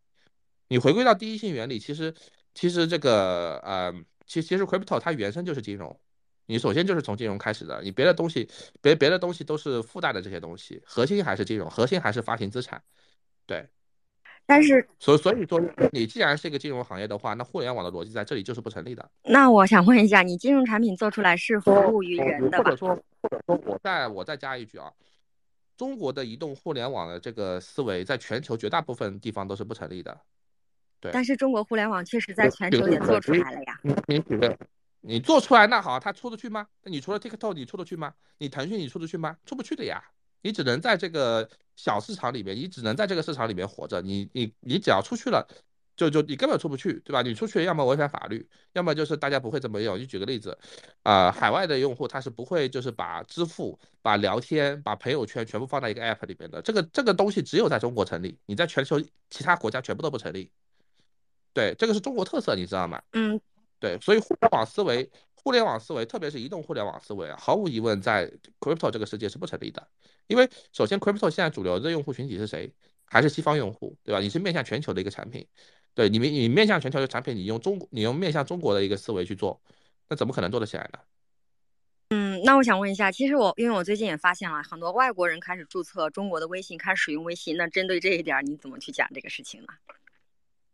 [0.70, 2.14] 你回归到第一性原理，其实
[2.54, 3.94] 其实这个呃，
[4.26, 6.00] 其其实 crypto 它原生就是金融，
[6.46, 8.50] 你首先就是从金融开始的，你别的东西
[8.82, 12.82] 别别的东西都是附带的这些东西，核心还是金融，核心还是发行资产。
[13.46, 13.68] 对。
[14.50, 15.62] 但是，所所以说，
[15.92, 19.12] 你既然是一个金融行业的话，那互联网的逻辑在这里就是不成立的。
[19.22, 24.92] 那我想问一下，你金融产品做出来是服务于人的或者说，或者说，我再我再加一句啊，
[25.78, 30.20] 中国的移动互联网的这个思维，在全球绝大部分地方都是不成立的。
[31.00, 31.12] 对。
[31.14, 33.80] 但是中国互联网确实在全球也做出来了呀。
[34.08, 34.58] 你举个，
[35.02, 36.66] 你做出来那好，它出得去吗？
[36.82, 38.16] 那你除了 TikTok，你出得去吗？
[38.40, 39.38] 你腾讯你出得去吗？
[39.46, 40.04] 出不去的呀。
[40.42, 44.02] 你只能在这个小市场里面，你只能在这个市场里面活着。
[44.02, 45.48] 你你你只要出去了，
[45.96, 47.22] 就就你根本出不去，对吧？
[47.22, 50.00] 你出去要么违反法律，要么就是大家不会这么用。
[50.00, 50.58] 你举个例子，
[51.04, 56.62] 啊，海外的用户他是不会就是把支付、把聊天、把朋友圈全部放在一个 app 里面的。
[56.62, 59.00] 这个这个东西只有在中国成立，你在全球
[59.30, 60.50] 其他国家全部都不成立。
[61.54, 63.02] 对，这个是中国特色，你知道吗？
[63.14, 63.40] 嗯，
[63.80, 65.10] 对，所以互联网思维。
[65.42, 68.30] 互联网思维，特别是移动互联网思维啊，毫无疑问在
[68.60, 69.88] crypto 这个世界是不成立的。
[70.28, 72.72] 因为首先，crypto 现在主流的用户群体是谁？
[73.06, 74.20] 还是西方用户，对吧？
[74.20, 75.48] 你是面向全球的一个产品，
[75.96, 79.60] 对你面你面向全球的产品，你用中你用面向中国的一个思维去做，
[80.08, 81.00] 那怎么可能做得起来呢？
[82.12, 89.68] 嗯，那我想问一下，其实我因为我最近也发现了很多外国人开始注册中国的微信，开始使用微信，那针对这一点，你怎么去讲这个事情呢？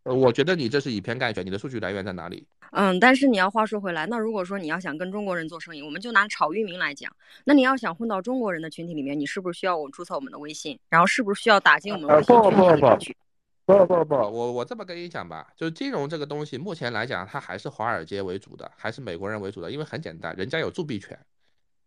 [0.06, 2.48] 呃，我觉得你这是以偏概全，你的数据来源在哪里？
[2.72, 7.12] 嗯，但是你要话说回来，那如果说你要想跟中国人做生意，我们就拿炒域名来讲，
[7.44, 13.18] 那你要想混到中国人的群体里面，你是不是需要我注册我们的微信，然后是不是需要打进我们微信群里面去？
[13.66, 21.18] 不不不，我我这么跟你讲吧，就是金融这个东西，目前来讲，它还是华尔街为主的，还是美国人为主的，因为很简单，人家有铸币权，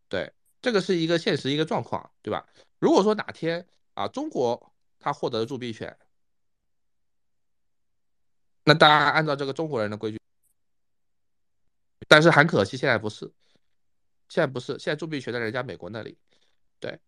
[0.09, 0.29] 对，
[0.61, 2.45] 这个是一个现实一个状况，对吧？
[2.81, 3.65] 如果说哪天
[3.95, 5.97] 啊，中国它获得了铸币权。
[8.69, 10.21] 那当然按照这个中国人的规矩，
[12.07, 13.33] 但是很可惜，现在不是，
[14.29, 16.19] 现在不是，现在铸币权在人家美国那里，
[16.79, 16.99] 对。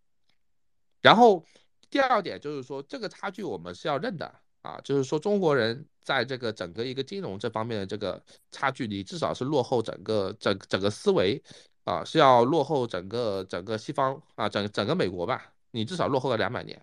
[1.02, 1.44] 然后
[1.90, 11.42] 第二点就是说，这个差距我们是要认的啊，就是说中国人在这个整个一个金融这方面的这个差距，你至少是落后整个整整个思维
[11.84, 16.82] 啊，是要落后整个整个西方啊，整整个美国吧，你至少落后了两百年，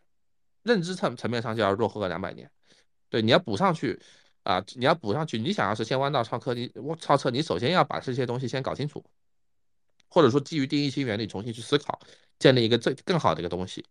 [0.62, 2.52] 认知层层面上就要落后个两百年，
[3.10, 4.00] 对，你要补上去。
[4.48, 9.04] 啊，你要补上去，你想要实现弯道超车，你我超车，你首先要把这些东西先搞清楚，
[10.08, 12.00] 或者说基于定义性原理重新去思考，
[12.40, 13.86] 建立一个最更好的一个东西。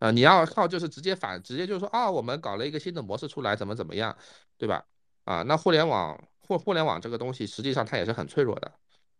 [0.00, 4.16] 啊，你要靠就是直接反，直接就是说啊，我们搞了一个新的模式出来，怎么怎么样，
[4.58, 4.84] 对吧？
[5.22, 8.72] 啊，那互联网互互联网这个东西实际上它也是很脆弱的，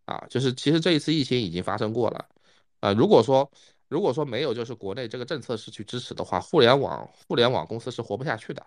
[0.07, 2.29] 啊，就是其实这一次疫情已经发生过了，
[2.81, 3.49] 啊，如果说
[3.87, 8.67] 如果说没有就是国内这个政策是去支持的话，互联网互联网公司是活不下去的。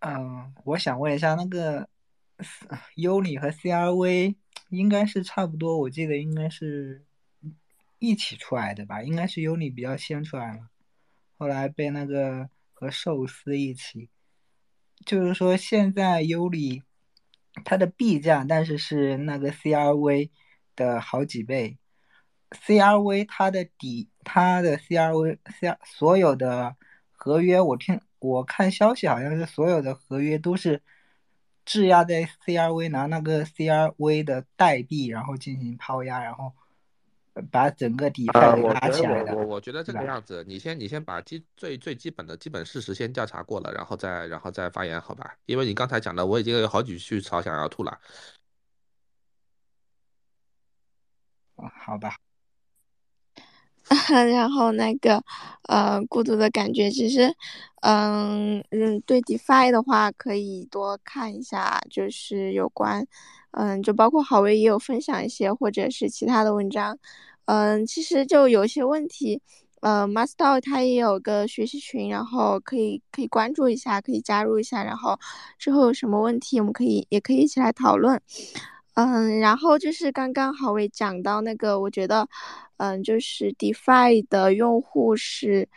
[0.00, 1.88] 嗯，我想问一下，那个
[2.94, 4.34] 优里和 CRV
[4.70, 7.04] 应该是差不多，我记得应该是
[7.98, 9.02] 一起出来的吧？
[9.02, 10.70] 应该是优里比较先出来了，
[11.36, 14.08] 后来被那个和寿司一起，
[15.04, 16.82] 就是说现在优里
[17.62, 20.30] 它的币价，但是是那个 CRV
[20.76, 21.76] 的好几倍
[22.50, 26.76] ，CRV 它的底，它的 CRV C 所有的
[27.12, 28.00] 合约，我听。
[28.20, 30.80] 我看消息好像是所有的合约都是
[31.64, 36.52] 质押在 CRV，拿那个 CRV 的代币，然后进行抛压，然后
[37.50, 39.34] 把整个底牌给拉起来的。
[39.34, 45.36] 我我觉得这个样子，你先你先把基最最基本的基本事实先调查过了，然后再然后再发言，好吧？
[45.46, 47.98] 因为你刚才讲的，我已经有好几句槽想要吐了。
[51.56, 52.16] 好吧。
[54.32, 55.20] 然后那个，
[55.68, 57.34] 呃，孤独的感觉，其实，
[57.82, 63.04] 嗯嗯，对 DeFi 的话，可以多看一下，就是有关，
[63.50, 66.98] 嗯，就包括郝威也有分享一些，或者是其他的文章，
[67.46, 69.42] 嗯，其实就有些问题，
[69.80, 75.18] 呃，Master 他也有个学习群，然后可以可以关注一下，可以加入一下，然后
[75.58, 78.22] 之后有什么问题，我们可以也可以一起来讨论。
[78.94, 82.28] 嗯，然后就是刚刚郝伟讲到那个，我觉得，
[82.76, 85.68] 嗯，就是 DeFi 的用户是，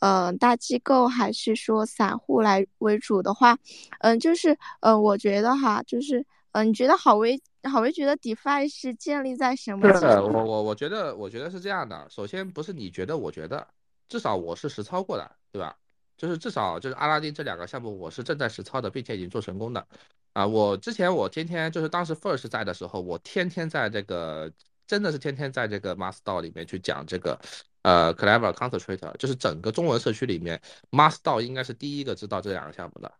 [0.00, 3.56] 呃大机构还是说散户来为主的话，
[4.00, 9.92] 嗯，就是嗯，我觉得哈，就是嗯，你觉得郝威郝威觉得 DeFi 是建立在什么？
[9.98, 13.66] 是我我我觉得我觉得是这样的，首先不是你觉得，我觉得
[14.08, 15.76] 至少我是实操过的，对吧？
[16.16, 19.86] 就是至少就是阿拉丁这两个项目我是正在实操的，并且已经做成功的。
[20.34, 24.52] 啊，我之前我天天就是当时 First 在的时候，我天天在这个
[24.86, 27.38] 真的是天天在这个 Master 里面去讲这个，
[27.82, 33.12] 呃，Clever Concentrator，就是整个中文社区里面 Master 应该是第一个知道这两个项目的。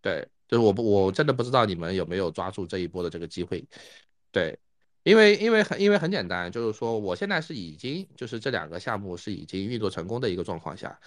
[0.00, 3.62] 对，就是我不我真的不知道你们有没有抓住这一波的这个机会。
[4.30, 4.58] 对，
[5.02, 10.98] 因为因为很因为很简单，就是说我现在是已经就是这两个项目是已经运作成功的一个状况下。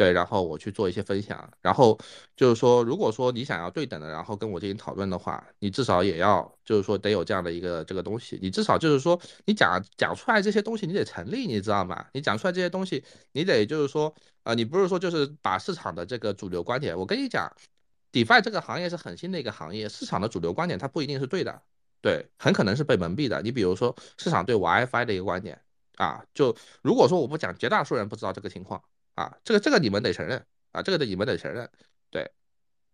[0.00, 1.98] 对，然后我去做一些分享，然后
[2.34, 12.06] 就是说，如果说你想要对等的，然后跟我进行讨论的话，你至少也要就是说得有这样的一个这个东西，你至少就是说你讲讲出来这些东西，你得成立，你知道吗？
[12.14, 14.14] 你讲出来这些东西，你得就是说，
[14.44, 17.54] 呃，你不是说就是把市场的这个主流观点，我跟你讲
[18.10, 21.60] ，DeFi 这个行业是很新的一个行业，市场的主流观点它不一定是对的，
[22.00, 23.42] 对，很可能是被蒙蔽的。
[23.42, 25.60] 你比如说市场对 WiFi 的一个观点
[25.96, 28.82] 啊，就如果说我不讲，绝大多数人不知道这个情况。
[29.14, 31.70] 啊，这个这个你们得承认啊，这个的你们得承认，
[32.10, 32.30] 对，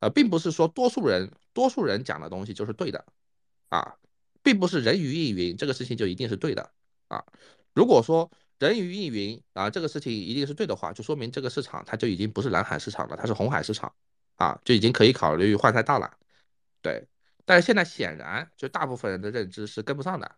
[0.00, 3.04] 呃，并不是说多数人多数人讲的东西就是对的，
[3.68, 3.96] 啊，
[4.42, 6.70] 并不是人云亦云这个事情就一定是对的
[7.08, 7.24] 啊。
[7.74, 13.92] 如果说人云亦云啊，这个事情一定是对的话，就说明这个市场它就已经不是蓝海市场了，它是红海市场
[14.36, 16.16] 啊，就已经可以考虑换赛道了，
[16.80, 17.06] 对。
[17.44, 20.36] 但是现在显然就大部分人的认知是跟不上的，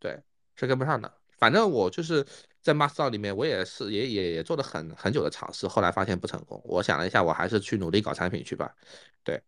[0.00, 0.20] 对，
[0.56, 1.17] 是跟不上的。
[1.38, 2.26] 反正我就是
[2.60, 6.60] 在 Master 里面，我也是也也也做了很很久的尝试，后来发现不成功。
[6.64, 8.74] 我想了一下，我还是去努力搞产品去吧。
[9.22, 9.40] 对，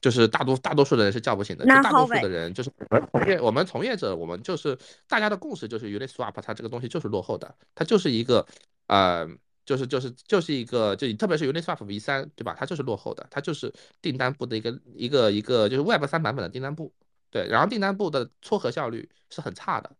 [0.00, 4.76] 就是大多大多数的人是叫不醒的，就大多数的人就是我们从业我们从业者，我们就是
[5.06, 8.44] 大家的共识就是 Uniswap 它这个东西就是落后的，它就是一个
[8.88, 9.28] 呃，
[9.64, 12.56] 就是就是就是一个就特别是 Uniswap V 三对吧？
[12.58, 13.72] 它就是落后的，它就是
[14.02, 16.92] 订单部的一个一个一个就是 Web 三版本的订单部，
[17.30, 19.90] 对，然后订单部的撮合效率是很差的，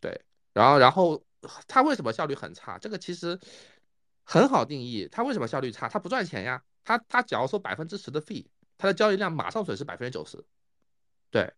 [0.00, 0.20] 对。
[0.52, 1.22] 然后，然后
[1.66, 2.78] 它为什么效率很差？
[2.78, 3.38] 这个其实
[4.24, 5.08] 很好定义。
[5.10, 5.88] 它为什么效率差？
[5.88, 6.62] 它不赚钱呀。
[6.84, 8.46] 它它只要收百分之十的 fee，
[8.76, 10.44] 它的交易量马上损失百分之九十。
[11.30, 11.52] 对，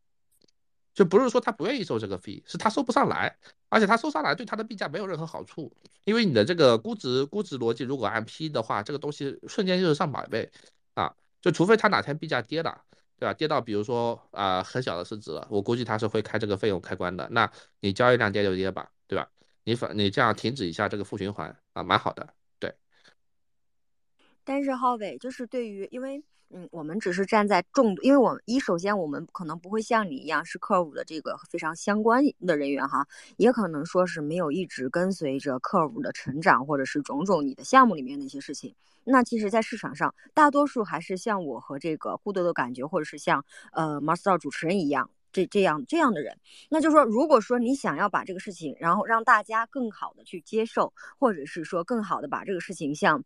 [0.95, 3.37] 就不是说他不愿意收这个 fee，是他收不上来，
[3.69, 5.75] 而且他收上来对他的币价没有任何好处。
[6.05, 10.53] 因为你的这个估值估值逻辑如果按 P 的话，这个东西瞬间就是上百倍
[10.95, 11.13] 啊！
[11.41, 12.85] 就除非他哪天币价跌了。
[13.19, 13.35] 对吧？
[13.35, 17.29] 跌到比如说啊很小的市值了，我估计他是会开这个费用开关的。
[17.31, 17.51] 那
[17.81, 19.31] 你交易量跌就跌吧，对吧？
[19.65, 22.35] 你反你这样停止一下这个负循环啊，蛮好的。
[22.59, 22.75] 对。
[24.45, 33.07] 但是浩伟就是对于，因为嗯，我们只是站在众，因为我一首先我们可能不会像你一样是客 e 的这个非常相关的人员哈，
[33.37, 38.75] 也可能说是没有一直跟随着客 e 的成长，或者是种种你的项目里面的一些事情。
[39.03, 46.39] 那其实，在市场上，大多数还是像我和这个互动的感觉，或者是像呃 Master 主持人一样，这这样这样的人。
[46.71, 53.25] 那就说，如果说你想要把这个事情，然后让大家更好的去接受，或者是说更好的把这个事情像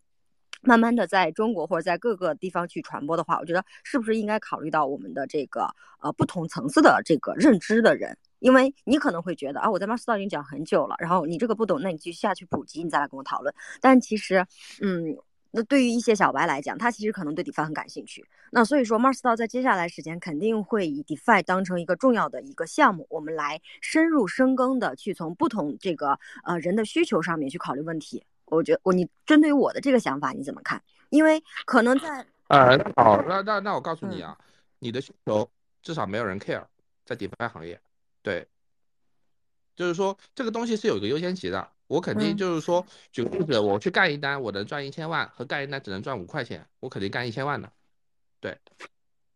[0.62, 5.68] 慢慢的在中国或者在各个地方去传播的话，我觉得是不是应该考虑到我们的这个
[6.00, 8.16] 呃不同层次的这个认知的人？
[8.40, 13.54] 因为你可能会觉得啊，我在 Master 已经讲很久了，然后你这个不懂，那你就下去普及，你再来跟我讨论。
[13.80, 14.46] 但其实，
[14.80, 15.16] 嗯。
[15.50, 18.22] 那对于一些小白来讲，他其实可能对 DeFi 很感兴趣。
[18.52, 28.22] 那所以说，Marsdao 在接下来时间肯定会以 DeFi 当成一个重要的一个项目，我们来深入深耕的去从不同这个呃人的需求上面去考虑问题。
[28.50, 30.82] 我觉得我你针对我的这个想法你怎么看？
[31.10, 34.36] 因为可能在呃 好，那那那我告诉你啊，
[34.78, 35.48] 你的需求
[35.82, 36.64] 至少没有人 care
[37.04, 37.80] 在 DeFi 行业，
[38.22, 38.46] 对，
[39.74, 41.68] 就是说这个东西是有一个优先级的。
[41.86, 47.72] 我肯定就是说，举个例子，我去干一单，我能赚一千万，和干一单只能赚五块钱，我肯定干一千万的。
[48.40, 48.58] 对，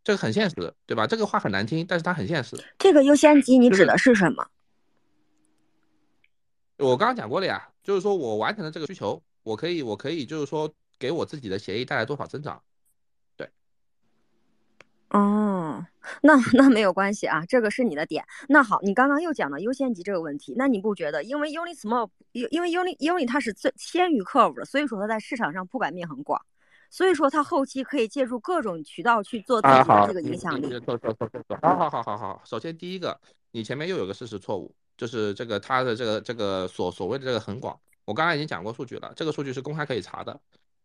[0.04, 1.06] 这个很现实，对吧？
[1.06, 2.62] 这个话很难听，但是它很现实。
[2.78, 4.46] 这个优先级你指的是什么？
[6.82, 12.60] 我刚刚讲过了呀，就是说我完成了这个需求，我可以，我可以就是说给我自己的协议带来多少增长。
[13.36, 13.48] 对
[15.10, 15.86] 哦，
[16.22, 18.24] 那那没有关系啊，这个是你的点。
[18.48, 26.40] 那好，你刚刚又讲到优先级这个问题，那你不觉得，因为 Uni Small，因因为 Uni Uni 它是最先于 Curve 的，所以说它在市场上铺盖面很广，
[26.90, 30.68] 所以说它后期可以借助各种渠道去做自己的这个影响力。
[31.60, 33.20] 好好好好好，首先第一个，
[33.52, 40.40] 你前面又有个事实错误，就是这个它的这个这个所所谓的这个很广，我刚刚已经讲过数据了，这个数据是公开可以查的，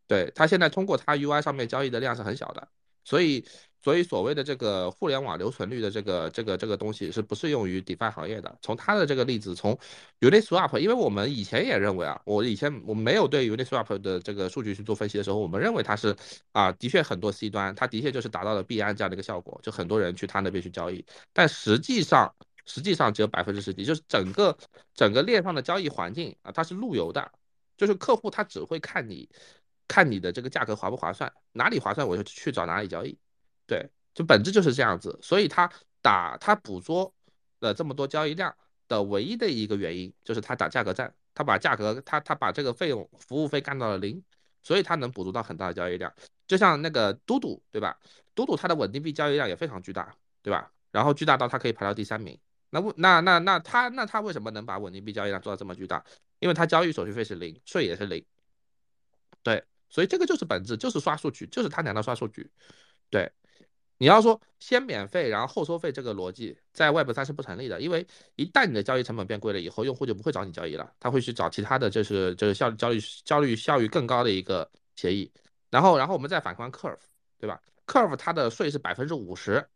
[0.07, 2.67] 对它现在通过它 UI 上面交易的量是很小的。
[3.03, 3.45] 所以
[3.81, 8.53] 所以所谓的这个互联网留存率的这个这个这个东西是不适用于 DeFi 行业的。
[8.61, 9.79] 从他的这个例子，从
[10.19, 16.13] Uniswap，因为我们以前也认为啊，我以前我没有对 Uniswap 的这个数据去做分析的时候，我们认为它是
[16.51, 22.35] 啊，的确很多 C 端，它的确就是达到了币安这样的一个效果，就很多人去他那边去交易，但实际上
[22.67, 24.55] 实际上只有百分之十几，就是整个
[24.93, 27.31] 整个链上的交易环境啊，它是路由的，
[27.75, 29.27] 就是客户他只会看你
[29.87, 33.17] 看你的这个价格划不划算，哪里划算我就去找哪里交易。
[33.65, 35.71] 对，就本质就是这样子，所以他
[36.01, 37.11] 打他捕捉
[37.61, 38.53] 了这么多交易量
[38.87, 44.21] 的唯一的一个原因，就是他打价格战，他把价格他他把这个费用服务费干到了零，
[44.61, 46.13] 所以他能捕捉到很大的交易量。
[46.47, 47.97] 就像那个嘟嘟，对吧？
[48.33, 50.71] 嘟嘟它的稳定币交易量也非常巨大，对吧？
[50.91, 52.39] 然后巨大到它可以排到第三名。
[52.69, 56.03] 那那那那他那他为什么能把稳定币交易量做到这么巨大？
[56.39, 58.23] 因为他交易手续费是零，税也是零。
[59.43, 62.49] 对，所以这个就是本质，就是刷数据，就是他娘的刷数据。
[63.09, 63.31] 对。
[63.99, 75.31] 你要说先免费然后后收费这个逻辑在 Web 三是不成立的，因为一旦你的交易成本变贵了以后，用户就不会找你交易了，他会去找其他的就是就是效交易交易效率更高的一个协议。
[75.71, 76.99] 然后然后我们再反观 Curve，
[77.39, 79.67] 对吧？Curve 它的税是百分之五十，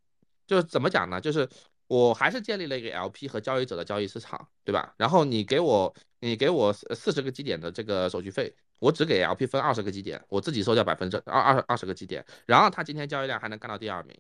[0.45, 1.19] 就是怎么讲呢？
[1.19, 1.49] 就是
[1.91, 4.93] 我还是建立了一个 LP 和交易者的交易市场，对吧？
[4.95, 8.55] 然后你给我你给我四十个基点的这个手续费。
[8.79, 14.17] 我只给 LP 分二十个基点，我自己收掉百分之二二二十个基点，然后他今天交易量还能干到第二名，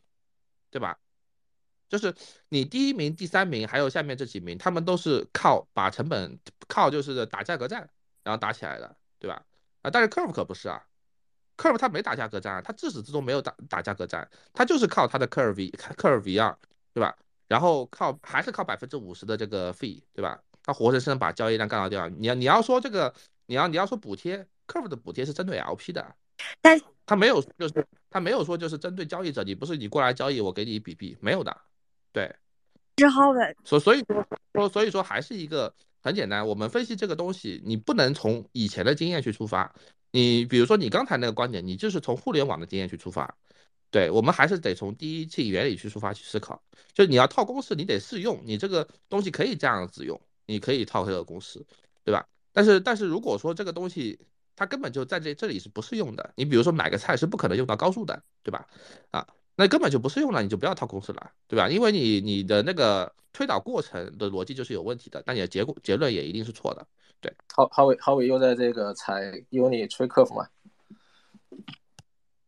[0.69, 0.99] 对吧？
[1.87, 2.13] 就是
[2.49, 6.37] 你第一名、第三名还有下面这几名，他们都是靠把成本
[6.67, 7.89] 靠就是打价格战，
[8.25, 9.41] 然后打起来的，对吧？
[9.81, 10.83] 啊，但是 Curve 可不是啊
[11.55, 16.57] ，Curve 他没打价格战啊，他自始至终没有打打价格战，他就是靠他的 Curve Curve VR，
[16.93, 17.17] 对吧？
[17.51, 20.39] 然后靠还是靠百分之五十的这个 fee，对吧？
[20.63, 22.07] 他活生生把交易量干到掉。
[22.07, 23.13] 你要你要说这个。
[23.47, 26.15] 你要你要说补贴，Curve 的补贴是针对 LP 的，
[26.61, 31.57] 但他没有，就是他没有说就是针对交易者，你不是你过来交易，我给你一笔币，没有的，
[32.13, 32.33] 对。
[32.95, 39.75] 之后的，所所以说说所以说还是一个很简单，我们分析这个东西，你不能从以前的经验去出发，
[40.11, 43.35] 你比如说你刚才那个观点，你就是从互联网的经验去出发，
[43.91, 46.59] 对我们还是得从第一性原理去出发去思考，
[46.93, 51.63] 就是你要套公式，你得试用，你这个东西可以这样子用，你可以套这个公式，
[52.03, 52.25] 对吧？
[52.53, 54.17] 但是，但是如果说这个东西
[54.55, 58.65] 它根本就在这这里是不适用的，你比如说买个菜是不可能用到高速的，对吧？
[59.11, 61.69] 啊，那根本就不适用了，你就不要套公式了，对吧？
[61.69, 66.87] 因为你你的那个推导过程的逻辑就是有问题的，那你的结果结论也一定是错的，
[67.19, 67.33] 对。
[67.53, 70.47] 郝郝伟郝伟又在这个踩 Uni 吹客服嘛？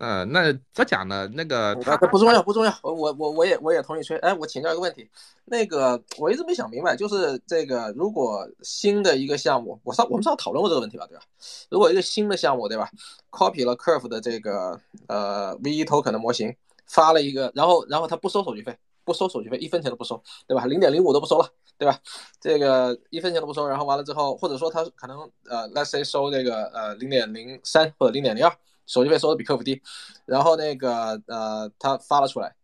[0.03, 1.29] 呃，那怎讲呢？
[1.33, 2.77] 那个他不重要，不重要。
[2.81, 4.17] 我我我我也我也同意吹。
[4.17, 5.09] 哎，我请教一个问题，
[5.45, 11.23] 那个我一直没想明白，就是这个如果新的一个项目，我上我们上讨论过这个问题吧，对吧？
[11.69, 12.89] 如果一个新的项目，对吧
[13.31, 14.77] ？copy 了 Curve 的这个
[15.07, 16.53] 呃 V1 token 的模型，
[16.85, 20.65] 发了一个，然后然后他不收手续费，不收手续费，一分钱都不收，对吧？
[20.65, 21.47] 零点零五都不收了，
[21.77, 21.97] 对吧？
[22.41, 25.17] 这个一分钱都不收，然后完了之后，或者说他可能
[25.49, 28.53] 呃，let's say 收这个呃零点零三或者零点零二。
[28.85, 29.81] 手续费收的比客服低，
[30.25, 32.55] 然后那个呃，他发了出来，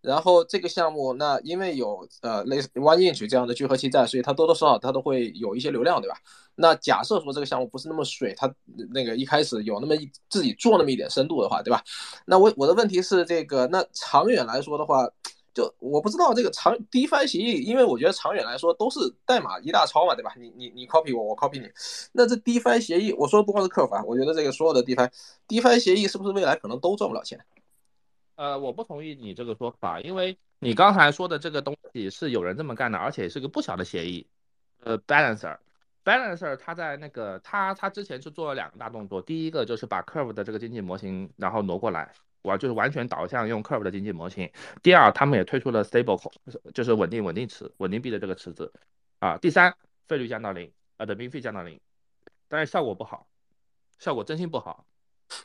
[0.00, 6.16] 然后这个项目那因为有呃类似 OneInch 这样的聚合器在，所以它多多少少它都会有一些流量，对吧？
[6.54, 8.52] 那假设说这个项目不是那么水，它
[8.90, 11.82] 那个一开始有那么一自己做那么一点深度的话，对吧？
[12.26, 15.08] 那我我的问题是这个，那长远来说的话。
[15.58, 20.32] 就我不知道这个长 DeFi 协议，因为我觉得长远来说都是代码一大抄嘛，对吧？
[20.36, 21.68] 你你你 copy 我，我 copy 你，
[22.12, 25.10] 那这 DeFi 协议，我说的不光是客服啊，我觉得这个所有的 DeFi
[25.48, 27.44] DFI 协议是不是未来可能都赚不了钱？
[28.36, 34.24] 呃，我不同意你这个说法，因为你刚才说的这个东西是有人这么干的，而且是个不小的协议。
[34.84, 42.12] 呃，Balancer，Balancer 他在那个他他之前是做了两个大动作，第一个就是把 Curve 的这个经济模型然后挪过来。
[42.48, 44.50] 我就是完全导向用 Curve 的经济模型。
[44.82, 46.20] 第二，他们也推出了 Stable，
[46.72, 48.72] 就是稳定稳定池、稳定币的这个池子。
[49.18, 49.74] 啊，第三，
[50.06, 51.78] 费率降到零，呃，的民费降到零，
[52.48, 53.26] 但是效果不好，
[53.98, 54.86] 效果真心不好。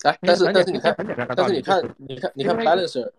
[0.03, 0.95] 哎，但是但是你看，
[1.35, 3.11] 但是你看，你看你看 Balance，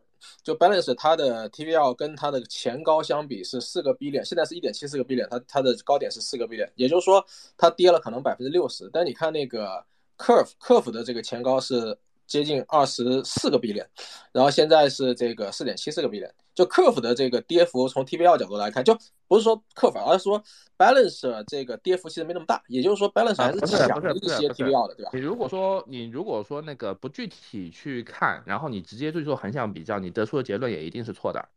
[0.43, 7.25] 就 Balance 它的 TVL 跟它的前高相比是四个 B 点，现在是一点七四个 B 点，它它的高点是四个 B 点，也就是说
[7.59, 8.89] 它跌了可能百分之六十。
[8.93, 9.85] 但你看那个
[10.17, 11.99] Curve，Curve 的这个前高是。
[12.27, 13.89] 接近二十四个 B 点，
[14.33, 18.97] 然后现在是这个四点七四个 B 点，就 curve 的这个跌幅，从 TBL 角度来看，就
[19.29, 20.43] 不是说 curve，，而是说
[20.79, 25.11] Balance 这个跌幅其实没那么大，也就是说 Balance 还是强一些 TBL 的，对吧？
[25.13, 31.49] 你如果说你如果说那个不具体去看，然后你直接去做横向比较，你得出的结论也一定是错的。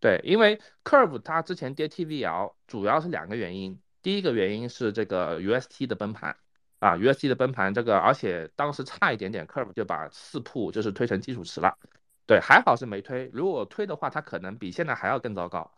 [0.00, 6.36] 对，因为 Curve 它之前跌 TBL 主要是两个原因，第一个原因是这个 UST 的崩盘。
[6.78, 11.76] 啊，USD 的崩盘，这个而且当时差一点点，Curve 就把四铺就是推成基础池了，
[12.26, 15.72] 对，还好是没推，如果推的话，它可能比现在还要更糟糕。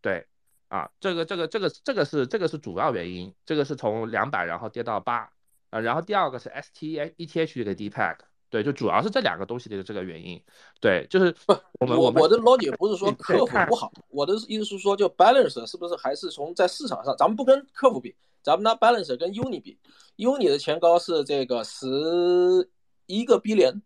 [0.00, 0.26] 对，
[0.68, 5.30] 啊，这个这个这个这个是这个是主要原因，这个是从两百然后跌到八，
[5.70, 8.16] 啊，然后第二个是 S T E E T H 这个 D Pack，
[8.48, 10.42] 对，就主要是这两个东西的这个原因。
[10.80, 19.78] 对，就是不，我们们我我的逻辑不是说对客服看不好，我的意思是说，就 balance 是不是还是从在市场上，咱们不跟客服比，咱们拿 balance 跟 uni 比
[20.16, 21.86] ，uni 的前高是这个十
[23.06, 23.82] 一个 B 连，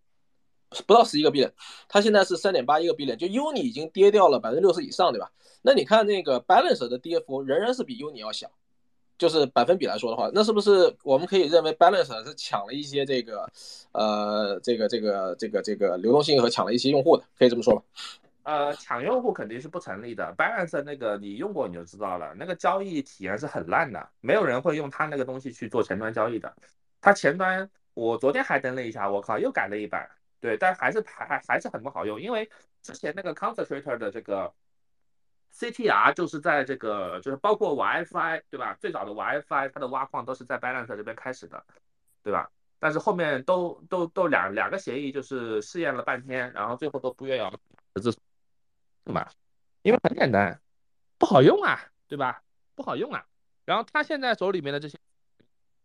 [0.87, 1.53] 不到十一个 B 连，
[1.89, 5.31] 它现在是三点八一个 B 连，就 uni 已经跌掉了百分之六十以上，对吧？
[5.63, 8.51] 那你看那个 balance 的跌幅仍然是比 uni 要小。
[9.17, 13.49] 就是百分比来说的话，那是不是我们可以认为 balance 是抢了一些这个，
[13.93, 17.83] 呃，这个这个这个这个流动性和抢了一些用户的，可以这么说吧？
[18.45, 20.35] 呃，抢用户肯定是不成立的。
[20.37, 26.55] Balance 那个你用过你就知道了，那个交易体验是很烂的，没有人会用它那个东西去做前端交易的。
[27.01, 30.09] 它前端我昨天还登了一下，我靠，又改了一版，
[30.41, 32.51] 对，但还是还还是很不好用，因为
[32.83, 34.53] 之前那个 Concentrator 的这个
[35.55, 38.77] CTR 就是在这个就是包括 WiFi 对吧？
[38.79, 41.65] 最早的 WiFi 它的挖矿都是在 Balance 这边开始的，
[42.23, 42.51] 对吧？
[42.79, 47.41] 但是后面都都都两两个协议就是试验了半天，然后最后都不愿意
[49.05, 49.31] 干嘛，
[49.83, 50.61] 因为很简单，
[51.19, 52.43] 不好用啊，对吧？
[52.75, 53.27] 不好用啊。
[53.65, 54.99] 然后他现在手里面的这些，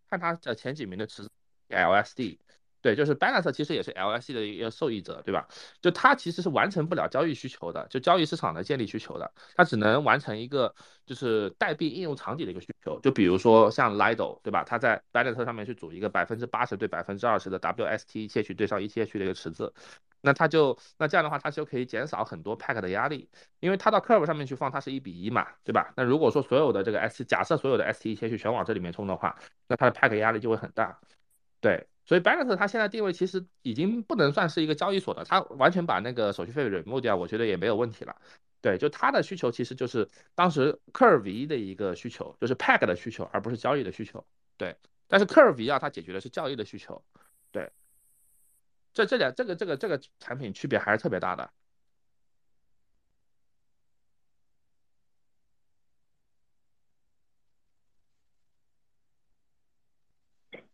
[0.10, 1.32] 看他的前几名的池子
[1.70, 2.40] LSD，
[2.82, 5.48] 对，就是 Balance 其实也是 LSE 的一个受益者，对吧？
[5.82, 10.74] 就它其实是完成不了交易需求的，就交易市场的建立需求的，它只能完成一个
[11.06, 13.00] 就是代币应用场景的一个需求。
[13.02, 14.64] 就比如说像 Lido，对吧？
[14.64, 19.74] 它在 Balance 上面去组一个百分之八十对百分之二十的 WST 窃取对上 ETH 的一个池子，
[20.22, 23.30] 那它就那这样的话，它就可以减少很多 pack 的压力，
[23.60, 25.94] 因为它到 Curve 上面去放，它是一比一嘛，对吧？
[25.98, 29.38] 那如果说所有的这个 S，假设所有的 ST 窃取全往这里面冲的话，
[29.68, 30.98] 那它的 pack 压力就会很大。
[31.62, 38.16] 对，所以 Balance 它现在定位其实已经不能算是一个交易所的，它完全把那个手续费 remove 掉，我觉得也没有问题了。
[38.62, 44.26] 对，就它的需求其实就是当时 Curve 的一个需求，就是 pack 的需求，而不是交易的需求。
[44.58, 44.76] 对，
[45.08, 47.04] 但是 Curve V 啊，它解决的是交易的需求。
[47.52, 47.72] 对，
[48.92, 51.52] 这这两这个这个这个产品区别还是特别大的。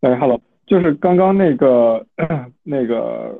[0.00, 2.04] 哎，Hello，就是刚刚那个
[2.64, 3.32] 那个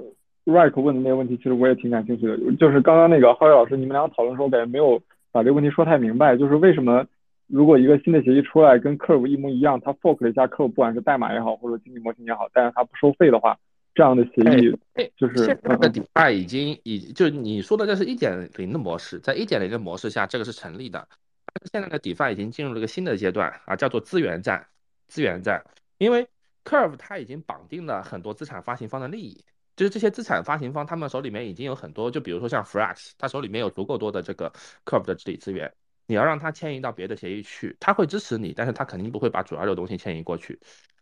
[0.44, 2.36] Rick 问的那个问题，其实我也挺感兴趣的。
[2.56, 5.00] 就是刚刚那个浩宇老师，你们俩讨论的时候，我感觉没有
[5.32, 6.36] 把这个问题说太明白。
[6.36, 7.04] 就是为什么
[7.48, 13.58] 如果一个新的协议出来跟 Curve 一模一样，它 fork 了一下 Curve，不管是代码也好，或者经济模型也好，但是它不收费的话，
[13.94, 14.78] 这样的协议
[15.16, 21.06] 就是现在的 DeFi 已经已就你说的这是一点零的模式，在一点零的模式下，这个是成立的。
[21.52, 24.64] 但是现在的 DeFi 已经进入了一个新的阶段啊，叫做资源战。
[25.08, 25.62] 资源战，
[25.98, 26.26] 因为
[26.66, 29.44] Curve 它已经绑定了很多资产发行方的利益，
[29.76, 34.52] 就是这些资产发行方他们手里面已经有很多，就比如说像 Frax，他手里面有足够多的这个
[34.84, 35.72] Curve 的治理资源，
[36.06, 40.58] 你要让他迁移到别的协议去，他会支持你，但是他肯定不会把主要的东西迁移过去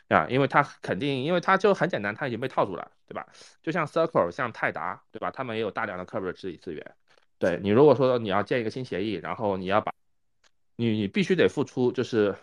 [0.08, 3.26] 啊，因为他肯定，因为他就很简单，他已经被套住了，对吧？
[3.62, 5.30] 就像 Circle，像泰达，对吧？
[5.30, 6.94] 他们也有大量的 Curve 的治理资源，
[7.38, 9.92] 对你如果说你要建一个新协议，然后你要把
[10.76, 12.34] 你你必须得付出，就是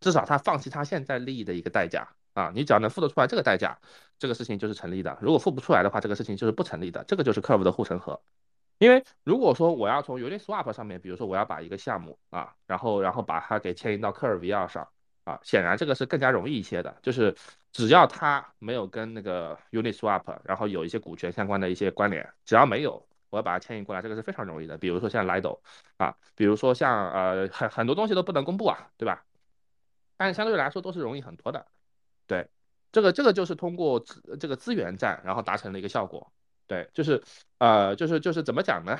[0.00, 3.76] 至少他放弃他现在利益的一个代价啊，你只要能付得出来这个代价，
[4.18, 5.18] 这个事情就是成立的。
[5.20, 7.02] 如果付不出来的话，这个事情就是不成立的。
[7.04, 8.20] 这个就是 Curve 的护城河。
[8.78, 14.88] 因为如果说我要从 Uniswap 上面，比如说我要把一个项目啊，然后然后把它给迁移到 Curve VR 上
[15.24, 16.96] 啊，显然这个是更加容易一些的。
[17.02, 17.34] 就是
[17.72, 23.04] 只要它没有跟那个 Uniswap 然后有一些股权相关的一些关联，只要没有。
[23.30, 24.78] 我要把它迁移过来，这个是非常容易的。
[24.78, 25.58] 比如说像 Lido
[25.98, 29.22] 啊，比如说像呃很很多东西都不能公布啊，对吧？
[30.18, 31.66] 但是相对来说都是容易很多的。
[32.26, 32.46] 对，
[32.92, 34.04] 这个这个就是通过
[34.38, 36.30] 这个资源战，然后达成的一个效果。
[36.66, 37.22] 对，就是
[37.56, 38.98] 呃就是就是怎么讲呢？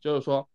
[0.00, 0.48] 就是说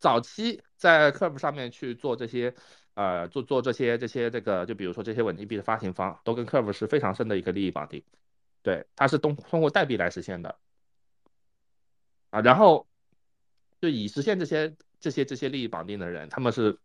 [0.00, 2.52] 早期在 Curve 上面去做这些
[2.94, 8.02] 呃做做这些这些这个，就比如说这些稳定币的发行方，都跟 Curve 是非常深的一个利益绑定。
[8.62, 10.58] 对，它是通通过代币来实现的。
[12.30, 12.86] 啊，然后
[13.80, 16.78] 就以实现这些这些这些利益绑定的人，他们是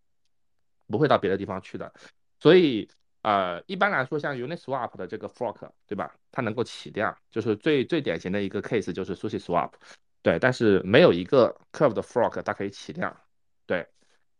[0.90, 1.92] 不会到别的地方去的。
[2.40, 2.90] 所以
[3.22, 6.14] 呃，一般来说，像 Uniswap 的这个 fork，对吧？
[6.32, 9.72] 它能够起量，就是最最典型的一个 case 就是 SushiSwap，
[10.22, 10.40] 对。
[10.40, 13.16] 但是没有一个 Curve 的 fork 它可以起量，
[13.66, 13.88] 对。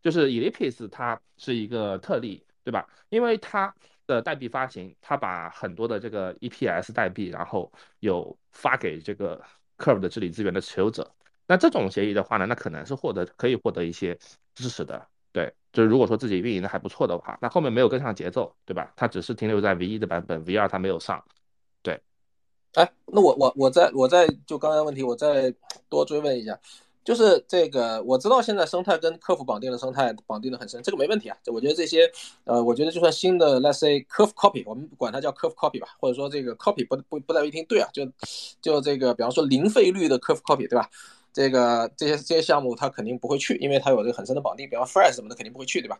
[0.02, 2.88] 就是 EIPs 它是一个特例，对吧？
[3.10, 3.74] 因为它
[4.08, 9.42] 的代币发行，它把很多的这个 EPS 代币，然后有发给这个。
[9.80, 11.10] Curve 的治理资源的持有者，
[11.48, 14.14] 那这种协议的话呢，那可能是获得可以获得一些
[14.54, 18.92] 支持的，对，就是如果说自己运营的还不错的话，那后面没有跟上节奏，对吧？
[18.96, 21.24] 它只是停留在 V 一的版本，V 二它没有上，
[21.84, 22.02] 对，
[22.74, 25.54] 哎，那我我我再我再就刚才问题，我再
[25.88, 26.60] 多追问一下，
[27.04, 31.38] 就是这个我知道现在生态跟客服绑定的生态绑定的很深，这个没问题啊。
[31.46, 32.12] 我觉得这些
[32.44, 38.04] 呃，我觉得就算新的 let's say curve copy，我们管它叫 curve copy 吧，或者说这个 copy 不不不代表一定对啊，就
[38.62, 40.90] 就这个比方说零费率的 curve copy 对吧？
[41.32, 46.00] 这个这些这些项目他肯定不会去，因为他有这个很深的绑定，比方 Fresh 什么的肯定不会去，对吧？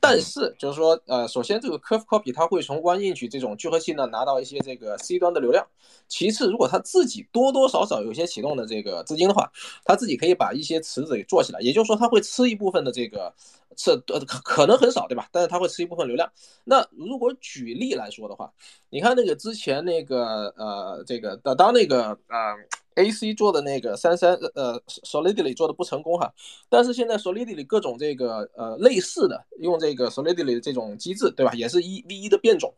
[0.00, 5.66] 但是就是说，呃，首先这个 Curve Copy 它会从 OneInch 这种聚合器呢拿到一些这个 C 端的流量。
[6.06, 9.50] 其次，如果他自己多多少少有些启动的这个资金的话，
[9.84, 11.60] 他自己可以把一些池子给做起来。
[11.60, 13.34] 也就是说，他会吃一部分的这个，
[13.76, 15.28] 吃呃可可能很少，对吧？
[15.32, 16.30] 但是他会吃一部分流量。
[16.62, 18.52] 那如果举例来说的话，
[18.90, 22.54] 你看那个之前那个呃这个当当那个呃。
[22.98, 26.32] A C 做的那个三三呃 Solidity 做的不成功哈，
[26.68, 32.74] 但是现在 Solidity 各种这个呃类似的用这个 Solidity 的这种机制对吧，也是一 V 一的变种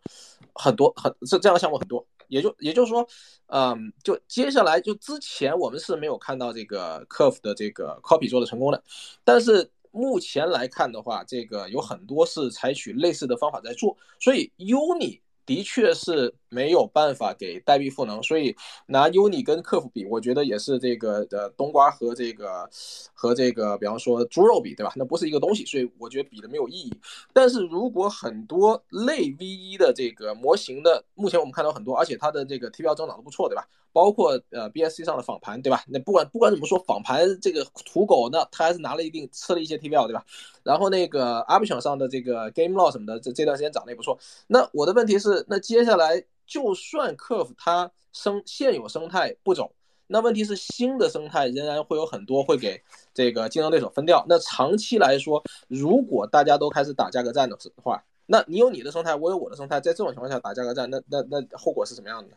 [0.55, 3.06] 很多很这这样的项目很多，也就也就是说，
[3.47, 8.82] 嗯，就接下来就之前我们是没有看到这个 Curve 的这个 Copy 做的成功的，
[9.24, 15.20] 但是目前来看的话，这个有很多是采取类似的方法在做，所以 Uni
[15.51, 16.32] 的确是。
[16.52, 18.52] 没有办法给代币赋能，所以
[18.86, 22.68] 拿 Uni 跟客服比，我觉得也是这个的冬瓜和这个
[23.14, 24.93] 和这个，比方说猪肉比，对吧？
[24.97, 26.93] 那不是一个东西，所以我觉得比的没有意义。
[27.32, 33.64] 但是如果很多类 V 一的这个模型的，目前我们看到很多，而且它的这个 T 标增长都不错，对吧？
[33.92, 35.82] 包括呃 BSC 上的仿盘，对吧？
[35.88, 40.24] 那不管不管怎么说，仿盘这个土狗，那他还是拿了一定吃了一些 T 标，对吧？
[40.62, 44.18] 然后那个 a p t i o n 上的这个 Game Law 什么的，这这段时间涨得也不错。
[44.46, 46.24] 那我的问题是，那接下来？
[46.46, 49.70] 就算 Curve 它生现有生态不走，
[50.08, 52.82] 那问题是新的生态仍然会有很多会给
[53.14, 54.26] 这个竞争对手分掉。
[54.28, 62.36] 那长期来说，如果大家都开始打价格战的话，那你有你的生态，我有我的生态，在这种情况下打价格战，那那那后果是什么样的？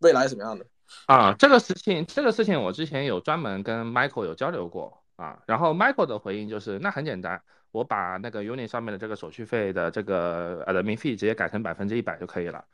[0.00, 0.66] 未来是什么样的？
[1.06, 7.40] 啊，这个事情，这个事情我之前有专门跟 Michael 有交流过啊，然后 Michael 的回应就是，那很简单，
[7.70, 12.64] 我把那个 Uni 上面的这个手续费的这个 admin fee 直接改成百分之一百就可以了。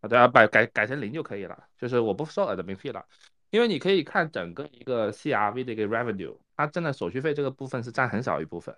[0.00, 3.04] 啊对啊，改改改成零就可以了，就是我不收 admin fee 了，
[3.50, 8.76] 因为你可以看整个一个 CRV 的一个 revenue，它真的手续费这个部分是占很少一部分，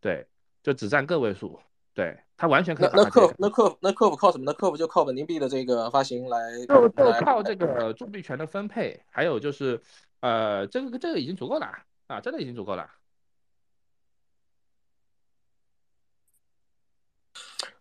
[0.00, 0.26] 对，
[0.62, 1.60] 就只占个位数，
[1.94, 2.90] 对，他完全可以。
[2.92, 4.44] 那客服那客服那客服靠什么？
[4.44, 9.80] 那客服就靠稳定币的这个发行来，就就靠这个铸币权的分配，还有就是，
[10.20, 11.68] 呃，这个这个已经足够了
[12.08, 12.90] 啊，真的已经足够了。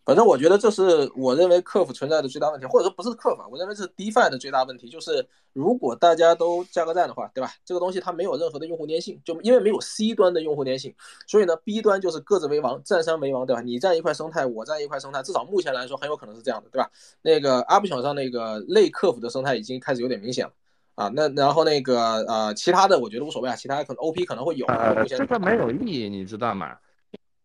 [0.05, 7.49] 反正我觉得这是我认为客服存在的最大问题，或者说不是客服，我认为这是 DeFi 的最大问题，就是如果大家都价格战的话，对吧？
[7.63, 10.93] 这个东西它没有任何的用户粘性，就因为没有 C 端的用户粘性，
[11.25, 13.61] 所以呢，B 端就是各自为王，占山为王，对吧？
[13.61, 16.91] 你占一块生态，我占一块生态，至少目前来说很有可能是这样的，对吧？
[17.21, 20.51] 那个阿布小上那个类客服的生态已经开始有点明显了
[20.95, 24.67] 啊，那然后那个呃其他的我觉得无所谓啊，其他可能 OP 可能会有，
[25.07, 26.77] 这个没有意义，你知道吗？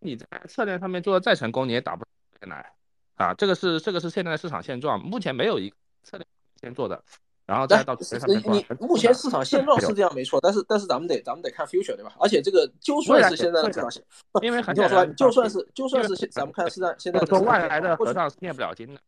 [0.01, 2.05] 你在策略上面做的再成功，你也打不。
[2.47, 2.73] 来，
[3.17, 6.27] 啊，这个是这个是现在的市场现状，目前没有一个策略
[6.61, 7.03] 先做的，
[7.47, 7.97] 然后再到
[8.27, 12.13] 你目前市场现状 是这样没错，但是但是咱们得咱们得看 future 对吧？
[12.21, 14.03] 而且这个就算是现在的市场现，
[14.43, 19.01] 因为 很就说就算是就算是现咱们看现在现在说外来的和尚是念不了经的，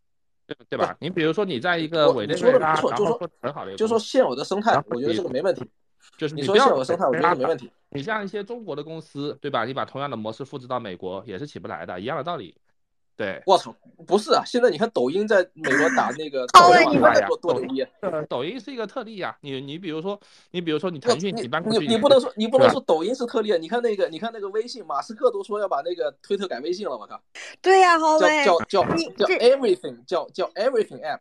[0.46, 0.96] 对对吧？
[1.00, 5.68] 你比如说你在一个委内瑞拉，就说很好的，就说现有的生态，我觉得这个没问题。
[6.16, 7.70] 就是你说现有的生态，我觉得没问题。
[7.90, 9.64] 你像一些中国的公司，对吧？
[9.64, 12.56] 你把同样的模式复制到美国也是起不来的，一样的道理。
[13.20, 13.70] 对，我操，
[14.06, 14.42] 不是啊！
[14.46, 16.98] 现在你看抖音在美国打那个抖音，
[17.28, 17.86] 多多牛逼！
[18.00, 19.36] 呃，抖音是一个特例啊。
[19.42, 20.18] 你你比如说，
[20.52, 23.52] 你比如说你腾讯，你搬过去，你不能说你不能说抖音是特例。
[23.58, 27.22] 你看那个，你看那个微信，马斯克都说要把那个推特改微信了，我靠！
[27.60, 31.18] 对呀，好伟，叫叫叫 everything，叫叫 everything app。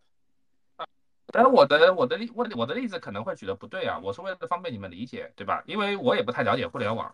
[1.33, 5.61] 但是我的我的例我我的例子可能会举的不对啊，我是为了方便你们理解，对吧？
[5.67, 7.13] 因为我也不太了解互联网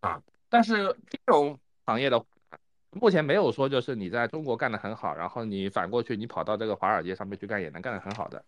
[0.00, 0.20] 啊。
[0.50, 2.22] 但是金融行业的。
[3.00, 8.42] 目前没有说就是你在中国干得很好，然后你反过去你跑到这个华尔街上面去干也能干得很好的。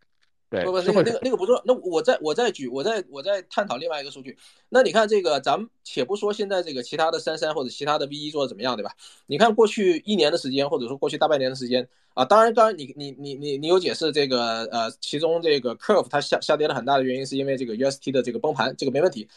[0.51, 1.63] 对，不不，那个那个那个不重要。
[1.67, 4.35] 那我再我再举，我再我再探讨另外一个数据。
[4.71, 8.91] 那你看这个，咱们且不说现在这个其他的三三或者其他的 V 一做的怎么样，对吧？
[9.27, 19.29] 你看过去一年的时间，或者说过去大半年的时间啊，当然当然你你你你你有解释这个呃，其中这个 Curve 它下下跌了很大的原因是因为这个 UST 的这个崩盘，这个没问题。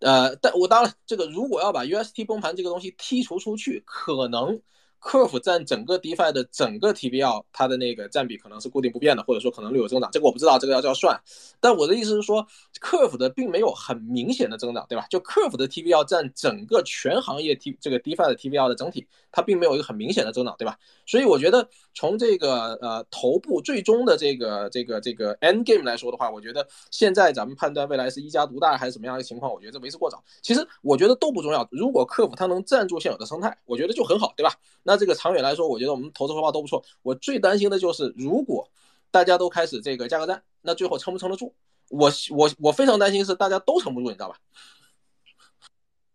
[0.00, 4.60] 呃，但我当然这个如果要把 UST 崩盘这个东西剔除出去，可能。
[5.00, 11.18] Curve 占整个 DeFi 的整个 TVL 它的那个占比可能是固定不变的，或者说可能略有增长，这个我不知道，这个要要算。
[11.60, 12.46] 但我的意思是说
[12.80, 15.06] ，Curve 的并没有很明显的增长，对吧？
[15.08, 20.76] 就 Curve 的 TVL 占整个全行业 T 这个 DeFi 的 TVL 的整体，它并没有一个很明显的增长，对吧？
[21.06, 30.22] 所以我觉得从这个呃头部最终的这个这个这个 End Game 来说的话，我觉得现在咱们判断未来是一家独大还是什么样的情况，我觉得这为时过早。
[30.42, 34.52] 其实我觉得都不重要，如果客服它能站住现有的生态，我觉得就很好，对吧？
[34.88, 36.82] 那这个长远来说，我觉得我们投资回报都不错。
[37.02, 38.66] 我最担心的就是，如果
[39.10, 41.52] 大家都开始这个价格战，那最后撑不撑得住？
[41.90, 44.38] 我我我非常担心是大家都撑不住，你知道吧？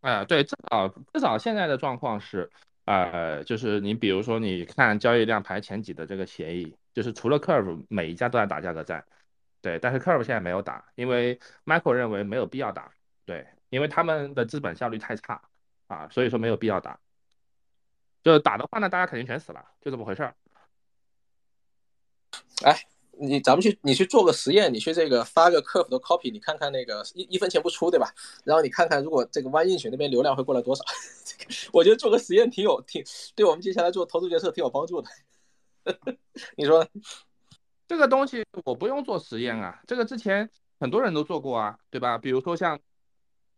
[0.01, 2.49] 哎，对，至少至少现在的状况是，
[2.85, 9.05] 呃，就是你比如说你看交易量排前几的这个协议，就是除了 Curve，每一家都在打价格战，
[9.61, 12.91] 对，但是 Curve 现在没有打，因为 Michael 认为没有必要打，
[13.23, 15.39] 对，因为他们的资本效率太差
[15.85, 16.99] 啊，所以说没有必要打。
[18.23, 20.35] 就打的话呢，大家肯定全死了，就这么回事儿。
[22.63, 22.79] 哎，
[23.19, 28.13] 你咱们去，你去做个实验，你去这个发个客服的 copy，你看看那个一一分钱不出，对吧？
[28.45, 30.83] 然后你看看，如果这个万应群那边流量会过来多少？
[31.25, 33.03] 这个我觉得做个实验挺有挺
[33.35, 35.09] 对我们接下来做投资决策挺有帮助的。
[36.55, 36.87] 你说？
[37.85, 42.17] 这个东西我不用做实验啊，这个之前很多人都做过啊，对吧？
[42.17, 42.79] 比如说像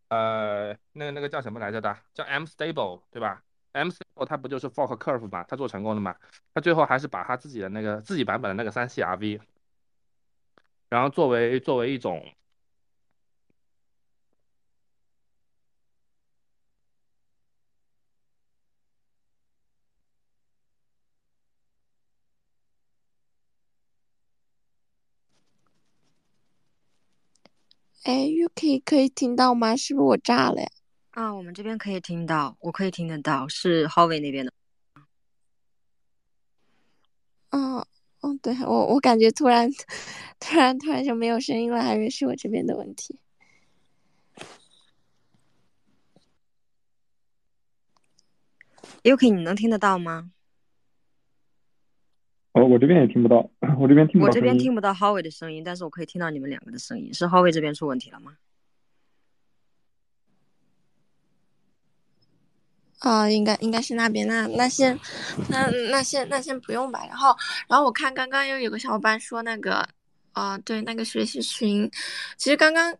[0.09, 3.43] 呃，那个那个叫什么来着的，叫 M Stable，对吧
[3.75, 3.97] ？M C
[4.27, 5.43] 它不就是 Fork Curve 嘛？
[5.43, 6.15] 他做成功了嘛？
[6.53, 9.39] 他最后还是把他自己的那个自己版本的那个三 C R V，
[10.89, 12.23] 然后作为作为一种，
[28.03, 29.75] 哎，UK 可以听到吗？
[29.75, 30.67] 是不是我炸了呀？
[31.15, 34.51] 啊，我们这边可以听到，我可以听得到，是 Howie 那边的。
[37.51, 37.85] 嗯
[38.21, 39.71] 嗯，对我我感觉突然
[40.41, 43.17] 突然突然就没有声音了，还以为是我这边的问题。
[49.03, 50.31] UK，你能听得到吗？
[52.51, 54.29] 哦，我这边也听不到， 我这边听不到。
[54.29, 57.13] 我这边听不到 Howie 的声音，但是我可以听到你们两个的声音。
[57.13, 58.35] 是 Howie 这边出问题了吗？
[62.99, 64.99] 啊，应该应该是那边，那那先，
[65.49, 67.05] 那那先那先不用吧。
[67.07, 67.35] 然后
[67.67, 69.87] 然后我看刚刚又有个小伙伴说那个，
[70.33, 71.89] 啊，对，那个学习群，
[72.37, 72.95] 其实刚刚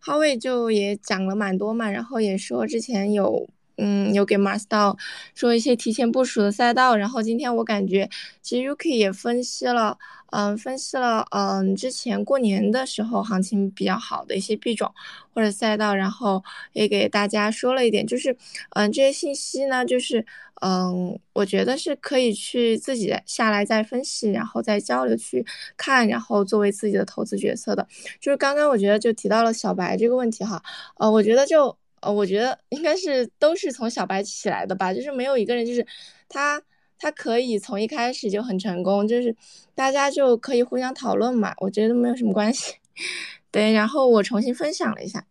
[0.00, 3.48] 哈维就也讲了蛮多嘛，然后也说之前有。
[3.78, 4.96] 嗯，有给 Mars 道
[5.34, 8.08] 说一些提前部署的赛道，然后今天我感觉
[8.42, 9.98] 其实 Yuki 也分析了，
[10.30, 14.92] 嗯，分析了，嗯，之前过年的时候行情比较好的一些币种
[15.34, 16.42] 或者赛道，然后
[16.72, 18.36] 也给大家说了一点，就是，
[18.70, 20.24] 嗯，这些信息呢，就是，
[20.62, 25.44] 嗯，我觉得是可以去自己下来再分析，然后再交流去
[25.76, 27.86] 看，然后作为自己的投资决策的。
[28.20, 30.62] 就是刚刚我觉得就提到了小白这个问题哈，
[30.98, 31.76] 呃，我觉得就。
[32.00, 35.84] 呃，我觉得应该是都是从小白起来的吧，就是没有一个人就是
[36.28, 36.62] 他
[36.98, 39.34] 他可以从一开始就很成功，就是
[39.74, 42.76] 大家就可以互相讨论嘛，我觉得没有什么关系。
[43.50, 45.24] 对，然后我重新分享了一下，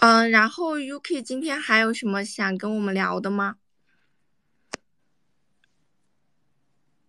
[0.00, 3.56] 嗯，然后 UK 今天还有什么想跟我们聊的吗？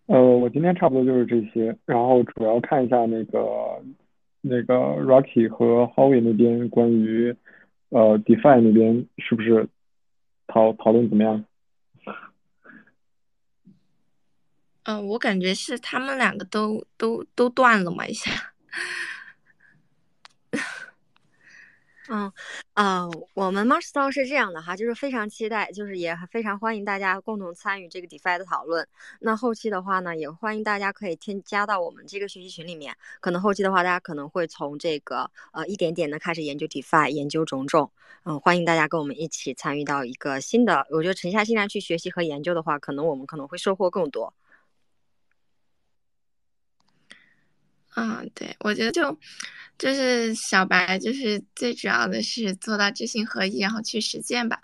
[0.06, 3.40] 呃，我今天差不多就是这些，然后主要看一下那个。
[4.42, 7.34] 那个 Rocky 和 Howie 那边关于
[7.88, 9.66] 呃 DeFi 那边是不是
[10.46, 11.44] 讨讨论怎么样？
[14.84, 18.30] 嗯，我感觉是他们两个都都都断了嘛一下。
[22.08, 22.32] 嗯，
[22.74, 28.86] 呃，我们 Mars Style 是这样的哈，就是非常期待，就是也非常欢迎大家共同参与这个 DeFi 的讨论。
[29.20, 32.96] 那后期的话呢，也欢迎大家可以添加到我们这个学习群里面。
[33.20, 37.90] 可能后期的话，大家可能会从这个呃一点点的开始研究 DeFi，研究种种。
[38.24, 44.34] 嗯，欢迎大家跟我们一起参与到一个新的，我觉得沉下心来去学习和研究的话，可能我们可能会收获更多。
[47.94, 49.18] 啊，对，我觉得就。
[49.78, 54.60] 就是小白，就是最主要的是做到知行合一，然后去实践吧。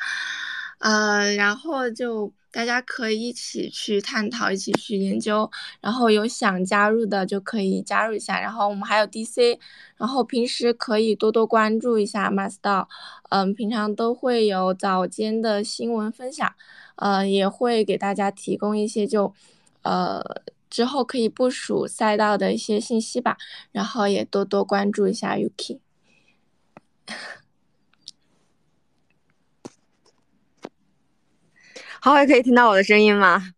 [0.78, 5.50] 呃，然后就大家可以一起去探讨，一起去研究。
[5.80, 8.38] 然后有想加入的就可以加入一下。
[8.40, 9.58] 然后我们还有 DC，
[9.96, 12.86] 然后平时可以多多关注一下 Master。
[13.30, 16.54] 嗯，平常都会有早间的新闻分享，
[16.96, 19.34] 呃，也会给大家提供一些就，
[19.82, 20.22] 呃。
[20.70, 23.36] 之后可以部署赛道的一些信息吧，
[23.72, 25.80] 然后也多多关注一下 Yuki。
[32.00, 33.54] 好，也可以听到我的声音吗？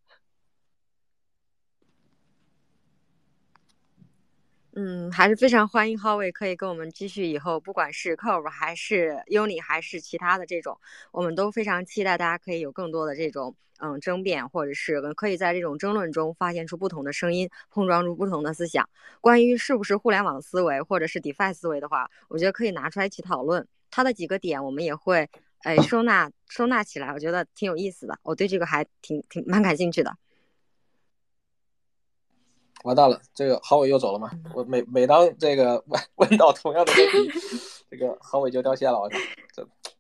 [4.83, 10.81] 嗯，还是非常欢迎浩伟可以跟我们继续以后，不管是 Curve 还是 Uni 还是其他的这种，
[11.13, 18.89] 我们都非常期待大家可以有更多的这种嗯争辩，或者是可以在这种争论中发现出不同的声音，碰撞出不同的思想。
[19.21, 23.67] 关于是不是互联网思维或者是 DeFi 思维的话，我觉得可以拿出来一起讨论。
[23.91, 25.29] 它的几个点我们也会
[25.59, 30.17] 哎收纳收纳起来，我觉得挺有意思的，我对这个还挺挺蛮感兴趣的。
[32.85, 34.31] 完蛋了，这个郝伟又走了吗？
[34.55, 37.31] 我每每当这个问 问到同样的问题，
[37.91, 38.99] 这个郝伟就掉线了。
[38.99, 39.17] 我靠，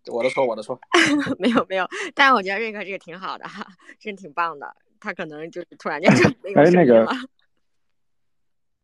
[0.02, 0.78] 这我的错，我的错。
[1.38, 3.66] 没有没有，但是我觉得瑞克这个挺好的哈，
[3.98, 4.66] 真挺棒的。
[4.98, 7.10] 他可能就是突然间就没有声音了。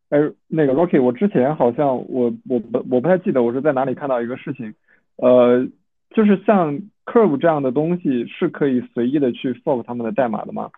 [0.08, 4.74] 哎，那个 Rocky，我之前好像我我不我不太记得我是在哪里看到一个事情，
[5.16, 5.66] 呃，
[6.10, 10.70] 就是像 Curve 这样的东西是可以随意的去 fork 他们的代码的吗？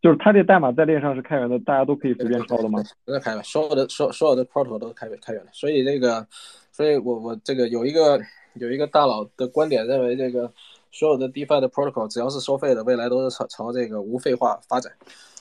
[0.00, 2.82] 就是它这代码在链上是开源的，大家都可以随便抄的吗？
[3.04, 5.50] 都在开源，所有的所所有的 protocol 都是开源开源的。
[5.52, 6.26] 所以这个，
[6.72, 8.20] 所以我我这个有一个
[8.54, 10.52] 有一个大佬的观点认为，这个
[10.92, 14.92] 所有的 DeFi 的 protocol 只要是收费的，未来都是朝朝这个无废化发展。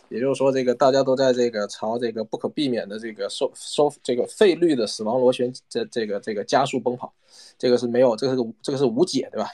[0.10, 7.14] 也就是说，这个大家都在这个朝这个不可避免的这个收收这个费率的死亡螺旋这这个这个加速奔跑，
[7.58, 9.50] 这个是没有，这个是这个是无解，对吧？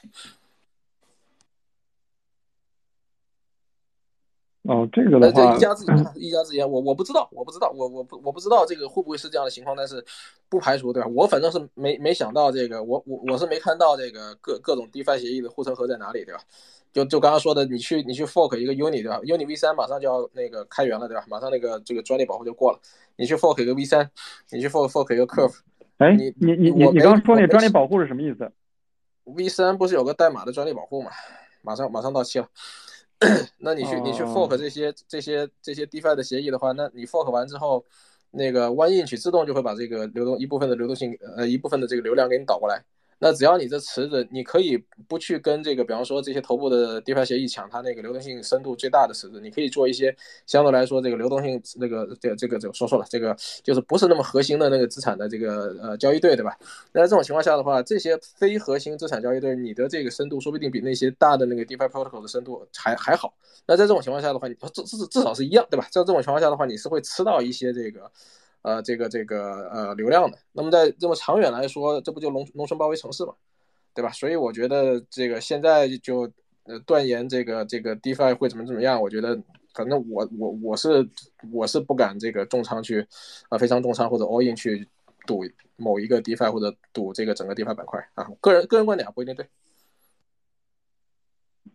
[4.64, 10.04] 哦，这个的话，一家之言，一家之言，我我不知道，我不知道，我我不我不知道这个会不会是这样的情况，但是
[10.48, 11.10] 不排除，对吧？
[11.14, 16.42] 我反正是没没想到这个，我我我是没看到这个各各种 DeFi 协议的护城河在哪里，对吧？
[16.94, 21.26] 就就刚刚说的，你去你去 fork 一个 Uni，对吧？Uni V 三马上就要那个开源了，对吧？
[21.28, 22.80] 马上那个这个专利保护就过了，
[23.18, 24.10] 你去 fork 一个 V 三，
[24.50, 25.58] 你去 fork fork 一个 Curve，
[25.98, 28.50] 哎，你你你你你刚刚说那专利保护是什么意思
[29.26, 31.12] ？V 三不是有个代码的专利保护嘛？
[31.64, 32.48] 马上马上到期了。
[33.60, 37.84] 那你去你去 fork 这些这些这些 DeFi 的协议的话，那你 fork 完之后，
[38.32, 42.84] 那个 OneInch 自动就会把这个流动一部分的流动性呃一部分的这个流量给你导过来。
[43.24, 44.78] 那只要你这池子，你可以
[45.08, 50.14] 不去跟这个，比方说这些头部的 DeFi 协议抢它那个流动性深度最大的池子，你可以做一些
[50.46, 53.34] 相对来说这个流动性那个这这个这个说错了，这个
[53.64, 56.54] 就是不是那么核心的那个资产的这个呃交易对，对吧？
[56.92, 63.34] 那在这种情况下的话，这些非核心资产交易对，你的这个深度说不定比那些大的那个 DeFi protocol 的深度还还好。
[63.66, 65.86] 那在这种情况下的话，你至至至少是一样，对吧？
[65.86, 68.12] 在这种情况下的话，你是会吃到一些这个。
[68.64, 73.34] 呃，这个这个呃流量的，那么在这么长远来说，这不就农农村包围城市嘛，
[73.94, 74.10] 对吧？
[74.12, 76.32] 所以我觉得这个现在就
[76.64, 79.38] 呃断言这个这个 DeFi 会怎么怎么样，我觉得
[79.74, 81.06] 反正我我我是
[81.52, 83.06] 我是不敢这个重仓去
[83.50, 84.88] 啊非常重仓或者 all in 去
[85.28, 85.44] 赌
[85.76, 89.46] 某一个 DeFi 或者赌这个整个 DeFi 板块啊，个人个人观点不一定对。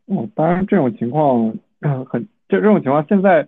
[0.06, 1.54] 哦，当然这种情况
[2.10, 3.46] 很就这种情况现在。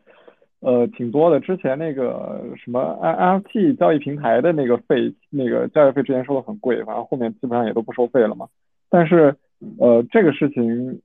[0.60, 1.40] 呃，挺多的。
[1.40, 8.46] 之前那个什么 N NFT 交易平台的那个费，那个交易费之前收的很贵，反正后面基本上也都不收费了嘛。
[8.90, 9.34] 但是，
[9.78, 11.00] 呃，这个事情，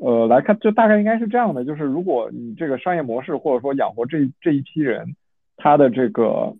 [0.00, 5.16] 呃，来看就大概应该是这样的，就是如果你这个商业模式或者说养活这这一批人，
[5.56, 6.54] 他的这个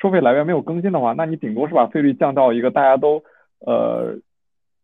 [0.00, 3.22] 收费来源没有更新的话，那你顶多是把费率降到一个大家都
[3.60, 4.16] 呃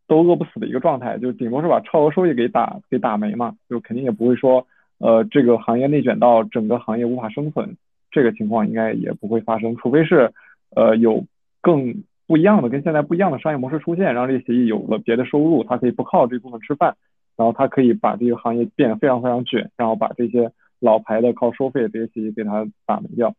[0.06, 4.66] 都饿不死的一个状态，就顶多是把超额收益给打给打没嘛，就肯定也不会说。
[4.98, 7.76] 呃，这个行业内卷到整个行业无法生存，
[8.10, 10.32] 这个情况应该也不会发生，除非是
[10.74, 11.24] 呃有
[11.60, 16.96] 更不一样的、跟现在不一样的商业模式出现，让这些协议有了别的收入，它可以不靠这部分吃饭，
[17.36, 20.50] 然后它可以把这个行业变得非常非常卷，然后把这些
[20.80, 23.32] 老牌的靠收费的这些协议给它打没掉。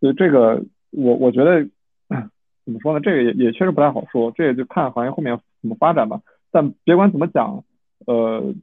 [0.00, 1.68] 所以这个我我觉得
[2.64, 3.00] 怎么说呢？
[3.00, 6.22] 这个也也确实不太好说，这也就看行业后面怎么发展吧。
[6.50, 7.64] 但别管怎么讲，
[8.06, 8.54] 呃，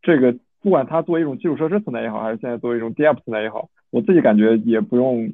[0.00, 0.34] 这个。
[0.62, 5.32] 不管它作为一种基础设施存在也好，还是现在作为一种 DApp 存在也好，我自己感觉也不用，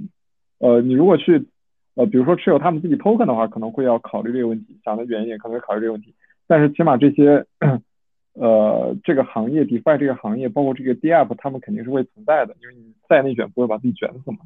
[0.59, 1.47] 呃，你如果去，
[1.95, 6.15] 呃，比如说持有他们自己 token 的话，可能会要考虑这个问题，想的远一点，可能会考虑这个问题。
[6.47, 7.45] 但是起码这些，
[8.33, 14.39] 呃，这个行业 DeFi 这个行业，包括这个 DApp，他们肯定是会存在的，因为你再内卷不会把自己卷死嘛，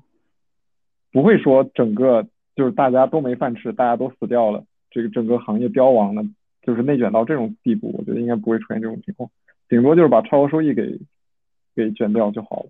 [1.12, 2.26] 不会说整个
[2.56, 6.24] 就是大家都没饭吃，大家都死掉了，这个整个行业凋亡了，
[6.62, 9.30] 就是内卷到这种地步，我觉得应该不会出现这种情况。
[9.72, 10.82] 顶多就是把超额收益给
[11.74, 12.68] 给卷掉就好了。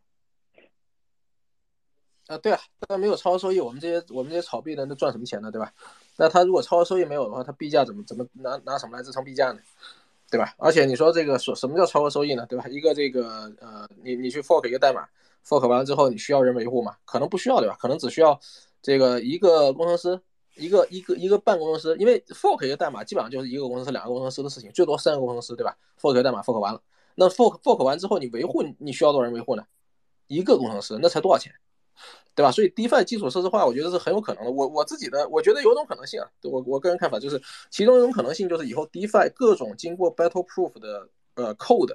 [2.28, 5.50] 啊，对啊，那没有超额收益，我们这些我们这些炒币的那赚什么钱呢？
[5.50, 5.72] 对吧？
[6.16, 9.58] 那他如果超额收益没有的话，他币价怎么怎么拿拿什么来支撑币价呢？
[10.30, 10.54] 对吧？
[10.58, 12.46] 而且你说这个说什么叫超额收益呢？
[12.48, 12.68] 对吧？
[12.68, 15.04] 一个这个呃，你你去 fork 一个代码
[15.44, 16.94] ，fork 完了之后你需要人维护吗？
[17.04, 17.76] 可能不需要，对吧？
[17.80, 18.38] 可能只需要
[18.80, 20.20] 这个一个工程师。
[20.56, 26.78] 一个一个一个半工程师，因为 fork 一个代码基本上就是一个工程师、两个工程师的事情，最多三个工程师，对吧？fork 代码 fork 完了，
[27.14, 29.64] 那 fork fork 完之后，你维护你需要多少人维护呢？
[30.26, 31.52] 一个工程师，那才多少钱？
[32.34, 32.50] 对吧？
[32.50, 34.50] 所以 DeFi 基础设施化，我觉得是很有可能的。
[34.50, 37.38] 我我自己的，我觉得有种可能性啊，我我个人看法就是，
[37.70, 41.94] 其中一种可能性就是以后 DeFi 各种经过 Battle Proof 的呃 code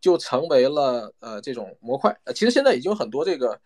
[0.00, 2.18] 就成为了呃这种模块。
[2.24, 3.60] 呃，其实现在已经有很多这个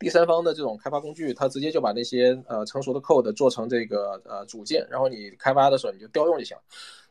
[0.00, 6.62] 第三方的这种开发工具，它直接就把那些呃成熟的 code 做成这个呃组件，然后你开发的时候你就调用就行了。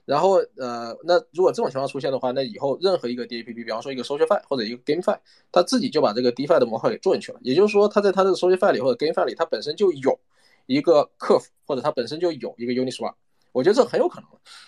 [0.10, 5.16] 然后呃，那如果这种情况出现的话，那以后任何一个 DApp，比方说一个 SocialFi 或者一个 GameFi，
[5.52, 7.40] 它自己就把这个 DeFi 的模块给做进去了。
[7.44, 10.20] 也就是说，它在它这个 SocialFi 里或者 GameFi 里，它本身就有
[10.66, 13.14] 一个 Curve，或者它本身就有一个 Uniswap。
[13.52, 14.28] 我觉得这很有可能。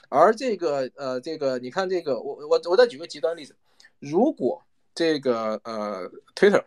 [0.09, 3.55] 而这个呃，这个你看这个，我我我再举个极端例子，
[3.97, 4.61] 如果
[4.93, 6.63] 这个呃 Twitter。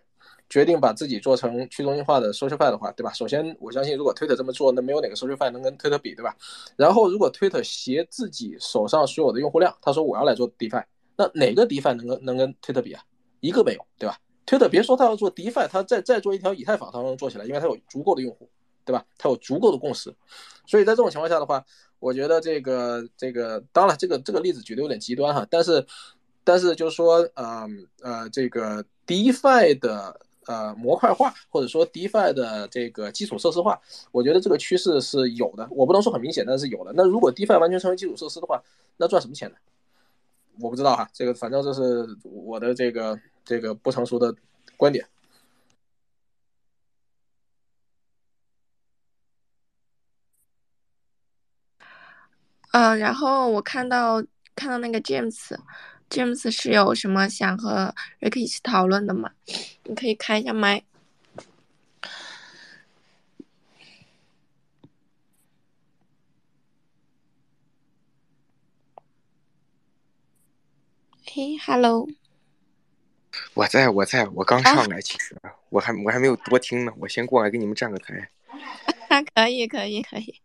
[0.50, 3.12] 决定把自己做成去中心化的 SocialFi 的话，对吧？
[3.12, 6.36] 首先，我相信如果 Twitter 这么做，那没有哪个 SocialFi 能跟 Twitter 比，对吧？
[6.76, 10.84] 然后，如果 Twitter 携自己手上所有的用户量，他说我要来做 DeFi，
[11.16, 13.02] 那哪个 DeFi 能跟能跟 Twitter 比啊？
[13.40, 18.48] 一个没有，对吧？Twitter 别说他要做 DeFi，他再再做一条以太坊，他都能做起来，因为他有足够的用户，
[18.84, 19.04] 对吧？
[19.18, 20.14] 他有足够的共识。
[20.66, 21.64] 所以在这种情况下的话，
[21.98, 25.84] 我觉得这个这个，当然这个这个例子举的有点极端哈，但是
[26.44, 30.20] 但是就是说，嗯呃，这个 DeFi 的。
[30.46, 33.80] 呃，模块化或者说 DeFi 的这个基础设施化，
[34.12, 35.66] 我觉得这个趋势是有的。
[35.70, 36.92] 我不能说很明显，但是有的。
[36.94, 38.62] 那如果 DeFi 完全成为基础设施的话，
[38.96, 39.56] 那赚什么钱呢？
[40.60, 44.34] 我不知道哈，这个反正这是我的这个这个不成熟的
[44.76, 45.04] 观点。
[52.72, 54.22] 嗯，然后我看到
[54.54, 55.56] 看到那个 James。
[56.14, 59.32] James 是有什么想和 Ricky 一起讨论的吗？
[59.82, 60.84] 你可以开一下麦。
[71.26, 72.06] 嘿，Hello。
[73.54, 75.36] 我在我在我刚上来，其实
[75.68, 78.30] 我还我还没有多听呢，我先过来给你们站个台。
[79.34, 80.40] 可以可以可以。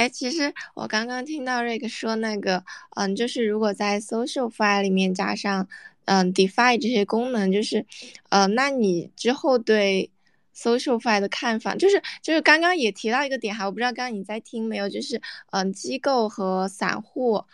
[0.00, 2.64] 哎，其实我刚刚听到瑞克说那个，
[2.96, 5.68] 嗯，就是如果在 SocialFi 里面加上，
[6.06, 7.84] 嗯，DeFi 这些功能，就是，
[8.30, 10.10] 呃，那你之后对
[10.56, 15.20] SocialFi 的看法，就是就是刚刚也提到一个点哈，我不知道刚刚你在听没有，就是，
[15.50, 17.44] 嗯，机构和散户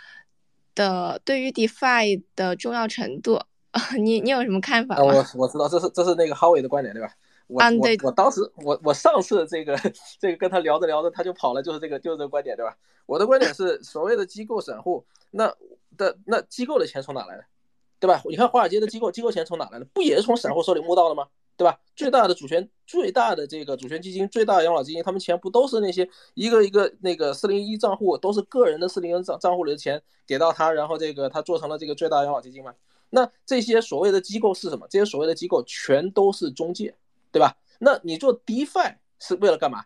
[0.77, 3.41] 的对于 DeFi 的重要程度，
[3.99, 5.03] 你你有什么看法吗？
[5.03, 7.11] 我我知道，这是这是那个 Howie 的观点，对吧？
[7.47, 9.77] 我我我当时我我上次这个
[10.19, 12.77] 这个跟他聊着聊着他就跑了，就是这个就是这个观点对吧？
[13.07, 15.55] 我的观点是所谓的机构散户，那
[15.97, 17.45] 的那机构的钱从哪来的，
[18.01, 18.21] 对吧？
[18.25, 19.85] 你看华尔街的机构机构钱从哪来的？
[19.95, 21.29] 不也是从散户手里摸到的吗？
[21.57, 21.79] 对吧？
[21.95, 32.75] 最大的主权最大的这个主权基金最大的养老基金，他们钱不都是那些一个一个那个四零一账户都是个人的四零一账账户里的钱给到他，然后这个他做成了这个最大养老基金吗？
[33.09, 34.87] 那这些所谓的机构是什么？
[34.91, 36.93] 这些所谓的机构全都是中介。
[37.37, 37.55] 对吧？
[37.79, 39.85] 那你做 DeFi 是为了干嘛？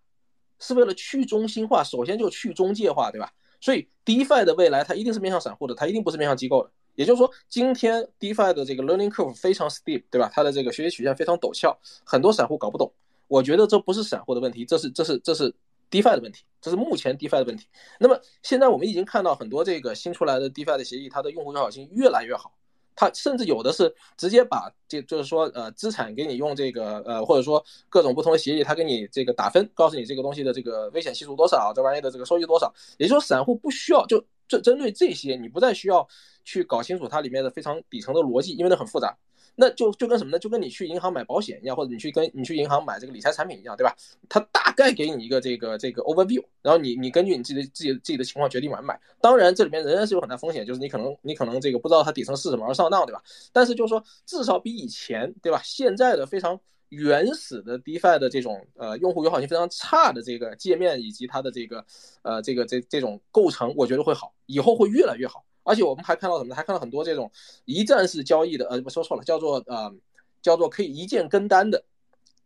[0.60, 3.32] 是为了去中心化，首先就去中介化，对吧？
[3.60, 6.70] 所以 DeFi 的未来它一定是面向散户的，它一定不是面向机构的。
[6.94, 10.30] 也就是说，今天 DeFi 的这个 learning curve 非常 steep，对吧？
[10.32, 12.92] 它的这个学习曲线非常陡峭，很多散户搞不懂。
[13.26, 15.52] 我觉得这不是散户的问题，这是这是这是
[15.90, 17.66] DeFi 的问题，这是目前 DeFi 的问题。
[17.98, 22.52] 那么现在我们已经看到很多这个新出来的 DeFi 的协议，它的用户友好性越来越好。
[23.00, 32.70] 他甚至有的是直接把这就是说呃资产给你用这个呃或者说各种不同的协议，他给你这个打分，告诉你这个东西的这个危险系数多少，这玩意的这个收益多少。
[32.98, 36.06] 也就是，散户不需要就针针对这些，你不再需要
[36.44, 39.16] 去搞清楚它里面的非常底层的逻辑，因为那很复杂。
[39.54, 40.38] 那就就跟什么呢？
[40.38, 43.94] 就跟你去银行买保险一样，或者你去跟你去银行买这个理财产品一样，对吧？
[44.28, 48.98] 它大概给你一个这个这个 overview，然后你你根据你自己的自己自己的情况决定买不买。
[49.20, 53.22] 当然这里面仍然是有很大风险，就是你可能你可能这个不知道它底层是什么而上当，对吧？
[53.52, 55.60] 但是就是说至少比以前，对吧？
[55.64, 56.58] 现在的非常
[56.88, 61.84] 原始的 DeFi 的这种呃用户友好性非常差的这个界面以及它的这个
[62.22, 65.44] 呃这个这这种构成，我觉得会好，以后会越来越好。
[65.70, 66.56] 而且我们还看到什么呢？
[66.56, 67.30] 还看到很多这种
[67.64, 69.94] 一站式交易的，呃，不说错了，叫做呃，
[70.42, 71.84] 叫做可以一键跟单的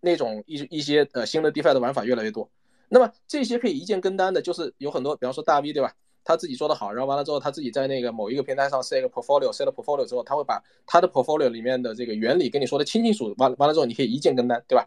[0.01, 2.51] 那种一一些呃新的 DeFi 的玩法越来越多。
[2.91, 5.95] 那么这些可以一键跟单的，就是有很多，比方说大 V 对吧？
[6.23, 13.35] 他自己做的好，然后完了之后他自己在那个某一个平台上设一个 portfolio，设了 portfolio 之后，他会把他的 portfolio 里面的这个原理跟你说的清清楚楚。
[13.39, 14.87] 完完了之后，你可以一键跟单，对吧？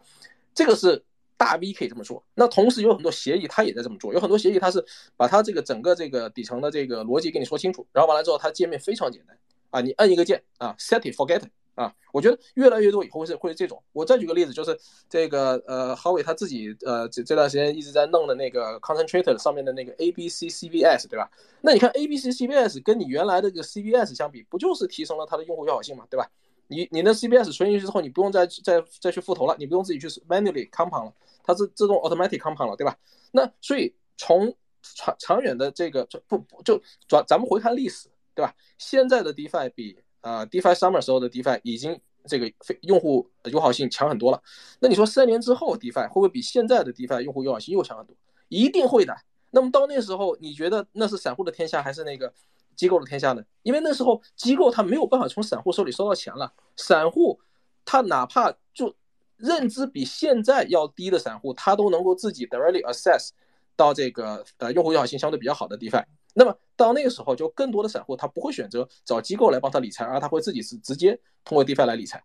[0.54, 1.04] 这个是。
[1.38, 4.12] 大 V 可以这么说，那同时有很多协议，它也在这么做。
[4.12, 4.84] 有很多协议，它是
[5.16, 9.38] 把它这个整个这个底层的这个逻辑跟你说清楚，然后完了之后，它界面非常简单
[9.70, 11.40] 啊，你摁一个键啊，set it forget，
[11.76, 13.80] 啊，我觉得越来越多以后会是会是这种。
[13.92, 14.76] 我再举个例子，就是
[15.08, 21.30] 这个呃，郝伟他自己呃这这段时间一直在弄的那个 concentrator 上面的那个 ABC CVS，对吧？
[21.60, 26.28] 那你看 ABC CVS 跟你原来的这个 CBS 相比，不就是提升了它的用户友好性嘛，对吧？
[26.70, 31.12] 你你的 CBS 存进去之后，你不用再再再去复投了，你不用自己去 manually compound 了，
[31.48, 32.94] 它是自动 automatic compound 了，对吧？
[33.32, 38.54] 那所以从长长远的这个不不就转咱们回看历史，对吧？
[38.76, 44.42] 现在的 DeFi 比呃，DeFi Summer 时候的 DeFi 已经这个非用户友好性强很多了。
[44.80, 48.14] 那你说三年之后 DeFi 会不会比现在的 DeFi 用户友好性又强很多？
[48.48, 49.16] 一定会的。
[49.50, 52.30] 那么到那时候，你觉得那是散户的天下还是那个
[52.76, 53.42] 机构的天下呢？
[53.62, 57.40] 因为那时候机构它没有办法从散户手里收到钱了，散户
[57.86, 58.52] 他哪怕
[59.38, 63.30] 认知比现在要低的散户，他都能够自己 directly assess
[63.74, 66.04] 到这个呃用户友好性相对比较好的 DeFi。
[66.34, 72.22] 那么到那个时候，就更多的散户他不会选择找机构来帮他理财，而他会自己是直接通过 DeFi 来理财。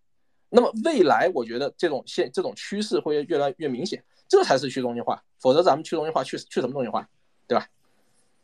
[0.50, 5.24] 那么未来，我觉得这种现这种趋势会越来越明显，这才是去中心化。
[5.40, 7.08] 否则咱们去中心化去去什么中心化，
[7.48, 7.68] 对吧？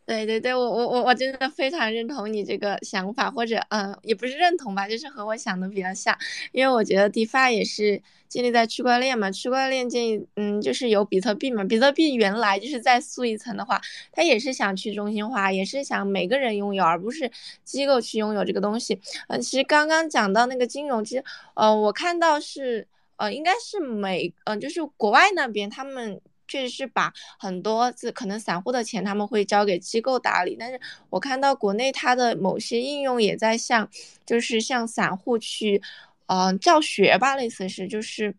[0.10, 6.18] 对对对，我我我我真的非常认同你这个想法，或者嗯，也不是认同吧，就是和我想的比较像，
[6.52, 13.80] 因为我觉得 DeFi 也是建立在区块链嘛，区块链建立嗯就是有比特币嘛，比特币原来就是再塑一层的话，
[14.12, 17.32] 它也是想去中心化，也是想每个人拥有，而不是
[17.64, 19.00] 机构去拥有这个东西。
[19.28, 21.24] 嗯，其实刚刚讲到那个金融，其实
[21.54, 22.88] 呃我看到是
[23.18, 26.20] 呃应该是美嗯就是国外那边他们。
[26.50, 33.88] 确实是把很多字可能散户的钱他们会交给机构打理，但是我看到国内它的某些应用也在向，
[34.26, 35.82] 就是向散户去，
[36.26, 38.36] 嗯教学吧，类似是就是，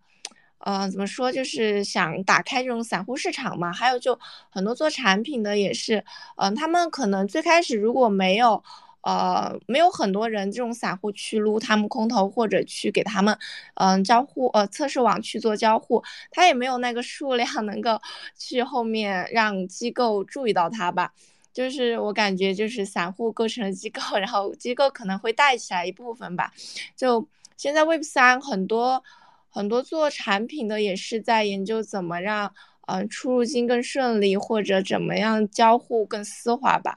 [0.58, 4.18] 嗯怎么说就是想打开这种散户市场嘛，还有就
[4.50, 6.04] 很多做产品的也是，
[6.36, 8.62] 嗯他们可能最开始如果没有。
[9.02, 13.38] 呃，没有很多人这种散户去撸他们空投，或者去给他们，
[13.74, 18.00] 嗯，交互呃测试网去做交互，他也没有那个数量能够
[18.36, 21.12] 去后面让机构注意到他吧。
[21.52, 26.52] 就是我感觉就是散户构成了机构， 然后机构可能会带起来一部分吧。
[26.96, 29.02] 就现在 Web 三很多
[29.50, 32.54] 很多做产品的也是在研究怎么让
[32.86, 36.96] 嗯出入金更顺利，或者怎么样交互更丝滑吧。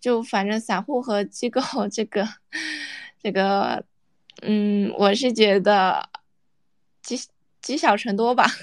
[0.00, 1.60] 就反正散户和机构
[1.90, 2.26] 这个，
[3.22, 3.84] 这个，
[4.42, 6.08] 嗯，我是觉得
[7.02, 7.20] 积
[7.60, 8.46] 积少成多吧。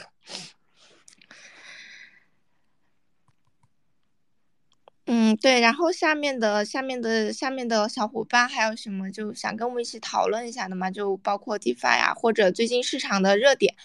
[5.07, 10.89] 嗯，对，然后下面的下面的下面的小伙伴还有什么就想跟我们一起讨论一下的吗？
[10.89, 13.75] 就包括 DeFi 啊，或者最近市场的热点。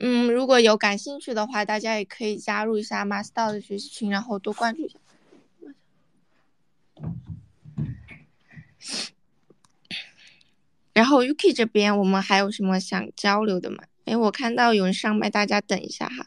[0.00, 4.98] 嗯，如果有感兴趣的话，大家也可以加入一下马斯道的学习群，然后多关注一下。
[10.92, 13.84] 然后 UK 这边，我们还有什么想交流的吗？
[14.04, 16.26] 哎，我看到有人上麦，大家等一下哈。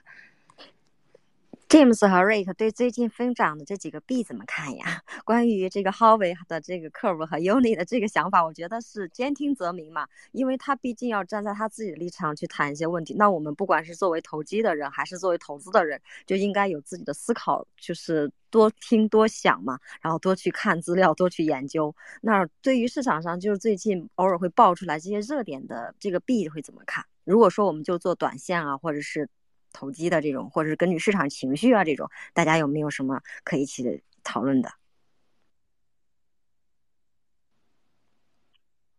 [1.74, 5.02] James 和 Rick 对最近疯涨的这几个币怎么看呀？
[5.26, 13.16] 关于这个 Howey 的这个 Curve 和 Uni 的这个想法，我觉得是兼听则明嘛，因为他毕竟要站在他自己的立场去谈一些问题。
[13.16, 21.96] 那我们不管是作为投机的人，还是作为投资的人，就应该有自己的思考，就是多听多想嘛，然后多去看资料，多去研究。
[22.22, 27.04] 那对于市场上就是最近偶尔会爆出来这些热点的这个币会怎么看？
[27.24, 29.28] 如果说我们就做短线啊，或者是。
[29.74, 34.72] 投机的这种，或者是根据市场情绪啊，这种，大家有没有什么可以一起讨论的？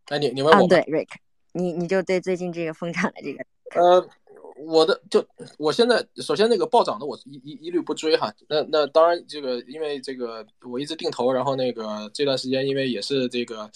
[0.06, 1.08] 哎，你你问我对，Rick，
[1.52, 3.46] 你你就对最近这个疯涨的这个，
[3.80, 4.10] 呃。
[4.56, 5.24] 我的就
[5.58, 13.68] 我现在首先那个暴涨的我一一一律不追哈，那那当然这个因为这个我一直定投，然后那个这段时间因为也是这个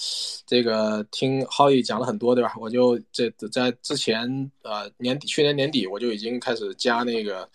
[0.47, 2.53] 这个听 Howie 讲了很多对吧？
[2.61, 7.49] 我就这在之前呃年底去年年底我就已经开始加那个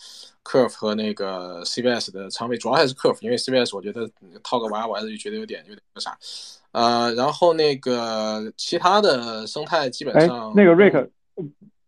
[0.44, 4.10] Curve 和那个 CBS 的仓位，主要还是 Curve，因为 CBS 我觉得
[4.44, 6.18] 套个娃娃就觉得有点有点那啥，
[6.72, 11.10] 呃，然后那个其他的生态基本上那个 Rick。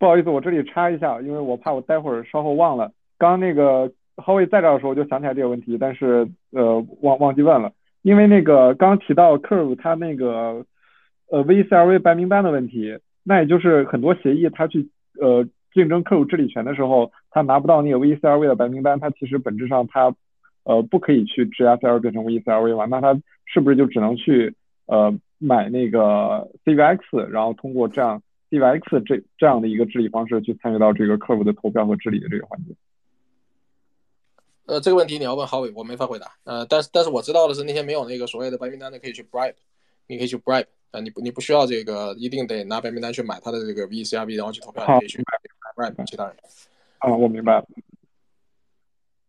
[0.05, 2.91] 不好意思，我这里插一下，因为我怕我待会儿稍后忘了。
[3.17, 7.71] 刚刚那个浩伟在这儿的时候，我就想起来这个问题，但是呃忘忘记问了。
[8.03, 10.63] 因为那个刚刚提到 Curve 它那个
[11.31, 14.87] 呃 VCLV 白名单的问题，那也就是很多协议它去
[15.19, 20.13] 呃竞争 Curve 治理权的时候，它拿不到那个 VCLV 的白名单，它其实本质上它
[20.65, 22.85] 呃不可以去质押 CL 变成 VCLV 嘛？
[22.85, 24.53] 那它是不是就只能去
[24.85, 32.73] 呃买那个 CVX，然后通过这样？DYX 这这样的一个治理方式去参与到这个客户的投票和治理的这个环节。
[34.65, 36.31] 呃，这个问题你要问郝伟，我没法回答。
[36.43, 39.53] 呃，但是但是我知道的是那些没有那个所谓的白名单的可以去 bribe，
[40.07, 40.65] 你可以去 bribe。
[40.91, 46.33] 啊，你不你不需要这个一定得拿白名单去买他的这个 V C R V，然后去投票，可以去买买其他人。
[46.99, 47.67] 啊，我明白了。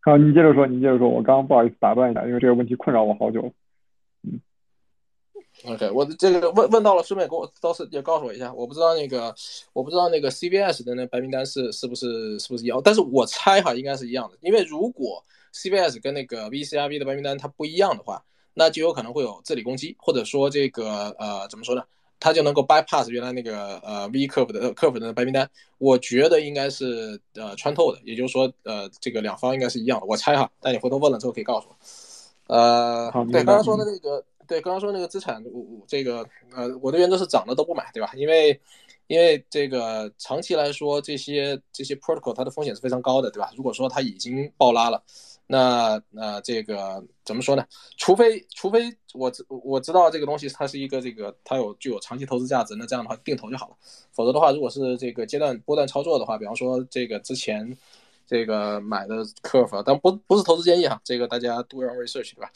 [0.00, 3.52] 好，你接着说，你接着说，我刚刚不好意思打断一下，因为这个问题困扰我好久。
[5.64, 9.34] OK，我的这个问问到了，顺便给我倒是也告诉我一下，我不知道那个
[9.72, 15.24] 我不知道那个 CBS 的那白名单是是不是是不是一样，但是我猜哈应该是一样的，因为如果
[15.54, 18.22] CBS 跟那个 VCRV 的白名单它不一样的话，
[18.54, 21.82] 那就有可能会有治理攻击，或者说这个呃怎么说呢，
[22.20, 31.76] 它就能够 bypass 原来那个呃 V curve 的 curve 的白名单，我觉得应该是呃穿透的，也就是说呃这个两方应该是一样的，我猜哈，但你回头问了之后可以告诉我。
[32.54, 38.12] 呃对，刚刚说的那个，对，刚刚说那个资产，我我这个呃，我的原则是涨的都不买，对吧？
[38.14, 38.60] 因为
[39.08, 43.52] 因为这个长期来说，这些这些 protocol 它的风险是非常高的，对吧？
[43.56, 45.02] 如果说它已经爆拉了，
[45.46, 47.64] 那那这个怎么说呢？
[47.96, 53.76] 除非除非我知我知道这个东西它是一个这个它有具有长期投资价值，那这样的话定投就好了。
[54.12, 57.76] 否则的话，如果是这个阶段波段操作的话，比方说这个之前
[58.26, 62.50] 这个买的 curve，但不不是投资建议哈，这个大家 do your research 对吧？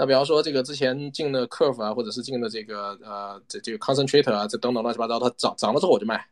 [0.00, 6.24] 那比方说这个之前进的 curve 啊，或者是进的这个呃这这个 concentrator 啊，这等等乱七八糟，它涨涨了之后我就卖。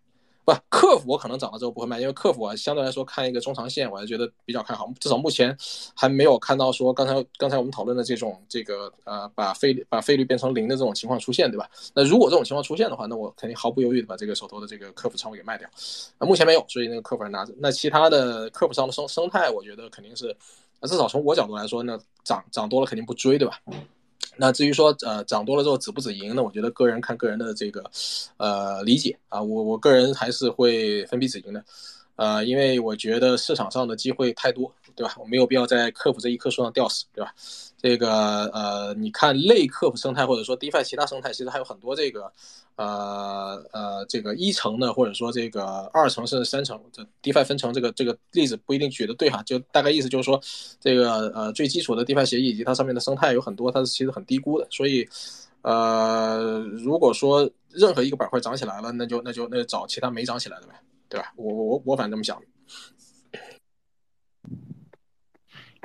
[0.45, 5.57] 不，curve 我可能涨了之后不会卖，因为 curve 我相对来说看一个中长线，我还觉得比较看好，至少目前
[5.97, 11.69] 还没有看到说刚才刚才我们讨论的这种这个呃把费率把费率变成零的这种情况出现，对吧？
[11.93, 15.69] 那如果这种情况出现的话，那我肯定毫不犹豫的把这个手头的这个 curve 仓位给卖掉。
[16.21, 17.53] 那目前没有，所以那个 curve 还拿着。
[17.59, 20.37] 那其他的 curve 上的生生态，我觉得肯定是，
[20.81, 23.61] 那至少从我角度来说，那涨涨多了肯定不追，对吧？
[24.39, 26.43] 那至于说呃涨多了之后止不止盈呢？
[26.43, 27.83] 我觉得个人看个人的这个
[28.37, 31.65] 呃理解啊，我我个人还是会分批止盈的，
[32.17, 35.15] 呃，因为我觉得市场上的机会太多，对吧？
[35.19, 37.33] 我没有必要在客服这一棵树上吊死，对吧？
[37.79, 42.33] 这个呃，你看类客服生态或者说 DeFi 其他生态，其实还有很多这个
[42.77, 50.41] 呃呃这个一层的或者说这个二层甚至三层的 DeFi 分成这个这个例子不一定举得对哈，就大概意思就是说
[50.81, 55.07] 这个呃最基础的 DeFi 协议以及它上面的生态有很多，它是其实很低估的，所以
[55.61, 60.75] 呃如果说任何一个板块涨起来了，那就那就那就找其他没涨起来的呗，
[61.09, 61.33] 对吧？
[61.37, 62.41] 我我我反正这么想。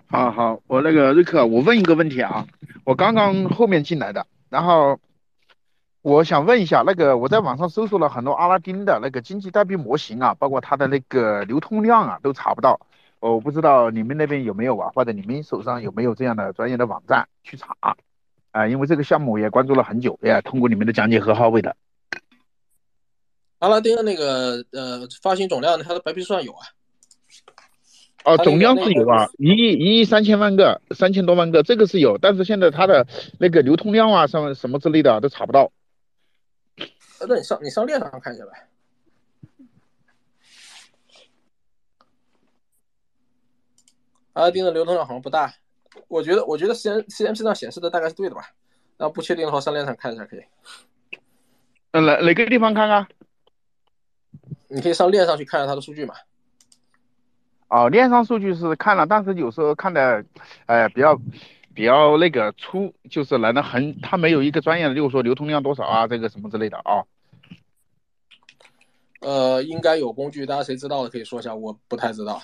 [0.08, 2.46] 好好，我那个瑞克，我问一个问题啊，
[2.84, 5.00] 我刚刚后面进来的，然后
[6.02, 12.80] 我想问一下，那个我在网上搜索了很多阿拉丁的那个经济代币模型啊，包括它的那个流通量啊，都查不到。
[13.22, 17.96] 我不知道你们那边有没有啊，或者你们手上有没有这样的专业的网站去查啊？
[18.68, 21.78] 因为这个项目也关注了很久，也通过你们的讲解和号位的。
[23.62, 26.66] 阿拉丁的那个呃发行总量，它的白皮书上有啊。
[28.24, 33.06] 哦，总量是有啊，一亿一亿三千万个，三千多万个，这个是有，但是现在它的
[33.40, 35.72] 那个流通量啊，什什么之类的啊都查不到。
[37.20, 38.68] 呃那你上你上链上看一下呗。
[44.34, 45.54] 阿拉丁的流通量好像不大，
[46.08, 48.42] 我觉得我觉得 C N C M C 上显示的大概是对的吧？
[48.98, 50.42] 然后不确定的话上链上看一下可以。
[51.92, 53.08] 嗯，哪哪个地方看看？
[54.74, 56.14] 你可以上链上去看一下它的数据嘛。
[57.68, 60.24] 哦，链上数据是看了，但是有时候看的，
[60.66, 61.20] 呃，比较
[61.74, 67.04] 比较那个粗，就是来的很，它没有一个专业的，就是说流通量多少啊，这个什么之类的啊。
[69.22, 72.42] 呃，应该有工具，大家谁知道的可以说一下，我不太知道。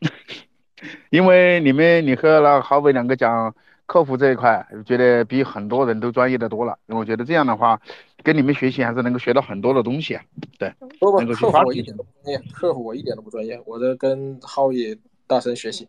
[1.10, 3.54] 因为你们你和那郝伟两个讲
[3.92, 6.78] 客服这一块，觉得比很多人都专业的多了。
[6.86, 7.78] 因为我觉得这样的话，
[8.22, 10.24] 跟你们学习还是能够学到很多的东西啊。
[10.58, 15.86] 对，不不，能够去客服我一发掘点都不专业，客服我一点都不专业，我在跟浩宇大神学习。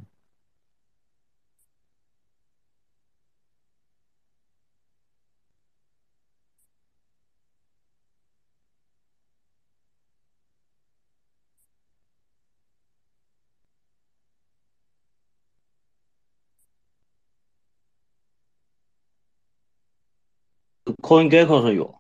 [21.11, 21.95] CoinGecko 上有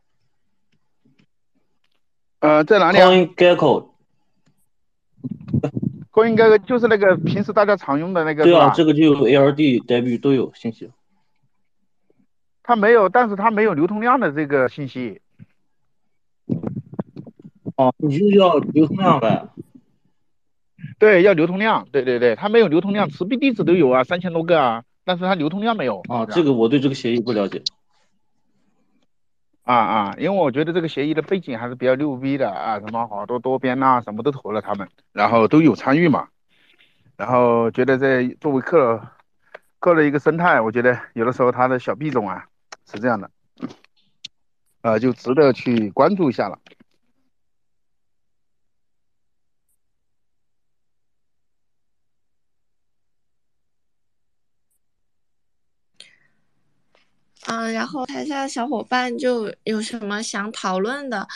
[2.39, 3.89] 呃，在哪里啊？，CoinGecko
[6.11, 10.89] 公应该就是那个平时大家常用的那个，对啊，这个就有 ALD 代币都有信息。
[12.63, 15.19] 它没有，但是它没有流通量的这个信息。
[17.75, 19.45] 哦，你就要流通量呗。
[20.99, 21.85] 对，要流通量。
[21.91, 26.01] 对对对，它没有流通量，持币地址都有啊，三千多个啊，但是它流通量没有。
[26.07, 27.61] 啊，这个我对这个协议不了解。
[29.63, 36.27] 啊啊，因为我觉得这个协议的背景还是比较牛逼的啊，什么好多多边呐、什么都投了他们，然后都有参与嘛，
[37.15, 38.99] 然后觉得这作为客
[39.79, 42.45] 客的一个生态，我觉得有的时候它的小币种啊，
[42.91, 43.29] 是这样的，
[44.81, 46.57] 呃，就值得去关注一下了。
[57.47, 57.73] 嗯，
[58.41, 61.27] 然后台下的小伙伴就有什么想讨论的，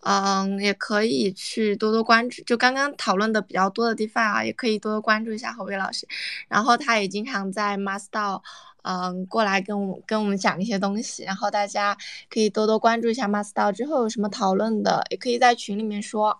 [0.00, 2.42] 嗯，也可以去多多关注。
[2.44, 6.06] 就刚刚讨论的比较多的地方啊，也可以多多关注一下侯伟老师。
[6.48, 8.40] 然后他也经常在 Master，
[8.82, 11.24] 嗯，过来跟我跟我们讲一些东西。
[11.24, 11.96] 然后大家
[12.30, 16.38] 可以多多关注一下 Master，之后有什么讨论的，也可以在群里面说。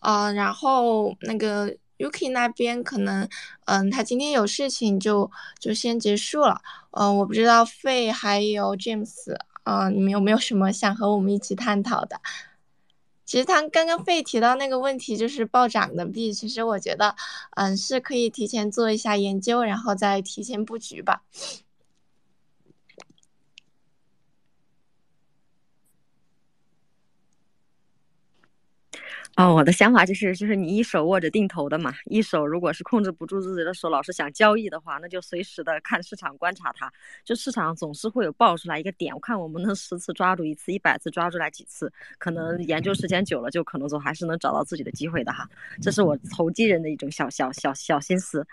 [0.00, 3.28] 嗯，然后那个 Yuki 那边可能，
[3.66, 6.60] 嗯，他今天有事情就就先结束了。
[6.92, 12.20] 嗯，我不知道费还有 James，嗯，你们有没有什么想和我们一起探讨的？
[13.26, 17.14] 其实他刚刚费提到那个问题，就是暴涨的币，其实我觉得，
[17.54, 21.22] 嗯，是可以提前做一下研究，然后再提前布局吧。
[29.36, 36.92] 哦，我的想法就是，就是你一手握着定投的嘛，一手如果是控制不住自己的手，老是想交易的话，那就随时的看市场，观察它。
[37.24, 45.48] 就市场总是会有爆出来一个点，我看我们能十次抓住一次，一百次抓住来几次，可能研究时间久了，就可能总还是能找到自己的机会的哈。
[45.80, 48.46] 这是我投机人的一种小小小小心思。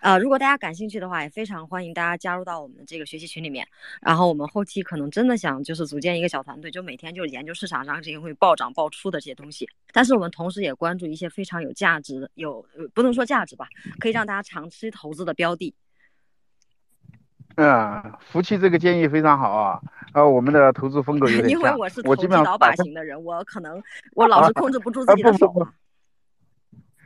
[0.00, 3.66] 呃，如果大家感兴趣的话，也非常欢迎大家加入到我们的这个学习群里面。
[4.00, 9.68] 然后我们后期可能真的想就是组建一个小团队，就每天就研究市场上这些会暴涨暴出的这些东西。
[9.92, 12.64] 但是我们同时也关注一些非常有价值、有
[12.94, 13.66] 不能说价值吧，
[13.98, 15.74] 可以让大家长期投资的标的。
[17.56, 19.80] 嗯，福气这个建议非常好啊。
[20.12, 23.82] 啊，我们的投资风格有点因为我是投机倒把型的人，我可能
[24.14, 25.52] 我老是控制不住自己的手。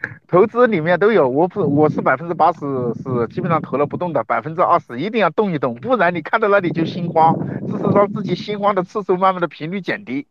[0.27, 2.61] 投资里面都有，我不我是百分之八十
[2.95, 10.27] 是基本上投了不动的，百分之二十一定要动一动，不然你看到那里就心慌，只是让自己心慌的次数慢慢的频率减低。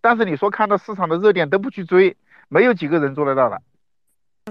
[0.00, 2.16] 但是你说看到市场的热点都不去追，
[2.48, 3.60] 没有几个人做得到的。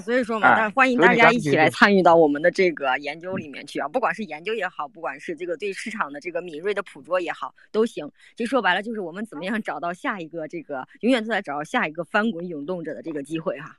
[0.02, 8.10] 所以说嘛，但欢迎大家一起来参与到我们的这个研究里面去啊，不管是研究也好，不管是这个对市场的这个敏锐的捕捉也好，都行。
[8.38, 13.66] 其实说白了就是我们怎么样找到下一个这个永远都在找到下一个翻滚涌动者的这个机会哈。
[13.66, 13.76] 啊，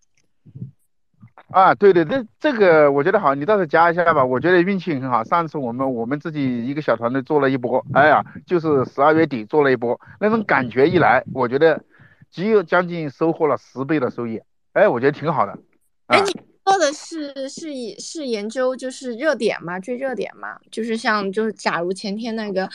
[1.78, 4.24] 对对，这这个我觉得好，你到时候加一下吧。
[4.24, 11.82] 我觉得运气很好，上次我们我们自己一个小团队做了一波，哎呀，就是十二月底做了一波，那种感觉一来，我觉得
[12.30, 14.40] 只有将近收获了十倍的收益，
[14.72, 15.58] 哎，我觉得挺好的。
[16.06, 16.32] 哎，你
[16.64, 22.66] 做的是是以是研究就是热点嘛，追热点嘛，就是像就是假如前天那个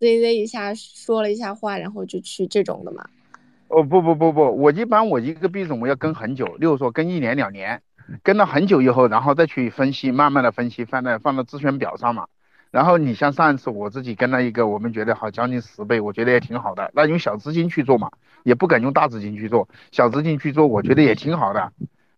[0.00, 3.02] ZZ 一下说了一下话，然后就去这种的嘛。
[3.68, 7.80] 哦不不不不，我一般我一个币种我要跟很久，例如说跟一年两年。
[8.22, 12.26] 跟了很久以后，然后再去分析，慢慢的分析，放在放到自选表上嘛。
[12.70, 16.90] 然后你像上一次我自己跟了一个，我们觉得好将近十倍，我觉得也挺好的。
[16.94, 18.10] 那用小资金去做嘛，
[18.42, 21.72] 也不敢用大资金去做，小资金去做，我觉得也挺好的。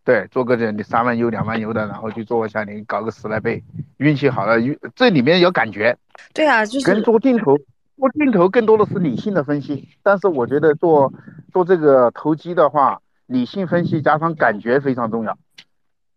[0.04, 3.62] 对，做个这你三万优两万优的，然后去做一下，你搞个十来倍，
[3.98, 5.96] 运气好了，运这里面有感觉。
[6.32, 7.58] 对啊，就是跟做定投，
[7.98, 11.12] 做定投更多的是理性的分析，但是我觉得做
[11.52, 15.36] 做这个投机的话，理性分析加上感觉非常重要。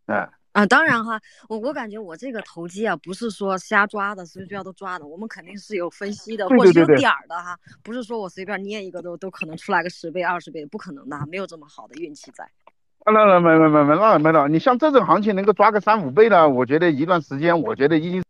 [0.06, 1.18] 啊，当然哈，
[1.48, 12.46] 我我感觉我这个投机啊，不是说瞎抓的，随随便都抓的，我们肯定是有分析的，或者有点儿的哈，不是说我随便捏一个都都可能出来个十倍二十倍，不可能的，没有这么好的运气在。
[13.06, 18.24] 那那没没没没那没了，你像这种行情能够抓个三五倍的，我觉得一段时间，我觉得已经，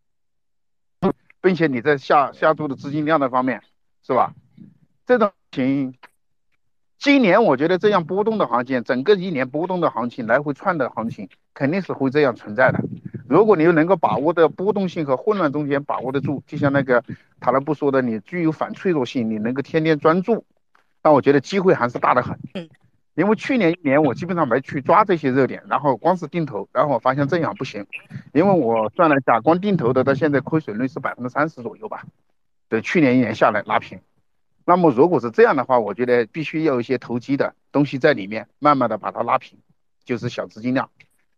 [1.42, 3.64] 并且你在下下注的资金量的方面，
[4.04, 4.32] 是吧？
[5.08, 5.96] 这种情。
[7.02, 12.80] 今年我觉得这样波动的行情，整个一年波动的行情，来回窜的行情，肯定是会这样存在的。
[13.28, 17.04] 如果你又能够把握的波动性和混乱中间把握得住，就像那个
[17.40, 20.46] 塔勒布说的，你具有反脆弱性，你能够天天专注，
[21.02, 22.38] 那我觉得机会还是大得很。
[23.16, 27.84] 因为去年一年我基本上没去抓这些热点，然后光是定投，然后我发现这样不行，
[28.32, 32.04] 因为我算了一下，光定投的到现在亏损率是百分之三十左右吧。
[32.70, 34.00] 对，去年一年下来拉平。
[34.66, 39.58] 那么如果是这样的话，我觉得必须要有一些投机的东西在里面，慢慢的把它拉平，
[40.06, 40.90] 就是小资金量，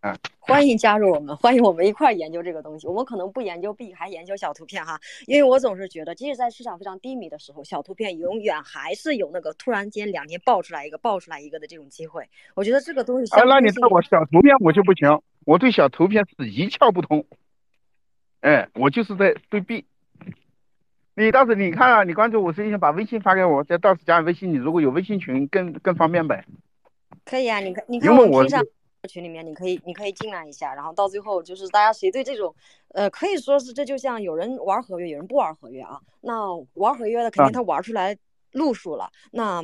[0.01, 2.85] 啊， 欢迎加入我们，欢迎我们一块儿研究这个东西。
[2.85, 12.27] 我们可能不研究币，还研究小图片哈，因为我总是觉得，即使在市场非常低迷的时候，小图片永远还是有那个突然间两天爆出来一个，爆出来一个的这种机会。
[12.55, 13.33] 我觉得这个东西。
[13.35, 17.25] 哎，那你对我小图片我就不行，我对小图片是一窍不通，
[18.41, 19.85] 哎，我就是在对币。
[21.15, 24.51] 你到时你看啊，你关注我是英雄，把微信发给我，再到时加你微信。
[24.51, 26.43] 你如果有微信群，更更方便呗。
[27.23, 28.65] 可以啊，你看，你看我群上，
[29.07, 32.55] 群里面，你可以你可以进来一下，然后到最后就是大家谁对这种，
[32.95, 35.99] 呃，可以说是这就像有人玩合约，有人不玩合约啊。
[36.21, 38.17] 那玩合约的肯定他玩出来
[38.51, 39.63] 路数了，那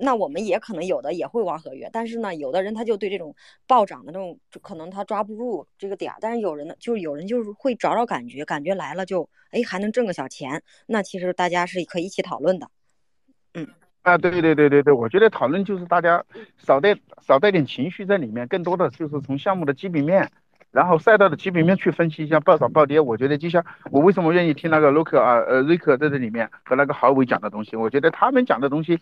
[0.00, 3.34] 那我们也可能有的也会玩合约，但是呢，有的人他就对这种
[3.66, 12.68] 暴涨的这种，就可能他抓不住这个点儿，但是有人呢，就是有人就是会找找感觉，感觉来了就哎还能挣个小钱，那其实大家是可以一起讨论的。
[13.54, 13.66] 嗯
[14.02, 16.22] 啊，对对对对对，我觉得讨论就是大家
[16.58, 16.94] 少带
[17.26, 20.30] 少带点情绪在里面，更多的就是从项目的基本面，
[20.70, 23.00] 然后赛道的基本面去分析一下暴涨暴跌。
[23.00, 29.00] 我觉得就像我为什么愿意听那个洛克啊呃瑞克在这里面和那个郝伟讲的东西，我觉得他们讲的东西，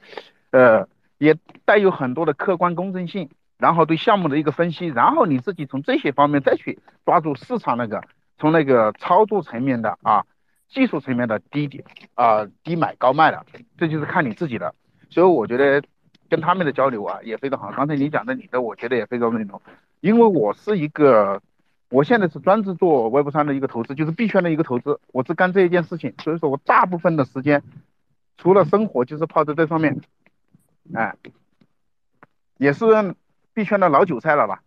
[0.52, 0.86] 呃，
[1.18, 8.04] 也带有很多的客观公正性，然后对项目的一个分析，然后你自己从这些方面再去抓住市场那个
[8.38, 10.24] 从那个操作层面的啊
[10.68, 11.84] 技术层面的低点
[12.14, 13.44] 啊低买高卖的，
[13.76, 14.74] 这就是看你自己的。
[15.10, 15.82] 所以我觉得
[16.28, 17.70] 跟他们的交流啊也非常好。
[17.72, 19.60] 刚才你讲的你的，我觉得也非常认同。
[20.00, 21.40] 因为我是一个，
[21.90, 26.12] 我现在是专职做 Web 三的一个投资，就是币圈的一个投资，我只干这一件事情。
[26.22, 27.62] 所以说我大部分的时间
[28.38, 30.00] 除了生活就是泡在这上面，
[30.94, 31.16] 哎，
[32.58, 32.84] 也是
[33.54, 34.62] 币圈的老韭菜了吧？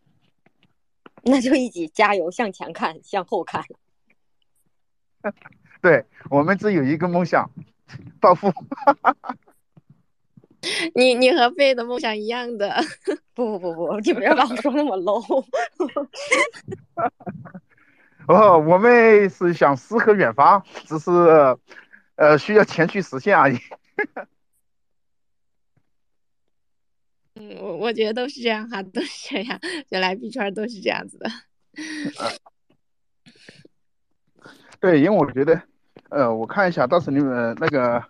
[1.24, 3.64] 那就一起加油，向前看，向后看。
[5.82, 7.50] 对我们只有一个梦想。
[8.20, 8.52] 暴富，
[10.94, 12.74] 你你和贝的梦想一样的。
[13.32, 15.44] 不不不不，你不要把我说那么 low。
[18.26, 21.10] 哦，我们是想诗和远方，只是
[22.16, 23.58] 呃需要钱去实现而已。
[27.60, 29.58] 我我觉得都是这样哈，都是这样，
[29.90, 31.28] 原来 B 圈都是这样子的。
[34.80, 35.60] 对，因为我觉得。
[36.08, 38.00] 呃，我看一下，到时你们那个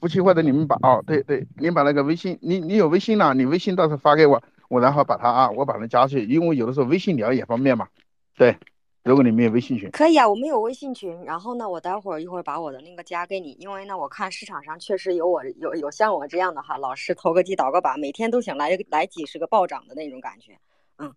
[0.00, 7.88] 夫妻或者你们把哦，对对，你把那个微信，你你有微信了，你微信到时候发给我，我然后把他啊，我把他加去，因为有的时候微信聊也方便嘛。
[8.38, 8.56] 对，
[9.04, 20.56] 如果你们有微信群，可以啊，我们有微信群，然后呢，我待会儿一会儿把我的那个加给你，因为呢，我看市场上确实有我有有像我这样的哈，老是投个机倒个把，每天都想来来几十个暴涨的那种感觉。
[20.98, 21.12] 嗯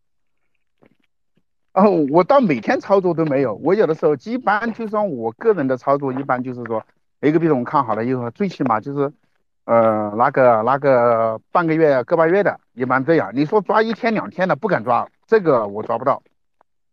[1.74, 6.84] 哦，我到每天操作都没有，我有的时候一般就算我个人的操作，一般就是说
[7.22, 9.14] ，A 个币种看好了以后，最起码就是，
[9.66, 13.30] 呃，拿个拿个半个月、个把月的，一般这样。
[13.36, 16.24] 你说抓一天两天的不敢抓，这个我抓不到，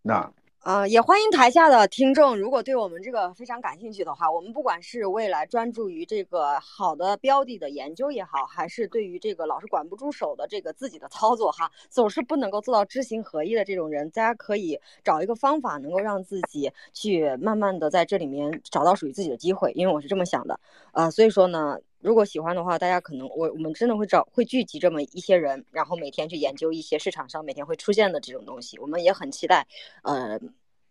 [0.02, 0.30] 那。
[0.62, 20.60] 呃，也欢迎台下的听众，如果对我们这个非常感兴趣的话，我们不管是未来专注于这个好的标的的研究也好，还是对于这个老是管不住手的这个自己的操作哈，总是不能够做到知行合一的这种人，大家可以找一个方法，能够让自己去慢慢的在这里面找到属于自己的机会，因为我是这么想的，
[20.92, 21.80] 呃，所以说呢。
[22.02, 28.76] 如果喜欢的话，大家可能我我们真的会找会聚集这么一些人，然后每天去研究一些市场上每天会出现的这种东西。
[28.80, 29.66] 我们也很期待，
[30.02, 30.40] 呃，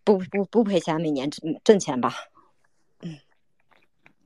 [0.05, 2.13] 不不不赔钱，每年挣挣钱吧。
[3.01, 3.17] 嗯，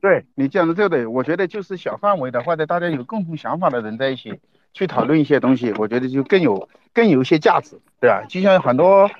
[0.00, 4.38] 对你讲的这个，我觉得就是小范围的或者大家有共同想法的人在一起
[4.72, 8.24] 去讨论一些东西，我觉得就更有更有一些价值，对吧？
[8.28, 9.10] 就像很多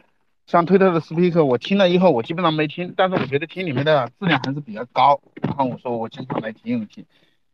[0.47, 7.05] 像推特的 speaker，我听了以后我基本上没听，但是我觉得听里面的质量还是比较高，然后我说我经常来听一听。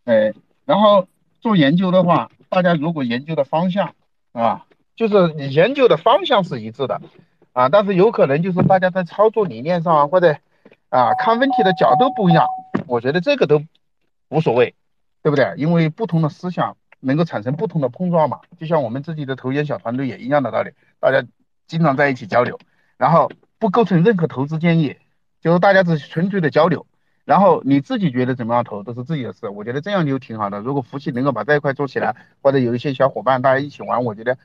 [0.05, 0.33] 哎，
[0.65, 1.07] 然后
[1.41, 3.95] 做研究的话，大家如果研究的方向
[4.33, 4.67] 啊，
[4.97, 7.01] 就是你研究的方向是一致的
[7.53, 10.37] 啊，但是有可能就是大家在操作理念上或者
[10.89, 12.47] 啊看问题的角度不一样，
[12.87, 13.63] 我觉得这个都
[14.29, 14.75] 无所谓，
[15.23, 15.55] 对不对？
[15.57, 21.25] 因为不同的思想能够产生不同的碰撞嘛，就像我们自己的投研小团队也一样的道理，大家
[21.67, 22.59] 经常在一起交流，
[22.97, 24.97] 然后不构成任何投资建议，
[25.41, 26.87] 就是大家只是纯粹的交流。
[27.25, 30.59] 然后你自己觉得怎么样投都是自己的事，我觉得这样就挺好的。
[30.61, 34.37] 如果夫妻能够把这一块做起来，或者有一些小伙伴大家一起玩，我觉得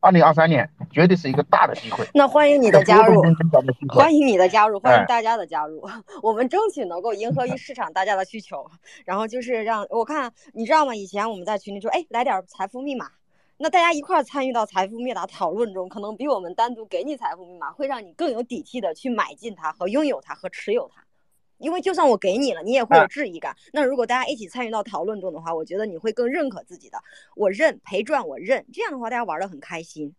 [0.00, 2.06] 二零二三年绝对是一个大的机会。
[2.12, 3.22] 那欢迎你的加入，
[3.88, 5.82] 欢迎你的加入，欢迎大家的加入，
[6.22, 8.70] 我们争取能够迎合于市场大家的需求。
[9.06, 10.94] 然后就是让我看，你知道吗？
[10.94, 13.10] 以前我们在群里说，哎，来点财富密码，
[13.56, 21.02] 那大家一块参与到财富密码讨论中，可能比我们单独给你财富密码会让你更有底气的去买进它和拥有它和持有它。
[21.58, 23.56] 因为就算我给你了，你也会有质疑感。
[23.72, 26.98] 那如果大家一起参与到讨论中的话，我觉得你会更认可自己的。
[27.34, 28.66] 我认赔赚，我认。
[28.72, 30.14] 这样的话，大家玩的很开心。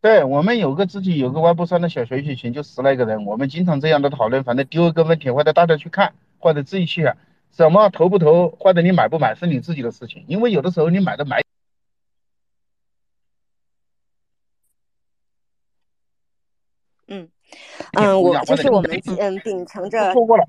[0.00, 4.44] 对我们有个自己有个外部三的小学习群，就十来个人，我们经常这样的讨论。
[4.44, 7.10] 反正丢一个问题，或者大家去看，或者自己去，
[7.52, 10.24] 什么投不投，或者你买不买，是你自己的事情。
[10.28, 11.42] 因为有的时候你买的买。
[17.06, 17.28] 嗯。
[17.92, 20.12] 嗯，我就是我们嗯秉承着。
[20.12, 20.44] 说过了。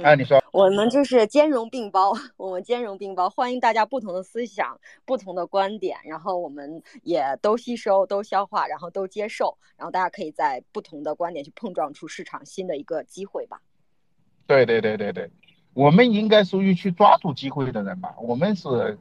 [0.00, 13.60] 哎，你说，我们就是兼容并包， 我们兼容并包，欢迎大家不同的思想、不同的观点，然后我们也都吸收、都消化，然后都接受，然后大家可以在不同的观点去碰撞出市场新的一个机会吧。
[14.46, 15.28] 对对对对对，
[15.74, 18.14] 我们应该属于去抓住机会的人吧。
[18.20, 18.96] 我们是，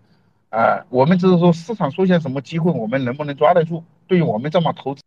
[0.49, 3.83] 呃，我们只是说市场出现什么机会，我们能不能抓得住？
[4.07, 5.03] 对于我们这么投资，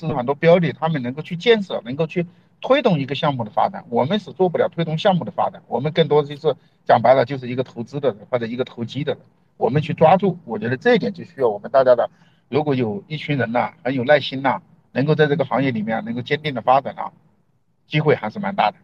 [0.00, 2.26] 是很多标的，他们能够去建设，能够去
[2.60, 5.62] 推动一个项目的发展，我们是做不了推动项目的发展。
[5.68, 9.22] 我们更多的就是讲白了，就是一个投资的人或者一个投机的人。
[9.56, 12.10] 我们去抓住，我觉得这一点就需要我们大家的，
[12.48, 14.60] 如果有一群人呐，很有耐心呐，
[14.90, 17.12] 能够在这个行业里面能够坚定的发展啊，
[17.86, 18.76] 机会还是蛮大的。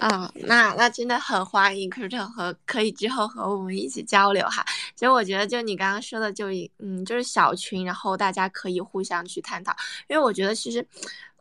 [0.00, 4.64] 啊，那那真的很欢迎 Crypto 和可以之后和我们一起交流哈。
[4.96, 9.76] 其实我觉得就你刚刚说的，就一嗯，就是小群，然后大家可以互相去探讨。
[10.08, 10.86] 因为我觉得其实，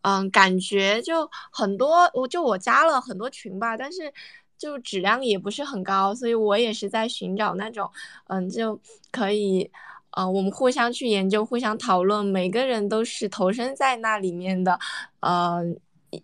[0.01, 4.13] 嗯，感觉就很多，我就我加了很多群吧，但是
[4.57, 7.89] 就质量也不是很高，所以我也是在寻找那种，
[8.27, 8.77] 嗯，就
[9.09, 9.71] 可以，
[10.11, 14.77] 呃，我们互相去研究、互相讨论，每个人都是投身在那里面的，
[15.21, 15.63] 呃，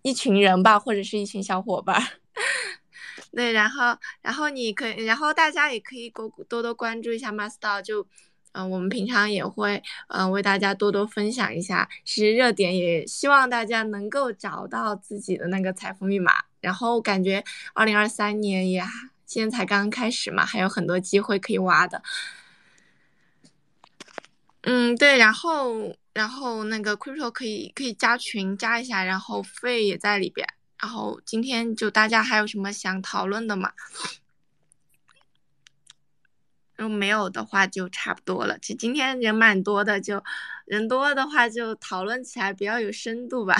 [0.02, 2.02] 一群人吧，或者是一群小伙伴。
[3.32, 8.06] 对，然后，然后你可以，然后大家也可以多多多关注一下 Master，就，
[8.52, 16.44] 嗯，我们平常也会，嗯，为大家多多分享一下，其实热点也希望大家能够找到自己的那个财富密码。
[16.60, 17.44] 然后感觉
[17.74, 18.82] 二零二三年也
[19.24, 22.02] 现在才刚刚开始嘛，还有很多机会可以挖的。
[24.62, 30.48] 嗯，对，然后，然后那个 Crypto 可以可以加群加一下，然后费也在里边。
[30.80, 33.72] 然后今天就大家还有什么想讨论的吗？
[36.76, 38.58] 如果没有的话就差不多了。
[38.58, 40.22] 其实今天人蛮多的，就
[40.66, 43.56] 人多的话就讨论起来比较有深度吧。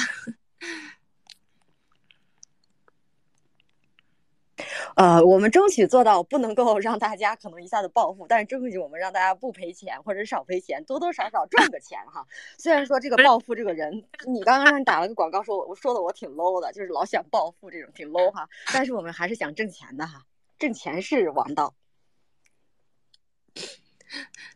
[4.94, 12.26] 呃，我们争取做到不能够让大家可能一下子暴富，但是争取我们让大家不赔钱或者少赔钱，多多少少赚个钱哈。
[12.56, 18.48] 虽然说这个暴富这个人，你刚刚打了个广告，说我说的我挺 low 的，就是老想暴富这种挺 low 哈。
[18.72, 20.24] 但是我们还是想挣钱的哈，
[20.58, 21.74] 挣钱是王道。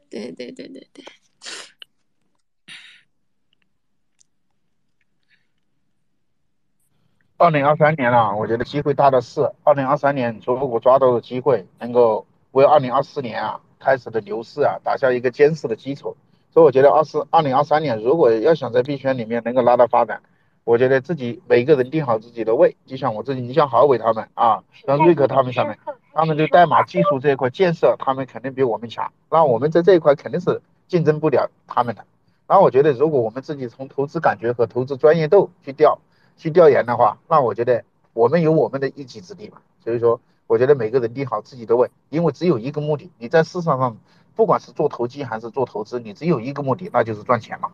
[0.08, 1.04] 对对对对对。
[7.40, 9.50] 二零二三年了，我觉得机会大的是。
[9.64, 16.14] 二零二三年如果抓到了机会，能够为二零二四年啊开始的牛市啊打下一个坚实的基础。
[16.52, 20.20] 所以我觉得二四二零二三年如果要想在币圈里面能够拉到发展，
[20.64, 25.78] 我觉得自己每个人定好自己的位，就像我自己，你像郝伟他们啊，像瑞克他们上面，
[26.12, 29.10] 他们对代码技术这一块建设，他们肯定比我们强。
[29.30, 32.04] 那我们在这一块肯定是竞争不了他们的。
[32.46, 35.98] 然后我觉得如果我们自己从投资感觉和投资专业度去调。
[36.40, 39.60] 去调研的话，那我觉得我们有我们的一己之力嘛。
[39.84, 43.12] 所以说，我觉得每个人定好自己的位，因为只有一个目的。
[43.18, 43.98] 你在市场上，
[44.34, 47.72] 不管是做投机还是做投资，你只有一个目的，那就是赚钱嘛，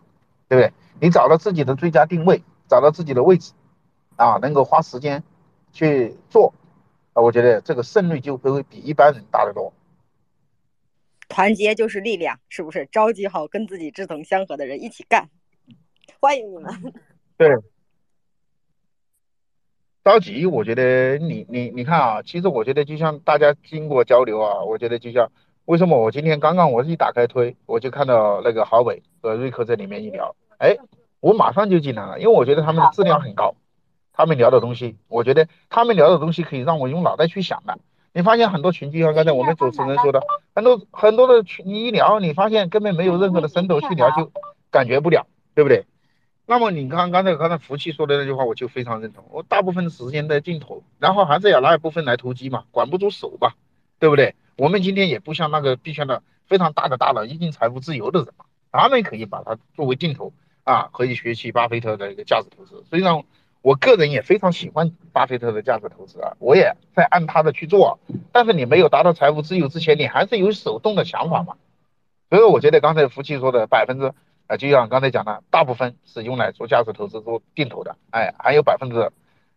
[0.49, 0.73] 对不对？
[1.01, 3.53] 你找到自己的最佳定位，找到自己的位置，
[4.17, 5.23] 啊，能够花时间
[5.71, 6.53] 去做，
[7.13, 9.73] 啊，我觉得这个胜率就会比一般人大得多。
[11.29, 12.89] 团结就是力量，是不是？
[12.91, 15.31] 召集好跟自己志同相合的人一起干，
[16.19, 16.93] 欢迎你们。
[17.37, 17.49] 对。
[20.07, 25.33] 着急，我觉得你你你看啊，其实我觉得就像大家经过交流啊，我觉得就像
[25.65, 30.77] 为什么我今天刚刚我一打开推，我就看到那个郝伟和瑞克在里面一聊，哎，
[31.19, 33.57] 我马上就进来了，因为我觉得他们的质量很高，
[34.13, 37.77] 他们聊的东西，我觉得他们聊的东西可以让我用脑袋去想的。
[38.13, 40.23] 你发现很多群，就像刚才我们主持人说的，
[40.55, 44.31] 很多很多的群，你一聊，你发现根本没有任何的深度去聊，就
[44.71, 45.27] 感觉不了，
[45.57, 45.85] 对不对？
[46.49, 49.25] 那么你看刚才刚才福气说的那句话，我就非常认同。
[49.33, 53.57] 我大部分时间在镜头，然后还是要拿一部分来投机嘛，管不住手吧，
[53.99, 54.37] 对不对？
[54.57, 62.85] 我们今天也不像那个币圈的非常大的大佬，已经财富自由的人嘛，他们可以把它作为镜头啊，可以学习巴菲特的一个价值投资。
[62.89, 63.25] 实际上，
[63.61, 67.99] 我个人也非常喜欢巴菲特的价值投资啊，我也在按他的去做。
[68.31, 71.57] 但是你没有达到财务自由之前，你还是有手动的想法嘛。
[72.31, 74.13] 所以我觉得刚才福气说的百分之。
[74.47, 79.11] 啊，就像刚才讲的，大部分是用来做价值投资、做定投的，哎，还有百分之，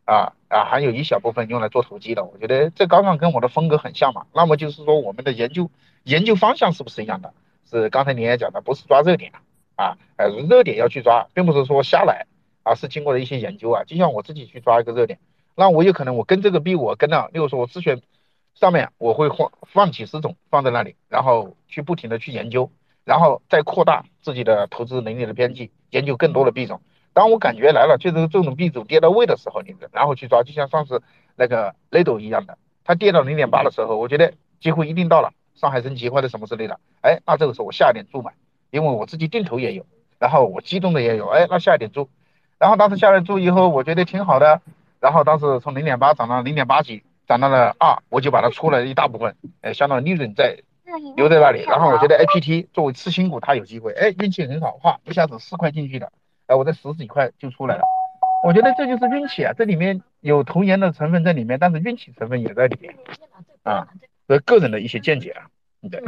[0.06, 2.24] 啊啊，还有一小部分用来做投机的。
[2.24, 4.26] 我觉得这刚刚跟我的风格很像嘛。
[4.34, 5.70] 那么就是说，我们的研究
[6.04, 7.34] 研究方向是不是一样的？
[7.70, 9.32] 是刚才你也讲的，不是抓热点
[9.76, 12.26] 啊，啊，热点要去抓，并不是说瞎来，
[12.64, 13.84] 而是经过了一些研究啊。
[13.84, 15.20] 就像我自己去抓一个热点，
[15.56, 18.02] 那我有可能我跟这个币我跟了，例如说我自选
[18.56, 22.72] 上面我会放放几十种放在那里，然后去不停的去研究，
[23.10, 26.80] 然后再扩大自己的投资能力的边际，研究更多的币种。
[27.12, 31.02] 当我感觉来了，就是这种币种跌到位的时候，你然后去抓，就像上次
[31.36, 38.32] 那个雷斗一样的，它跌到零点八的时候，我觉得机会一定到了，上海升级或者什么之类的，哎，那这个时候我下一点注买，
[38.70, 39.88] 因为我自己定投也有，
[40.20, 42.08] 然后我机动的也有，哎，那下一点注，
[42.60, 44.62] 然后当时下来注以后，我觉得挺好的，
[45.00, 47.02] 然后当时从零点八涨到零点八几。
[47.30, 50.64] 涨到了二，我就把它出了一大部分，哎，相当于利润在
[51.16, 51.64] 留在那里。
[51.64, 56.12] 然后我觉得 A P T 作为次新股，它有机会，哎，运气很好，哇，一下子四块进去的，
[56.48, 57.84] 哎，我在十几块就出来了。
[58.44, 62.96] 我觉得这就是运气啊，这里面有投研的成分在里面，但是运气成分也在里面
[63.64, 63.88] 啊，
[64.28, 65.48] 这个人的一些见解啊，
[65.92, 66.02] 对，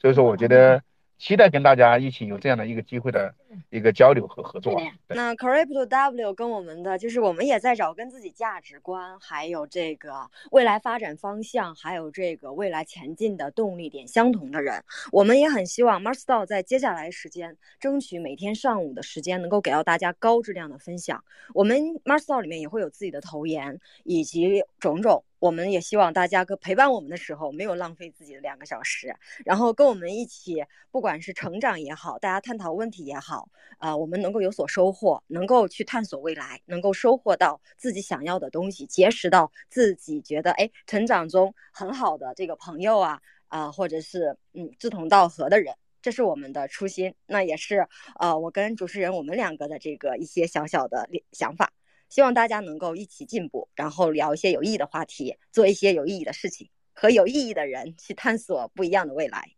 [0.00, 0.82] 所以说我觉得。
[1.18, 3.34] 期待跟大家一起有这样的一个机会的
[3.70, 4.80] 一个交流和合作。
[5.08, 14.82] 那 Crypto W 跟我们的就是我们也在找跟自己价值观，还有这个未来发展方向，还有这个未来前进的动力点相同的人。
[15.12, 21.24] 我们也很希望 m a r s t a l 在接下来时间，争取每天上午的时间能够给到大家高质量的分享。
[21.54, 25.24] 我们 m a r s t a l 里面也会有自己的投研以及种种。
[25.38, 33.35] 我们也希望大家跟陪伴我们的时候，没有浪费自己的两个小时，然后跟我们一起，不管是成长也好，大家探讨问题也好，
[33.78, 47.88] 啊，我们能够有所收获，能够去探索未来，能够收获到自己想要的东西，结识到自己觉得哎成长中很好的这个朋友啊啊，或者是嗯志同道合的人，这是我们的初心，那也是
[48.20, 51.72] 呃我跟主持人我们两个的这个一些小小的想法。
[52.08, 59.55] 希望大家能够一起进步，然后聊一些有意义的话题，做一些有意义的事情，和有意义的人去探索不一样的未来。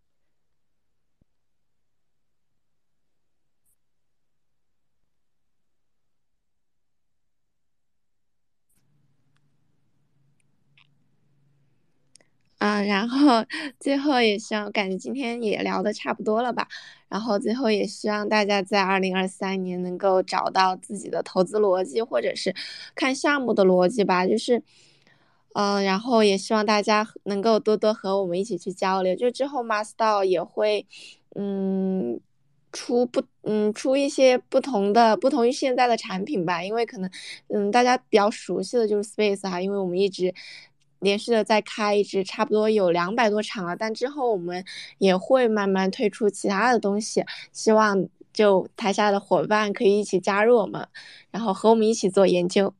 [12.86, 13.44] 然后
[13.80, 16.68] 最后也希望，感觉今天也聊的差不多了吧。
[17.08, 22.54] 然后最后也希望大家在二零二三年能够找到自己的投资逻辑，或者是
[22.94, 24.26] 看项目的逻辑吧。
[24.26, 24.62] 就是，
[25.54, 29.16] 嗯，然后也希望大家能够多多和我们一起去交流。
[29.16, 30.86] 就之后 m a s t e r 也会，
[31.34, 32.20] 嗯，
[32.72, 36.62] 出不，嗯，出一些不同的、不同于现在的产品吧。
[36.62, 37.10] 因为可能，
[37.48, 40.34] 嗯，大家比较熟悉的就是 Space 哈，因为我们一直。
[41.00, 43.76] 连续的在开一支，差不多有两百多场了。
[43.76, 44.64] 但之后我们
[44.98, 50.88] 也会慢慢推出其他的东西，希望就台下的伙伴可以一起加入我们，
[51.30, 52.74] 然后和我们一起做研究。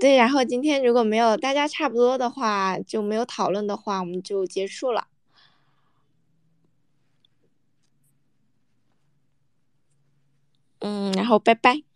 [0.00, 5.06] 对，然后今天如果没有大家差不多的话，就没有讨论的话，我们就结束了。
[10.80, 11.91] 嗯，然后拜拜。